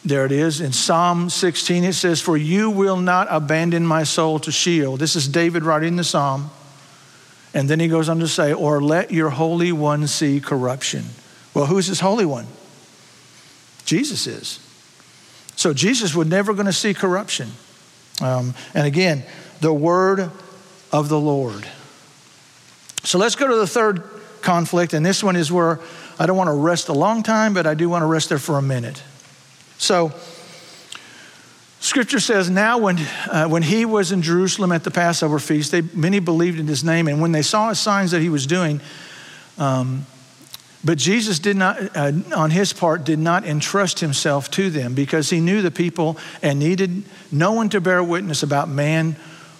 there 0.04 0.26
it 0.26 0.32
is. 0.32 0.60
In 0.60 0.74
Psalm 0.74 1.30
16, 1.30 1.84
it 1.84 1.94
says, 1.94 2.20
For 2.20 2.36
you 2.36 2.68
will 2.68 2.98
not 2.98 3.28
abandon 3.30 3.86
my 3.86 4.02
soul 4.02 4.38
to 4.40 4.52
Sheol. 4.52 4.98
This 4.98 5.16
is 5.16 5.26
David 5.26 5.62
writing 5.62 5.96
the 5.96 6.04
psalm. 6.04 6.50
And 7.54 7.70
then 7.70 7.78
he 7.78 7.86
goes 7.88 8.08
on 8.08 8.18
to 8.18 8.28
say, 8.28 8.52
Or 8.52 8.82
let 8.82 9.12
your 9.12 9.30
Holy 9.30 9.72
One 9.72 10.06
see 10.06 10.40
corruption. 10.40 11.04
Well, 11.54 11.66
who's 11.66 11.86
his 11.86 12.00
Holy 12.00 12.26
One? 12.26 12.46
Jesus 13.86 14.26
is. 14.26 14.58
So 15.56 15.72
Jesus 15.72 16.14
was 16.14 16.26
never 16.26 16.52
going 16.52 16.66
to 16.66 16.72
see 16.72 16.92
corruption. 16.92 17.52
Um, 18.20 18.54
and 18.74 18.86
again, 18.86 19.24
the 19.60 19.72
word 19.72 20.30
of 20.92 21.08
the 21.08 21.18
Lord. 21.18 21.66
So 23.04 23.18
let's 23.18 23.36
go 23.36 23.46
to 23.46 23.56
the 23.56 23.66
third 23.66 24.02
conflict, 24.40 24.92
and 24.92 25.04
this 25.06 25.22
one 25.22 25.36
is 25.36 25.50
where 25.50 25.80
I 26.18 26.26
don't 26.26 26.36
want 26.36 26.48
to 26.48 26.54
rest 26.54 26.88
a 26.88 26.92
long 26.92 27.22
time, 27.22 27.54
but 27.54 27.66
I 27.66 27.74
do 27.74 27.88
want 27.88 28.02
to 28.02 28.06
rest 28.06 28.28
there 28.28 28.38
for 28.38 28.58
a 28.58 28.62
minute. 28.62 29.02
So, 29.78 30.12
Scripture 31.84 32.18
says, 32.18 32.48
now 32.48 32.78
when, 32.78 32.96
uh, 33.30 33.46
when 33.46 33.62
he 33.62 33.84
was 33.84 34.10
in 34.10 34.22
Jerusalem 34.22 34.72
at 34.72 34.84
the 34.84 34.90
Passover 34.90 35.38
feast, 35.38 35.70
they, 35.70 35.82
many 35.82 36.18
believed 36.18 36.58
in 36.58 36.66
his 36.66 36.82
name. 36.82 37.08
And 37.08 37.20
when 37.20 37.32
they 37.32 37.42
saw 37.42 37.68
his 37.68 37.78
signs 37.78 38.12
that 38.12 38.22
he 38.22 38.30
was 38.30 38.46
doing, 38.46 38.80
um, 39.58 40.06
but 40.82 40.96
Jesus 40.96 41.38
did 41.38 41.58
not, 41.58 41.94
uh, 41.94 42.12
on 42.34 42.50
his 42.50 42.72
part, 42.72 43.04
did 43.04 43.18
not 43.18 43.44
entrust 43.44 44.00
himself 44.00 44.50
to 44.52 44.70
them 44.70 44.94
because 44.94 45.28
he 45.28 45.40
knew 45.40 45.60
the 45.60 45.70
people 45.70 46.16
and 46.40 46.58
needed 46.58 47.02
no 47.30 47.52
one 47.52 47.68
to 47.68 47.82
bear 47.82 48.02
witness 48.02 48.42
about 48.42 48.66
man, 48.66 49.12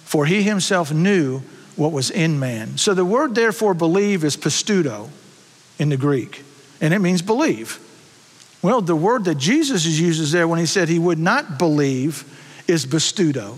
for 0.03 0.25
he 0.25 0.41
himself 0.41 0.91
knew 0.91 1.41
what 1.75 1.91
was 1.91 2.09
in 2.09 2.39
man. 2.39 2.79
So 2.79 2.95
the 2.95 3.05
word, 3.05 3.35
therefore, 3.35 3.75
believe 3.75 4.23
is 4.23 4.35
pistudo 4.35 5.09
in 5.77 5.89
the 5.89 5.97
Greek, 5.97 6.43
and 6.81 6.91
it 6.91 6.99
means 6.99 7.21
believe. 7.21 7.79
Well, 8.61 8.81
the 8.81 8.95
word 8.95 9.25
that 9.25 9.35
Jesus 9.35 9.85
uses 9.85 10.31
there 10.31 10.47
when 10.47 10.59
he 10.59 10.65
said 10.65 10.89
he 10.89 10.99
would 10.99 11.19
not 11.19 11.59
believe 11.59 12.23
is 12.67 12.85
bestudo. 12.85 13.57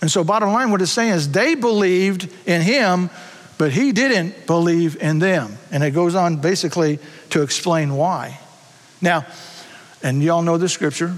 And 0.00 0.10
so, 0.10 0.22
bottom 0.22 0.52
line, 0.52 0.70
what 0.70 0.82
it's 0.82 0.92
saying 0.92 1.12
is 1.12 1.30
they 1.32 1.54
believed 1.54 2.30
in 2.46 2.62
him, 2.62 3.10
but 3.58 3.72
he 3.72 3.92
didn't 3.92 4.46
believe 4.46 4.96
in 5.02 5.18
them. 5.18 5.56
And 5.72 5.82
it 5.82 5.92
goes 5.92 6.14
on 6.14 6.36
basically 6.36 6.98
to 7.30 7.42
explain 7.42 7.96
why. 7.96 8.38
Now, 9.00 9.26
and 10.02 10.22
y'all 10.22 10.42
know 10.42 10.58
the 10.58 10.68
scripture. 10.68 11.14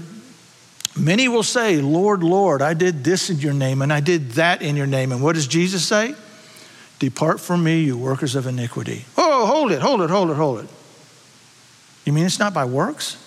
Many 0.97 1.27
will 1.27 1.43
say, 1.43 1.77
Lord, 1.81 2.23
Lord, 2.23 2.61
I 2.61 2.73
did 2.73 3.03
this 3.03 3.29
in 3.29 3.37
your 3.37 3.53
name 3.53 3.81
and 3.81 3.93
I 3.93 3.99
did 3.99 4.31
that 4.31 4.61
in 4.61 4.75
your 4.75 4.87
name. 4.87 5.11
And 5.11 5.21
what 5.21 5.35
does 5.35 5.47
Jesus 5.47 5.85
say? 5.87 6.15
Depart 6.97 7.39
from 7.39 7.63
me, 7.63 7.83
you 7.83 7.97
workers 7.97 8.35
of 8.35 8.47
iniquity. 8.47 9.05
Oh, 9.17 9.45
hold 9.45 9.71
it, 9.71 9.81
hold 9.81 10.01
it, 10.01 10.09
hold 10.09 10.31
it, 10.31 10.35
hold 10.35 10.59
it. 10.61 10.69
You 12.09 12.13
mean 12.13 12.25
it's 12.25 12.39
not 12.39 12.55
by 12.55 12.65
works? 12.65 13.17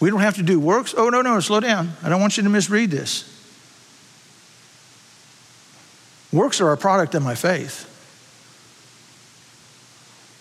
We 0.00 0.08
don't 0.08 0.22
have 0.22 0.36
to 0.36 0.42
do 0.42 0.58
works? 0.58 0.94
Oh, 0.96 1.10
no, 1.10 1.20
no, 1.20 1.38
slow 1.40 1.60
down. 1.60 1.92
I 2.02 2.08
don't 2.08 2.22
want 2.22 2.38
you 2.38 2.42
to 2.42 2.48
misread 2.48 2.90
this. 2.90 3.30
Works 6.32 6.62
are 6.62 6.72
a 6.72 6.78
product 6.78 7.14
of 7.14 7.22
my 7.22 7.34
faith. 7.34 7.84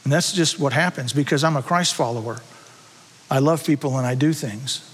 And 0.05 0.13
that's 0.13 0.31
just 0.31 0.59
what 0.59 0.71
happens 0.71 1.11
because 1.11 1.43
I'm 1.43 1.57
a 1.57 1.61
Christ 1.61 1.93
follower. 1.93 2.37
I 3.29 3.39
love 3.39 3.65
people 3.65 3.97
and 3.97 4.07
I 4.07 4.15
do 4.15 4.31
things. 4.31 4.89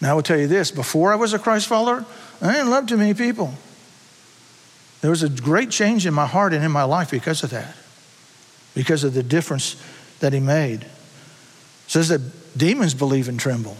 Now, 0.00 0.10
I 0.10 0.14
will 0.14 0.22
tell 0.24 0.40
you 0.40 0.48
this 0.48 0.72
before 0.72 1.12
I 1.12 1.14
was 1.14 1.32
a 1.32 1.38
Christ 1.38 1.68
follower, 1.68 2.04
I 2.42 2.54
didn't 2.54 2.70
love 2.70 2.88
too 2.88 2.96
many 2.96 3.14
people. 3.14 3.54
There 5.00 5.10
was 5.10 5.22
a 5.22 5.28
great 5.28 5.70
change 5.70 6.06
in 6.06 6.12
my 6.12 6.26
heart 6.26 6.52
and 6.52 6.64
in 6.64 6.72
my 6.72 6.82
life 6.82 7.12
because 7.12 7.44
of 7.44 7.50
that, 7.50 7.76
because 8.74 9.04
of 9.04 9.14
the 9.14 9.22
difference 9.22 9.76
that 10.24 10.32
he 10.32 10.40
made. 10.40 10.80
It 10.80 10.88
says 11.86 12.08
that 12.08 12.22
demons 12.56 12.94
believe 12.94 13.28
and 13.28 13.38
tremble. 13.38 13.76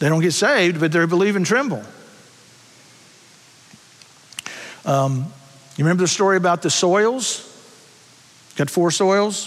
They 0.00 0.08
don't 0.08 0.20
get 0.20 0.32
saved, 0.32 0.80
but 0.80 0.90
they 0.90 1.06
believe 1.06 1.36
and 1.36 1.46
tremble. 1.46 1.84
Um, 4.84 5.26
you 5.76 5.84
remember 5.84 6.02
the 6.02 6.08
story 6.08 6.36
about 6.36 6.62
the 6.62 6.70
soils? 6.70 7.44
Got 8.56 8.68
four 8.68 8.90
soils. 8.90 9.46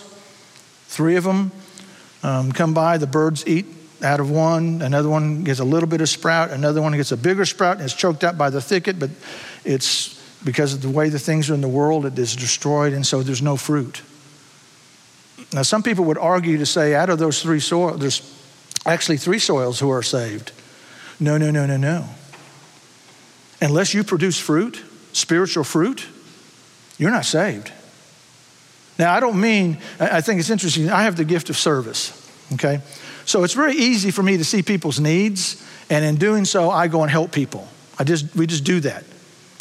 Three 0.88 1.18
of 1.18 1.26
them 1.26 1.52
um, 2.24 2.54
come 2.54 2.74
by, 2.74 2.98
the 2.98 3.06
birds 3.06 3.46
eat 3.46 3.66
out 4.02 4.22
of 4.22 4.32
one, 4.32 4.82
another 4.82 5.10
one 5.10 5.44
gets 5.44 5.60
a 5.60 5.66
little 5.66 5.90
bit 5.90 6.00
of 6.00 6.08
sprout, 6.08 6.52
another 6.52 6.82
one 6.82 6.94
gets 6.94 7.12
a 7.12 7.18
bigger 7.18 7.44
sprout 7.44 7.76
and 7.76 7.84
it's 7.84 7.94
choked 7.94 8.24
out 8.24 8.38
by 8.38 8.50
the 8.50 8.62
thicket, 8.62 8.98
but 8.98 9.10
it's 9.66 10.18
because 10.46 10.74
of 10.74 10.82
the 10.82 10.90
way 10.90 11.10
the 11.10 11.20
things 11.20 11.50
are 11.50 11.56
in 11.56 11.60
the 11.60 11.68
world, 11.68 12.06
it 12.06 12.18
is 12.18 12.38
destroyed, 12.38 12.94
and 12.94 13.06
so 13.06 13.22
there's 13.22 13.42
no 13.42 13.58
fruit. 13.58 14.02
Now, 15.52 15.64
some 15.64 15.82
people 15.82 16.06
would 16.06 16.18
argue 16.18 16.58
to 16.58 16.66
say 16.66 16.94
out 16.94 17.10
of 17.10 17.18
those 17.18 17.42
three 17.42 17.60
soils, 17.60 18.00
there's 18.00 18.22
actually 18.86 19.18
three 19.18 19.40
soils 19.40 19.80
who 19.80 19.90
are 19.90 20.04
saved. 20.04 20.52
No, 21.20 21.38
no, 21.38 21.52
no, 21.52 21.66
no, 21.66 21.78
no. 21.78 22.06
Unless 23.62 23.94
you 23.94 24.04
produce 24.04 24.40
fruit, 24.40 24.84
spiritual 25.12 25.64
fruit, 25.64 26.08
you're 26.98 27.12
not 27.12 27.26
saved. 27.26 27.72
Now, 28.98 29.14
I 29.14 29.20
don't 29.20 29.40
mean, 29.40 29.80
I 30.00 30.22
think 30.22 30.40
it's 30.40 30.50
interesting. 30.50 30.90
I 30.90 31.04
have 31.04 31.16
the 31.16 31.26
gift 31.26 31.50
of 31.50 31.58
service, 31.58 32.14
okay? 32.54 32.82
So 33.26 33.44
it's 33.44 33.54
very 33.54 33.74
easy 33.74 34.12
for 34.12 34.24
me 34.24 34.38
to 34.38 34.46
see 34.46 34.62
people's 34.62 35.00
needs, 35.00 35.66
and 35.90 36.06
in 36.06 36.18
doing 36.18 36.46
so, 36.46 36.70
I 36.70 36.88
go 36.88 37.02
and 37.02 37.10
help 37.10 37.32
people. 37.32 37.68
I 37.98 38.04
just, 38.04 38.36
we 38.36 38.46
just 38.46 38.64
do 38.64 38.80
that. 38.82 39.04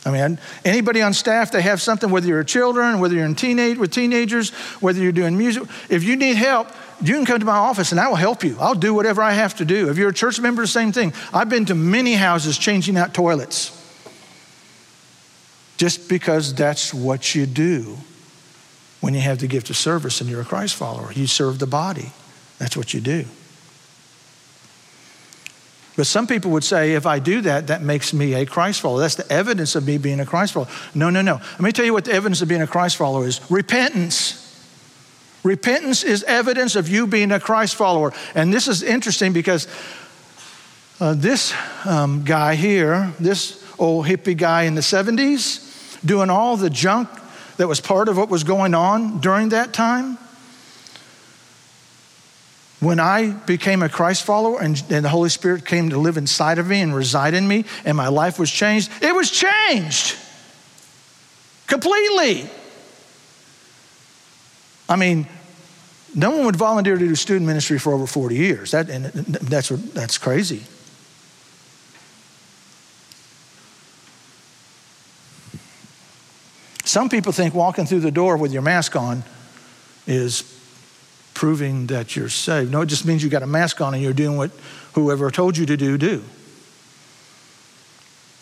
I 0.08 0.10
mean, 0.10 0.38
anybody 0.64 1.02
on 1.02 1.12
staff, 1.12 1.50
they 1.52 1.60
have 1.60 1.82
something, 1.82 2.10
whether 2.10 2.26
you're 2.26 2.40
a 2.40 2.44
children, 2.44 2.98
whether 2.98 3.14
you're 3.14 3.26
in 3.26 3.34
teenage, 3.34 3.76
with 3.76 3.92
teenagers, 3.92 4.50
whether 4.80 4.98
you're 4.98 5.12
doing 5.12 5.36
music. 5.36 5.64
If 5.90 6.02
you 6.02 6.16
need 6.16 6.36
help, 6.36 6.68
you 7.02 7.12
can 7.12 7.26
come 7.26 7.38
to 7.38 7.44
my 7.44 7.56
office 7.56 7.92
and 7.92 8.00
I 8.00 8.08
will 8.08 8.16
help 8.16 8.42
you. 8.42 8.56
I'll 8.58 8.74
do 8.74 8.94
whatever 8.94 9.20
I 9.20 9.32
have 9.32 9.56
to 9.56 9.66
do. 9.66 9.90
If 9.90 9.98
you're 9.98 10.08
a 10.08 10.14
church 10.14 10.40
member, 10.40 10.62
the 10.62 10.68
same 10.68 10.92
thing. 10.92 11.12
I've 11.32 11.50
been 11.50 11.66
to 11.66 11.74
many 11.74 12.14
houses 12.14 12.56
changing 12.56 12.96
out 12.96 13.12
toilets 13.12 13.74
just 15.76 16.08
because 16.08 16.54
that's 16.54 16.94
what 16.94 17.34
you 17.34 17.44
do 17.44 17.98
when 19.00 19.12
you 19.12 19.20
have 19.20 19.40
the 19.40 19.46
gift 19.46 19.68
of 19.68 19.76
service 19.76 20.22
and 20.22 20.30
you're 20.30 20.40
a 20.40 20.44
Christ 20.44 20.74
follower. 20.74 21.12
You 21.12 21.26
serve 21.26 21.58
the 21.58 21.66
body. 21.66 22.12
That's 22.58 22.78
what 22.78 22.94
you 22.94 23.00
do. 23.00 23.26
But 25.98 26.06
some 26.06 26.28
people 26.28 26.52
would 26.52 26.62
say, 26.62 26.92
if 26.92 27.06
I 27.06 27.18
do 27.18 27.40
that, 27.40 27.66
that 27.66 27.82
makes 27.82 28.14
me 28.14 28.34
a 28.34 28.46
Christ 28.46 28.82
follower. 28.82 29.00
That's 29.00 29.16
the 29.16 29.28
evidence 29.32 29.74
of 29.74 29.84
me 29.84 29.98
being 29.98 30.20
a 30.20 30.24
Christ 30.24 30.52
follower. 30.52 30.68
No, 30.94 31.10
no, 31.10 31.22
no. 31.22 31.40
Let 31.54 31.60
me 31.60 31.72
tell 31.72 31.84
you 31.84 31.92
what 31.92 32.04
the 32.04 32.12
evidence 32.12 32.40
of 32.40 32.46
being 32.46 32.62
a 32.62 32.68
Christ 32.68 32.96
follower 32.96 33.26
is 33.26 33.40
repentance. 33.50 34.44
Repentance 35.42 36.04
is 36.04 36.22
evidence 36.22 36.76
of 36.76 36.88
you 36.88 37.08
being 37.08 37.32
a 37.32 37.40
Christ 37.40 37.74
follower. 37.74 38.12
And 38.36 38.54
this 38.54 38.68
is 38.68 38.84
interesting 38.84 39.32
because 39.32 39.66
uh, 41.00 41.14
this 41.14 41.52
um, 41.84 42.22
guy 42.22 42.54
here, 42.54 43.12
this 43.18 43.60
old 43.76 44.06
hippie 44.06 44.36
guy 44.36 44.62
in 44.62 44.76
the 44.76 44.82
70s, 44.82 45.98
doing 46.06 46.30
all 46.30 46.56
the 46.56 46.70
junk 46.70 47.08
that 47.56 47.66
was 47.66 47.80
part 47.80 48.08
of 48.08 48.16
what 48.16 48.28
was 48.28 48.44
going 48.44 48.72
on 48.72 49.18
during 49.18 49.48
that 49.48 49.72
time, 49.72 50.16
when 52.80 53.00
I 53.00 53.30
became 53.30 53.82
a 53.82 53.88
Christ 53.88 54.24
follower 54.24 54.60
and, 54.60 54.82
and, 54.90 55.04
the 55.04 55.08
Holy 55.08 55.30
Spirit 55.30 55.66
came 55.66 55.90
to 55.90 55.98
live 55.98 56.16
inside 56.16 56.58
of 56.58 56.68
me 56.68 56.80
and 56.80 56.94
reside 56.94 57.34
in 57.34 57.48
me, 57.48 57.64
and 57.84 57.96
my 57.96 58.08
life 58.08 58.38
was 58.38 58.50
changed, 58.50 58.90
it 59.02 59.14
was 59.14 59.30
changed 59.30 60.16
completely. 61.66 62.48
I 64.88 64.96
mean, 64.96 65.26
no 66.14 66.30
one 66.30 66.46
would 66.46 66.56
volunteer 66.56 66.96
to 66.96 67.06
do 67.06 67.14
student 67.14 67.46
ministry 67.46 67.78
for 67.78 67.92
over 67.92 68.06
40 68.06 68.34
years. 68.34 68.70
That, 68.70 68.88
and 68.88 69.04
that's, 69.06 69.68
that's 69.68 70.16
crazy. 70.16 70.62
Some 76.84 77.10
people 77.10 77.32
think 77.32 77.54
walking 77.54 77.84
through 77.84 78.00
the 78.00 78.10
door 78.10 78.38
with 78.38 78.50
your 78.50 78.62
mask 78.62 78.96
on 78.96 79.22
is 80.06 80.57
proving 81.38 81.86
that 81.86 82.16
you're 82.16 82.28
saved. 82.28 82.72
No, 82.72 82.80
it 82.80 82.86
just 82.86 83.06
means 83.06 83.22
you 83.22 83.30
got 83.30 83.44
a 83.44 83.46
mask 83.46 83.80
on 83.80 83.94
and 83.94 84.02
you're 84.02 84.12
doing 84.12 84.36
what 84.36 84.50
whoever 84.94 85.30
told 85.30 85.56
you 85.56 85.66
to 85.66 85.76
do, 85.76 85.96
do. 85.96 86.24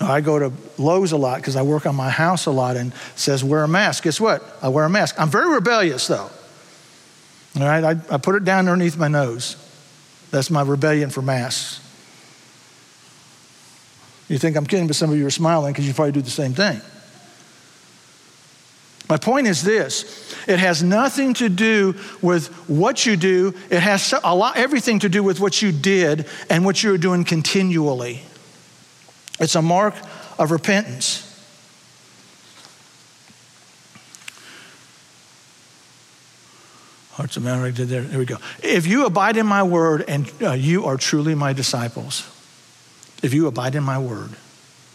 I 0.01 0.22
go 0.22 0.38
to 0.38 0.51
Lowe's 0.78 1.12
a 1.12 1.18
lot 1.18 1.36
because 1.36 1.57
I 1.57 1.62
work 1.62 1.84
on 1.84 1.94
my 1.94 2.09
house 2.09 2.47
a 2.47 2.51
lot 2.51 2.78
and 2.78 2.94
says 3.14 3.44
wear 3.44 3.62
a 3.62 3.68
mask. 3.68 4.05
Guess 4.05 4.18
what? 4.18 4.42
I 4.62 4.70
wear 4.70 4.86
a 4.86 4.88
mask. 4.88 5.20
I'm 5.20 5.28
very 5.28 5.53
rebellious 5.53 6.07
though. 6.07 6.30
All 7.57 7.62
right, 7.62 7.84
I, 7.84 8.14
I 8.14 8.16
put 8.16 8.34
it 8.34 8.44
down 8.44 8.61
underneath 8.61 8.97
my 8.97 9.09
nose. 9.09 9.57
That's 10.30 10.51
my 10.51 10.62
rebellion 10.62 11.11
for 11.11 11.20
masks. 11.20 11.82
You 14.28 14.38
think 14.38 14.57
I'm 14.57 14.66
kidding, 14.66 14.86
but 14.86 14.97
some 14.97 15.11
of 15.11 15.18
you 15.18 15.26
are 15.26 15.30
smiling 15.30 15.74
because 15.74 15.86
you 15.86 15.92
probably 15.92 16.12
do 16.12 16.22
the 16.22 16.30
same 16.30 16.55
thing. 16.55 16.80
My 19.09 19.16
point 19.16 19.46
is 19.46 19.62
this 19.62 20.34
it 20.46 20.59
has 20.59 20.82
nothing 20.82 21.34
to 21.34 21.48
do 21.48 21.94
with 22.22 22.48
what 22.68 23.07
you 23.07 23.16
do, 23.16 23.54
it 23.70 23.80
has 23.80 24.14
a 24.24 24.34
lot, 24.34 24.57
everything 24.57 24.98
to 25.00 25.09
do 25.09 25.22
with 25.22 25.40
what 25.40 25.62
you 25.62 25.72
did 25.72 26.26
and 26.50 26.64
what 26.64 26.82
you're 26.82 26.98
doing 26.98 27.24
continually. 27.24 28.22
It's 29.38 29.54
a 29.54 29.62
mark 29.62 29.94
of 30.38 30.50
repentance. 30.50 31.22
Hearts 37.12 37.38
of 37.38 37.44
man, 37.44 37.62
did 37.72 37.88
there. 37.88 38.02
There 38.02 38.18
we 38.18 38.26
go. 38.26 38.36
If 38.62 38.86
you 38.86 39.07
abide 39.07 39.38
in 39.38 39.46
my 39.46 39.62
word 39.62 40.04
and 40.07 40.30
uh, 40.42 40.52
you 40.52 40.84
are 40.84 40.98
truly 40.98 41.34
my 41.34 41.54
disciples, 41.54 42.30
if 43.22 43.32
you 43.32 43.46
abide 43.46 43.74
in 43.74 43.82
my 43.82 43.98
word. 43.98 44.30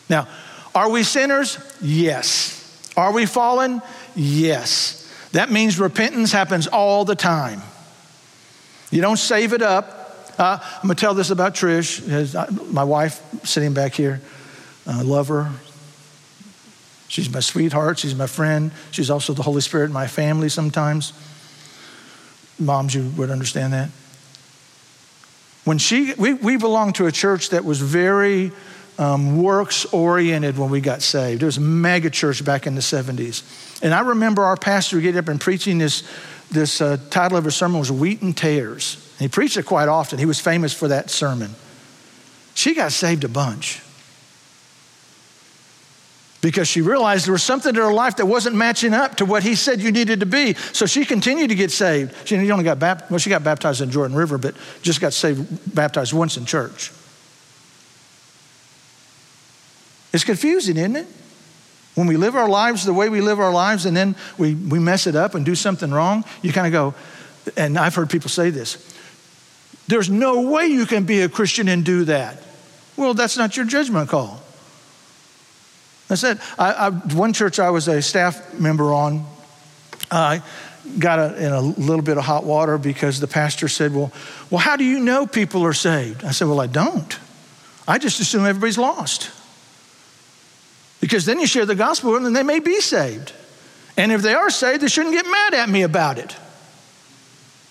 Now, 0.07 0.28
are 0.76 0.89
we 0.89 1.01
sinners? 1.01 1.57
Yes. 1.82 2.62
Are 2.95 3.12
we 3.12 3.26
fallen? 3.26 3.82
Yes. 4.16 4.97
That 5.32 5.51
means 5.51 5.80
repentance 5.80 6.32
happens 6.32 6.68
all 6.68 7.05
the 7.05 7.16
time. 7.16 7.62
You 8.91 9.01
don't 9.01 9.18
save 9.18 9.53
it 9.53 9.62
up. 9.62 9.97
Uh, 10.38 10.59
I'm 10.62 10.88
going 10.88 10.95
to 10.95 10.99
tell 10.99 11.14
this 11.14 11.30
about 11.30 11.53
Trish, 11.53 12.36
uh, 12.36 12.51
my 12.72 12.84
wife 12.84 13.22
sitting 13.45 13.74
back 13.74 13.93
here. 13.93 14.22
I 14.88 15.01
love 15.01 15.28
her. 15.30 15.51
She's 17.07 17.30
my 17.30 17.41
sweetheart. 17.41 17.99
She's 17.99 18.16
my 18.16 18.28
friend. 18.28 18.72
She's 18.91 19.09
also 19.09 19.34
the 19.34 19.43
Holy 19.43 19.62
Spirit 19.62 19.86
in 19.86 19.93
my 19.93 20.07
family 20.07 20.49
sometimes. 20.49 21.14
Moms, 22.57 22.95
you 22.95 23.09
would 23.18 23.30
understand 23.30 23.74
that. 23.74 23.89
When 25.64 25.78
she, 25.78 26.14
we, 26.16 26.34
we 26.34 26.57
belonged 26.57 26.95
to 26.95 27.05
a 27.05 27.12
church 27.12 27.49
that 27.49 27.64
was 27.66 27.80
very 27.82 28.51
um, 29.02 29.41
works 29.41 29.86
oriented 29.86 30.60
when 30.60 30.70
we 30.70 30.80
got 30.80 31.02
saved. 31.02 31.41
It 31.41 31.45
was 31.47 31.58
a 31.58 31.62
mega 31.62 32.12
church 32.12 32.45
back 32.45 32.68
in 32.68 32.76
the 32.76 32.82
70s. 32.82 33.82
And 33.82 33.95
I 33.95 34.02
remember 34.02 34.43
our 34.43 34.56
pastor 34.56 35.02
getting 35.02 35.18
up 35.18 35.28
and 35.28 35.41
preaching 35.41 35.80
this, 35.80 36.08
this 36.52 36.82
uh, 36.82 36.97
title 37.10 37.36
of 37.36 37.45
his 37.45 37.56
sermon 37.56 37.80
was 37.80 37.91
Wheat 37.91 38.22
and 38.22 38.38
Tares. 38.38 38.95
And 39.14 39.22
he 39.22 39.28
preached 39.28 39.58
it 39.58 39.66
quite 39.66 39.89
often. 39.89 40.20
He 40.20 40.28
was 40.28 40.39
famous 40.39 40.72
for 40.72 40.88
that 40.89 41.10
sermon. 41.10 41.56
She 42.54 42.76
got 42.76 42.91
saved 42.91 43.24
a 43.24 43.28
bunch 43.28 43.82
because 46.41 46.68
she 46.68 46.82
realized 46.82 47.26
there 47.26 47.34
was 47.34 47.41
something 47.41 47.74
in 47.74 47.82
her 47.82 47.93
life 47.93 48.18
that 48.18 48.28
wasn't 48.28 48.56
matching 48.56 48.93
up 48.93 49.16
to 49.16 49.26
what 49.26 49.41
he 49.41 49.56
said 49.56 49.82
you 49.82 49.91
needed 49.91 50.20
to 50.20 50.28
be. 50.28 50.54
So 50.74 50.86
she 50.86 51.06
continued 51.06 51.49
to 51.49 51.56
get 51.56 51.72
saved. 51.72 52.28
She 52.28 52.52
only 52.52 52.64
got 52.64 52.78
baptized, 52.78 53.10
well, 53.10 53.18
she 53.20 53.32
got 53.32 53.43
baptized 53.43 53.82
in 53.82 53.89
Jordan 53.89 54.16
River, 54.16 54.38
but 54.38 54.56
just 54.84 55.02
got 55.02 55.14
saved, 55.14 55.74
baptized 55.74 56.14
once 56.14 56.38
in 56.38 56.45
church. 56.45 56.91
It's 60.14 60.24
confusing, 60.24 60.78
isn't 60.78 60.95
it? 60.95 61.07
When 61.95 62.07
we 62.07 62.18
live 62.18 62.36
our 62.36 62.49
lives 62.49 62.86
the 62.86 62.93
way 62.93 63.09
we 63.09 63.22
live 63.22 63.39
our 63.39 63.51
lives 63.51 63.86
and 63.86 63.95
then 63.95 64.16
we, 64.38 64.55
we 64.55 64.80
mess 64.80 65.07
it 65.07 65.16
up 65.16 65.36
and 65.36 65.45
do 65.45 65.55
something 65.55 65.91
wrong, 65.91 66.24
you 66.41 66.53
kind 66.53 66.68
of 66.68 66.74
go, 66.74 66.93
and 67.57 67.78
I've 67.78 67.95
heard 67.95 68.09
people 68.09 68.30
say 68.30 68.49
this 68.49 68.88
there's 69.88 70.09
no 70.09 70.49
way 70.49 70.68
you 70.68 70.86
can 70.86 71.03
be 71.03 71.22
a 71.22 71.28
Christian 71.28 71.68
and 71.68 71.84
do 71.84 72.05
that. 72.05 72.41
Well, 72.95 73.14
that's 73.14 73.36
not 73.36 73.57
your 73.57 73.66
judgment 73.66 74.09
call. 74.09 74.41
I 76.09 76.16
said, 76.16 76.39
I, 76.57 76.74
I, 76.74 76.89
one 76.89 77.34
church 77.34 77.59
I 77.59 77.72
was 77.72 77.88
a 77.88 78.01
staff 78.01 78.57
member 78.57 78.93
on, 78.93 79.26
I 80.09 80.43
got 80.99 81.20
a, 81.20 81.45
in 81.45 81.51
a 81.51 81.62
little 81.62 82.03
bit 82.03 82.18
of 82.18 82.24
hot 82.24 82.45
water 82.45 82.78
because 82.78 83.20
the 83.20 83.28
pastor 83.28 83.68
said, 83.68 83.93
well, 83.93 84.12
well, 84.49 84.59
how 84.59 84.76
do 84.76 84.84
you 84.84 84.99
know 84.99 85.26
people 85.26 85.66
are 85.66 85.74
saved? 85.74 86.24
I 86.24 86.32
said, 86.32 86.47
Well, 86.47 86.59
I 86.59 86.68
don't. 86.68 87.18
I 87.88 87.97
just 87.97 88.20
assume 88.20 88.45
everybody's 88.45 88.78
lost. 88.78 89.32
Because 91.02 91.26
then 91.26 91.39
you 91.39 91.47
share 91.47 91.66
the 91.66 91.76
gospel 91.76 92.12
with 92.12 92.22
them 92.22 92.28
and 92.28 92.36
they 92.36 92.43
may 92.43 92.60
be 92.60 92.80
saved. 92.80 93.34
And 93.97 94.12
if 94.12 94.22
they 94.22 94.34
are 94.34 94.49
saved, 94.49 94.82
they 94.82 94.88
shouldn't 94.88 95.14
get 95.14 95.26
mad 95.26 95.54
at 95.56 95.68
me 95.68 95.82
about 95.82 96.18
it. 96.18 96.36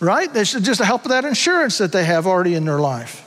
Right? 0.01 0.31
They 0.31 0.45
should 0.45 0.64
just 0.64 0.81
help 0.83 1.05
with 1.05 1.11
that 1.11 1.24
insurance 1.24 1.78
that 1.78 1.93
they 1.93 2.05
have 2.05 2.26
already 2.26 2.55
in 2.55 2.64
their 2.64 2.81
life. 2.81 3.26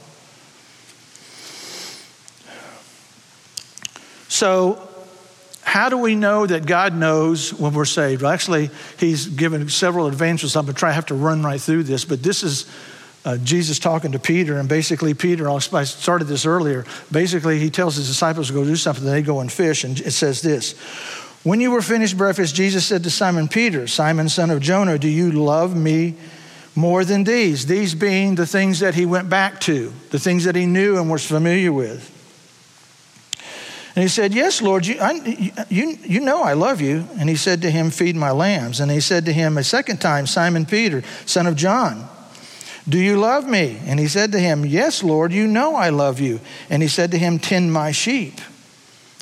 So, 4.27 4.89
how 5.61 5.89
do 5.89 5.97
we 5.97 6.15
know 6.15 6.45
that 6.45 6.65
God 6.65 6.95
knows 6.95 7.53
when 7.53 7.73
we're 7.73 7.85
saved? 7.85 8.23
Well, 8.23 8.31
actually, 8.31 8.71
He's 8.97 9.27
given 9.27 9.69
several 9.69 10.07
advantages. 10.07 10.55
I'm 10.55 10.65
going 10.65 10.73
to 10.73 10.79
try, 10.79 10.91
have 10.91 11.05
to 11.07 11.15
run 11.15 11.43
right 11.43 11.61
through 11.61 11.83
this, 11.83 12.03
but 12.03 12.21
this 12.21 12.43
is 12.43 12.65
uh, 13.25 13.37
Jesus 13.37 13.79
talking 13.79 14.11
to 14.11 14.19
Peter, 14.19 14.57
and 14.57 14.67
basically, 14.67 15.13
Peter, 15.13 15.49
I 15.49 15.59
started 15.59 16.25
this 16.25 16.45
earlier. 16.45 16.85
Basically, 17.11 17.57
he 17.59 17.69
tells 17.69 17.95
his 17.95 18.07
disciples 18.07 18.47
to 18.47 18.53
go 18.53 18.65
do 18.65 18.75
something, 18.75 19.05
they 19.05 19.21
go 19.21 19.39
and 19.39 19.51
fish, 19.51 19.83
and 19.83 19.99
it 19.99 20.11
says 20.11 20.41
this 20.41 20.73
When 21.43 21.61
you 21.61 21.71
were 21.71 21.81
finished 21.81 22.17
breakfast, 22.17 22.53
Jesus 22.55 22.85
said 22.85 23.03
to 23.03 23.09
Simon 23.09 23.47
Peter, 23.47 23.87
Simon, 23.87 24.27
son 24.27 24.49
of 24.49 24.59
Jonah, 24.59 24.97
do 24.97 25.07
you 25.07 25.31
love 25.31 25.75
me 25.75 26.15
more 26.75 27.05
than 27.05 27.23
these? 27.23 27.65
These 27.65 27.95
being 27.95 28.35
the 28.35 28.47
things 28.47 28.79
that 28.79 28.95
he 28.95 29.05
went 29.05 29.29
back 29.29 29.61
to, 29.61 29.93
the 30.09 30.19
things 30.19 30.43
that 30.43 30.55
he 30.55 30.65
knew 30.65 30.97
and 30.97 31.09
was 31.09 31.25
familiar 31.25 31.71
with. 31.71 32.09
And 33.95 34.01
he 34.01 34.09
said, 34.09 34.33
Yes, 34.33 34.61
Lord, 34.61 34.85
you, 34.85 34.99
I, 34.99 35.65
you, 35.69 35.97
you 36.03 36.19
know 36.19 36.41
I 36.41 36.53
love 36.53 36.81
you. 36.81 37.07
And 37.19 37.29
he 37.29 37.35
said 37.35 37.61
to 37.61 37.71
him, 37.71 37.91
Feed 37.91 38.15
my 38.15 38.31
lambs. 38.31 38.79
And 38.79 38.91
he 38.91 38.99
said 38.99 39.25
to 39.25 39.33
him 39.33 39.57
a 39.57 39.63
second 39.63 40.01
time, 40.01 40.25
Simon 40.25 40.65
Peter, 40.65 41.03
son 41.25 41.45
of 41.45 41.55
John, 41.55 42.09
do 42.87 42.99
you 42.99 43.17
love 43.17 43.47
me? 43.47 43.79
And 43.85 43.99
he 43.99 44.07
said 44.07 44.31
to 44.33 44.39
him, 44.39 44.65
Yes, 44.65 45.03
Lord, 45.03 45.31
you 45.31 45.47
know 45.47 45.75
I 45.75 45.89
love 45.89 46.19
you. 46.19 46.39
And 46.69 46.81
he 46.81 46.89
said 46.89 47.11
to 47.11 47.17
him, 47.17 47.39
Tend 47.39 47.71
my 47.71 47.91
sheep. 47.91 48.41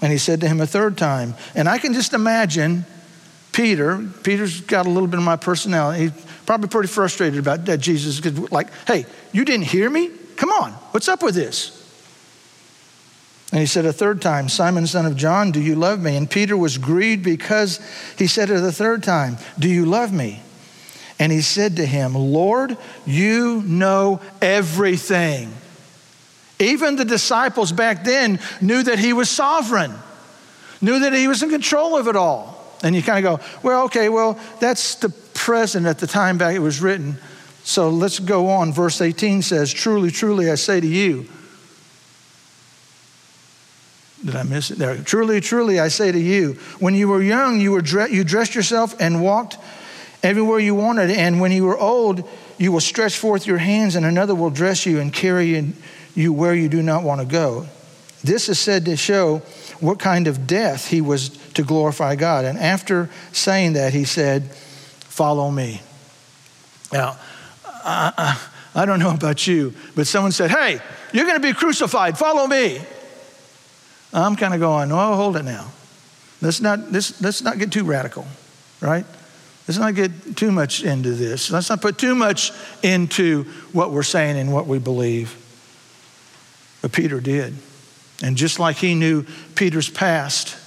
And 0.02 0.12
he 0.12 0.18
said 0.18 0.42
to 0.42 0.48
him 0.48 0.60
a 0.62 0.68
third 0.68 0.98
time. 0.98 1.36
And 1.54 1.70
I 1.70 1.78
can 1.78 1.94
just 1.94 2.14
imagine 2.14 2.86
Peter, 3.52 4.04
Peter's 4.24 4.62
got 4.62 4.88
a 4.88 4.90
little 4.90 5.08
bit 5.08 5.20
of 5.20 5.26
my 5.26 5.36
personality. 5.36 6.06
He's 6.06 6.26
probably 6.46 6.70
pretty 6.70 6.88
frustrated 6.88 7.38
about 7.38 7.66
that 7.66 7.80
Jesus, 7.80 8.20
because, 8.20 8.52
like, 8.52 8.70
hey, 8.88 9.06
you 9.32 9.46
didn't 9.46 9.66
hear 9.66 9.90
me? 9.90 10.10
Come 10.38 10.50
on, 10.50 10.72
what's 10.92 11.08
up 11.08 11.22
with 11.22 11.36
this? 11.36 11.78
And 13.52 13.60
he 13.60 13.66
said 13.66 13.86
a 13.86 13.94
third 13.94 14.22
time, 14.22 14.48
Simon, 14.48 14.88
son 14.88 15.06
of 15.06 15.18
John, 15.18 15.52
do 15.52 15.62
you 15.62 15.76
love 15.76 16.02
me? 16.02 16.16
And 16.16 16.30
Peter 16.30 16.56
was 16.56 16.78
grieved 16.78 17.24
because 17.24 17.80
he 18.18 18.26
said 18.26 18.50
it 18.50 18.62
the 18.62 18.72
third 18.72 19.04
time, 19.04 19.38
Do 19.60 19.70
you 19.70 19.86
love 19.86 20.14
me? 20.14 20.42
And 21.22 21.32
he 21.32 21.42
said 21.42 21.76
to 21.76 21.86
him, 21.86 22.16
Lord, 22.16 22.76
you 23.06 23.62
know 23.62 24.22
everything. 24.42 25.54
Even 26.58 26.96
the 26.96 27.06
disciples 27.06 27.72
back 27.72 28.04
then 28.04 28.40
knew 28.60 28.82
that 28.82 28.98
he 28.98 29.14
was 29.14 29.30
sovereign, 29.30 29.94
knew 30.82 31.02
that 31.02 31.14
he 31.14 31.28
was 31.28 31.44
in 31.44 31.52
control 31.52 31.96
of 31.96 32.08
it 32.08 32.16
all. 32.16 32.58
And 32.82 32.96
you 32.96 33.04
kind 33.04 33.24
of 33.24 33.40
go, 33.40 33.46
well, 33.62 33.84
okay, 33.84 34.10
well, 34.10 34.40
that's 34.60 34.96
the 34.96 35.10
present 35.36 35.86
at 35.86 36.00
the 36.00 36.08
time 36.08 36.40
back 36.40 36.56
it 36.56 36.60
was 36.60 36.82
written. 36.82 37.20
So 37.64 37.90
let's 37.90 38.18
go 38.18 38.50
on. 38.50 38.74
Verse 38.74 39.00
18 39.00 39.44
says, 39.44 39.72
Truly, 39.72 40.10
truly, 40.10 40.50
I 40.50 40.56
say 40.56 40.80
to 40.80 40.88
you, 40.88 41.28
did 44.26 44.36
I 44.36 44.42
miss 44.42 44.72
it 44.72 44.80
there? 44.80 44.98
Truly, 44.98 45.40
truly, 45.40 45.80
I 45.80 45.90
say 45.90 46.12
to 46.12 46.20
you, 46.20 46.54
when 46.80 46.96
you 46.96 47.08
were 47.10 47.22
young, 47.22 47.62
you, 47.62 47.74
were 47.74 47.82
dre- 47.82 48.10
you 48.10 48.24
dressed 48.24 48.56
yourself 48.56 48.96
and 49.00 49.22
walked 49.22 49.60
everywhere 50.24 50.60
you 50.60 50.76
wanted. 50.76 51.12
And 51.12 51.40
when 51.40 51.52
you 51.52 51.68
are 51.70 51.78
old, 51.78 52.28
you 52.58 52.72
will 52.72 52.82
stretch 52.82 53.18
forth 53.18 53.48
your 53.48 53.58
hands, 53.58 53.96
and 53.96 54.06
another 54.06 54.36
will 54.36 54.50
dress 54.50 54.86
you 54.86 55.00
and 55.00 55.12
carry 55.12 55.74
you 56.16 56.34
where 56.34 56.54
you 56.54 56.70
do 56.70 56.82
not 56.82 57.04
want 57.04 57.22
to 57.22 57.28
go. 57.28 57.66
This 58.24 58.50
is 58.50 58.60
said 58.60 58.86
to 58.86 58.96
show 58.96 59.40
what 59.80 60.00
kind 60.00 60.28
of 60.28 60.46
death 60.46 60.88
he 60.88 61.02
was 61.02 61.30
to 61.54 61.64
glorify 61.64 62.16
God. 62.16 62.46
And 62.46 62.58
after 62.58 63.10
saying 63.32 63.74
that, 63.74 63.94
he 63.94 64.06
said, 64.06 64.52
Follow 64.52 65.52
me. 65.52 65.82
Now, 66.94 67.18
I, 67.66 68.14
I, 68.18 68.82
I 68.82 68.86
don't 68.86 69.00
know 69.00 69.14
about 69.14 69.46
you, 69.48 69.74
but 69.96 70.08
someone 70.08 70.32
said, 70.32 70.52
Hey, 70.52 70.80
you're 71.14 71.26
going 71.26 71.42
to 71.42 71.46
be 71.46 71.54
crucified, 71.54 72.18
follow 72.18 72.48
me. 72.48 72.80
I'm 74.14 74.36
kind 74.36 74.54
of 74.54 74.60
going, 74.60 74.92
Oh, 74.92 75.16
hold 75.16 75.36
it 75.38 75.44
now. 75.44 75.72
Let's 76.42 76.62
not, 76.62 76.92
let's, 76.92 77.20
let's 77.22 77.42
not 77.42 77.58
get 77.58 77.72
too 77.72 77.84
radical, 77.84 78.28
right? 78.82 79.06
Let's 79.68 79.78
not 79.78 79.96
get 79.96 80.36
too 80.36 80.52
much 80.52 80.84
into 80.84 81.12
this. 81.12 81.52
Let's 81.52 81.70
not 81.70 81.82
put 81.82 81.98
too 81.98 82.16
much 82.16 82.52
into 82.84 83.44
what 83.72 83.92
we're 83.92 84.04
saying 84.04 84.38
and 84.38 84.52
what 84.52 84.68
we 84.68 84.80
believe. 84.80 85.36
But 86.82 86.92
Peter 86.92 87.22
did. 87.22 87.56
And 88.24 88.36
just 88.38 88.60
like 88.60 88.78
he 88.78 88.96
knew 88.96 89.26
Peter's 89.56 89.90
past 89.90 90.58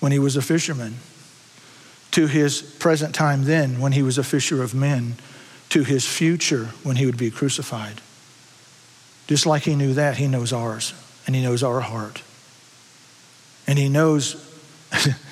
when 0.00 0.12
he 0.12 0.18
was 0.18 0.36
a 0.36 0.42
fisherman, 0.42 0.96
to 2.12 2.26
his 2.26 2.62
present 2.62 3.14
time 3.14 3.44
then 3.44 3.80
when 3.80 3.92
he 3.92 4.02
was 4.02 4.18
a 4.18 4.24
fisher 4.24 4.62
of 4.62 4.74
men, 4.74 5.14
to 5.68 5.84
his 5.84 6.06
future 6.06 6.70
when 6.82 6.96
he 6.96 7.06
would 7.06 7.18
be 7.18 7.30
crucified. 7.30 8.00
Just 9.26 9.44
like 9.44 9.62
he 9.62 9.76
knew 9.76 9.94
that, 9.94 10.16
he 10.16 10.26
knows 10.26 10.52
ours 10.52 10.94
and 11.26 11.36
he 11.36 11.42
knows 11.42 11.62
our 11.62 11.80
heart. 11.80 12.22
And 13.66 13.78
he 13.78 13.88
knows 13.88 14.34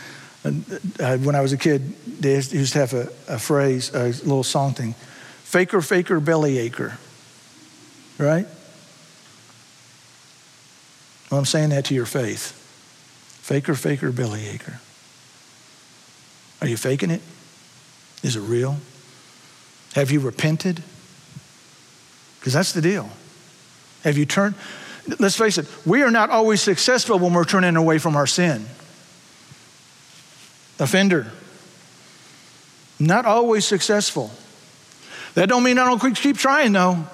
Uh, 0.46 0.52
uh, 1.00 1.18
when 1.18 1.34
I 1.34 1.40
was 1.40 1.52
a 1.52 1.56
kid, 1.56 1.96
they 2.20 2.34
used 2.34 2.72
to 2.74 2.78
have 2.78 2.94
a, 2.94 3.08
a 3.26 3.38
phrase, 3.38 3.92
a 3.92 4.04
little 4.04 4.44
song 4.44 4.74
thing 4.74 4.94
faker, 5.42 5.80
faker, 5.80 6.20
belly 6.20 6.54
acher. 6.68 6.96
Right? 8.18 8.46
Well, 11.30 11.40
I'm 11.40 11.46
saying 11.46 11.70
that 11.70 11.86
to 11.86 11.94
your 11.94 12.06
faith. 12.06 12.52
Faker, 13.42 13.74
faker, 13.74 14.12
belly 14.12 14.42
acher. 14.42 14.78
Are 16.60 16.68
you 16.68 16.76
faking 16.76 17.10
it? 17.10 17.22
Is 18.22 18.36
it 18.36 18.40
real? 18.40 18.76
Have 19.94 20.10
you 20.10 20.20
repented? 20.20 20.82
Because 22.38 22.52
that's 22.52 22.72
the 22.72 22.80
deal. 22.80 23.10
Have 24.04 24.16
you 24.16 24.26
turned? 24.26 24.54
Let's 25.18 25.36
face 25.36 25.58
it, 25.58 25.66
we 25.84 26.02
are 26.02 26.10
not 26.10 26.30
always 26.30 26.60
successful 26.60 27.18
when 27.18 27.32
we're 27.32 27.44
turning 27.44 27.76
away 27.76 27.98
from 27.98 28.14
our 28.14 28.26
sin 28.26 28.66
offender. 30.78 31.30
Not 32.98 33.26
always 33.26 33.66
successful. 33.66 34.30
That 35.34 35.48
don't 35.48 35.62
mean 35.62 35.78
I 35.78 35.84
don't 35.84 36.14
keep 36.14 36.38
trying 36.38 36.72
though. 36.72 37.04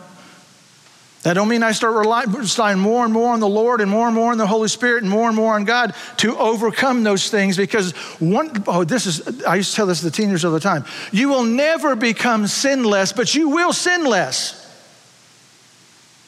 That 1.23 1.35
don't 1.35 1.49
mean 1.49 1.63
I 1.63 1.71
start 1.71 1.95
relying 1.95 2.81
more 2.81 3.05
and 3.05 3.13
more 3.13 3.33
on 3.33 3.39
the 3.39 3.49
Lord 3.49 3.81
and 3.81 3.89
more 3.89 4.07
and 4.09 4.15
more 4.15 4.33
on 4.33 4.39
the 4.39 4.47
Holy 4.47 4.67
Spirit 4.67 5.05
and 5.05 5.11
more 5.11 5.29
and 5.29 5.37
more 5.37 5.55
on 5.55 5.65
God 5.65 5.95
to 6.19 6.37
overcome 6.37 7.05
those 7.05 7.31
things 7.31 7.57
because 7.57 7.93
one, 8.19 8.65
oh, 8.67 8.83
this 8.83 9.07
is, 9.07 9.45
I 9.45 9.55
used 9.55 9.71
to 9.71 9.77
tell 9.77 9.87
this 9.87 10.01
to 10.01 10.07
the 10.07 10.11
teenagers 10.11 10.45
all 10.45 10.53
the 10.53 10.59
time. 10.59 10.85
You 11.13 11.29
will 11.29 11.45
never 11.45 11.95
become 11.95 12.49
sinless, 12.49 13.13
but 13.13 13.37
you 13.37 13.51
will 13.51 13.73
sin 13.73 14.05
less. 14.05 14.59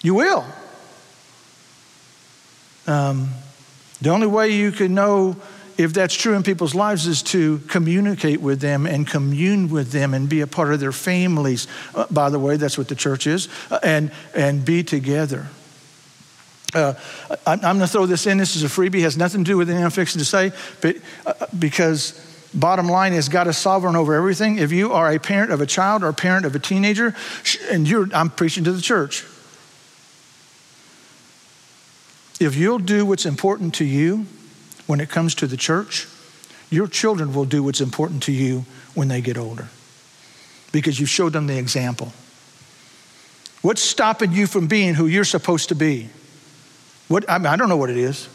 You 0.00 0.14
will. 0.14 0.44
Um, 2.86 3.30
the 4.00 4.10
only 4.10 4.28
way 4.28 4.50
you 4.50 4.70
can 4.70 4.94
know 4.94 5.36
if 5.76 5.92
that's 5.92 6.14
true 6.14 6.34
in 6.34 6.42
people's 6.42 6.74
lives 6.74 7.06
is 7.06 7.22
to 7.22 7.58
communicate 7.68 8.40
with 8.40 8.60
them 8.60 8.86
and 8.86 9.06
commune 9.06 9.68
with 9.70 9.90
them 9.90 10.14
and 10.14 10.28
be 10.28 10.40
a 10.40 10.46
part 10.46 10.72
of 10.72 10.80
their 10.80 10.92
families. 10.92 11.66
Uh, 11.94 12.06
by 12.10 12.30
the 12.30 12.38
way, 12.38 12.56
that's 12.56 12.78
what 12.78 12.88
the 12.88 12.94
church 12.94 13.26
is, 13.26 13.48
uh, 13.70 13.78
and, 13.82 14.10
and 14.34 14.64
be 14.64 14.82
together. 14.82 15.48
Uh, 16.74 16.94
I, 17.46 17.54
am 17.54 17.60
going 17.60 17.78
to 17.80 17.86
throw 17.86 18.06
this 18.06 18.26
in. 18.26 18.38
This 18.38 18.56
is 18.56 18.64
a 18.64 18.68
freebie, 18.68 19.02
has 19.02 19.16
nothing 19.16 19.44
to 19.44 19.50
do 19.50 19.56
with 19.56 19.68
anything 19.68 19.84
I'm 19.84 19.90
fixing 19.90 20.18
to 20.18 20.24
say, 20.24 20.52
but 20.80 20.96
uh, 21.24 21.46
because 21.56 22.20
bottom 22.52 22.88
line 22.88 23.12
is 23.12 23.28
God 23.28 23.46
is 23.46 23.56
sovereign 23.56 23.96
over 23.96 24.14
everything. 24.14 24.58
If 24.58 24.72
you 24.72 24.92
are 24.92 25.12
a 25.12 25.18
parent 25.18 25.52
of 25.52 25.60
a 25.60 25.66
child 25.66 26.02
or 26.02 26.08
a 26.08 26.14
parent 26.14 26.46
of 26.46 26.54
a 26.54 26.58
teenager, 26.58 27.14
and 27.70 27.88
you're, 27.88 28.08
I'm 28.12 28.30
preaching 28.30 28.64
to 28.64 28.72
the 28.72 28.82
church. 28.82 29.24
If 32.40 32.56
you'll 32.56 32.80
do 32.80 33.06
what's 33.06 33.26
important 33.26 33.74
to 33.76 33.84
you 33.84 34.26
when 34.86 35.00
it 35.00 35.08
comes 35.08 35.34
to 35.36 35.46
the 35.46 35.56
church, 35.56 36.06
your 36.70 36.86
children 36.86 37.34
will 37.34 37.44
do 37.44 37.62
what's 37.62 37.80
important 37.80 38.22
to 38.24 38.32
you 38.32 38.64
when 38.94 39.08
they 39.08 39.20
get 39.20 39.38
older 39.38 39.68
because 40.72 40.98
you 40.98 41.06
showed 41.06 41.32
them 41.32 41.46
the 41.46 41.56
example. 41.56 42.12
What's 43.62 43.80
stopping 43.80 44.32
you 44.32 44.46
from 44.46 44.66
being 44.66 44.94
who 44.94 45.06
you're 45.06 45.24
supposed 45.24 45.68
to 45.68 45.74
be? 45.74 46.08
What, 47.08 47.30
I, 47.30 47.38
mean, 47.38 47.46
I 47.46 47.56
don't 47.56 47.68
know 47.68 47.76
what 47.76 47.90
it 47.90 47.96
is. 47.96 48.28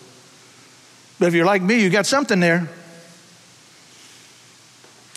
But 1.20 1.28
if 1.28 1.34
you're 1.34 1.45
like 1.45 1.62
me, 1.62 1.84
you 1.84 1.89
got 1.89 2.06
something 2.06 2.39
there. 2.39 2.70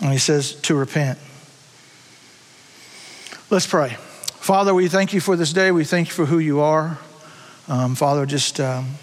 And 0.03 0.13
he 0.13 0.19
says 0.19 0.55
to 0.63 0.75
repent. 0.75 1.19
Let's 3.51 3.67
pray. 3.67 3.91
Father, 4.41 4.75
we 4.75 4.89
thank 4.89 5.13
you 5.13 5.21
for 5.21 5.37
this 5.37 5.53
day. 5.53 5.71
We 5.71 5.85
thank 5.85 6.09
you 6.09 6.15
for 6.15 6.27
who 6.27 6.41
you 6.41 6.61
are. 6.61 6.99
Um, 7.69 7.95
Father, 7.95 8.27
just 8.27 8.59
um, 8.59 8.97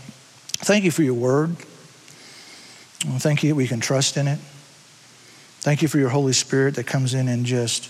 thank 0.57 0.83
you 0.83 0.91
for 0.91 1.03
your 1.03 1.13
word. 1.13 1.55
Thank 3.01 3.43
you 3.43 3.49
that 3.49 3.55
we 3.55 3.67
can 3.67 3.79
trust 3.79 4.17
in 4.17 4.27
it. 4.27 4.39
Thank 5.61 5.81
you 5.81 5.87
for 5.87 5.97
your 5.97 6.09
Holy 6.09 6.33
Spirit 6.33 6.75
that 6.75 6.85
comes 6.85 7.13
in 7.13 7.27
and 7.27 7.45
just 7.45 7.89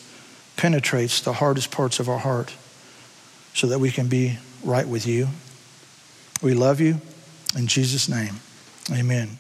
penetrates 0.56 1.22
the 1.22 1.34
hardest 1.34 1.72
parts 1.72 2.00
of 2.00 2.10
our 2.10 2.20
heart 2.20 2.54
so 3.54 3.68
that 3.68 3.80
we 3.80 3.92
can 3.92 4.08
be 4.08 4.38
right 4.64 4.88
with 4.88 5.08
you. 5.08 5.28
We 6.42 6.54
love 6.54 6.80
you. 6.80 7.02
In 7.56 7.68
Jesus' 7.68 8.08
name, 8.08 8.36
amen. 8.92 9.40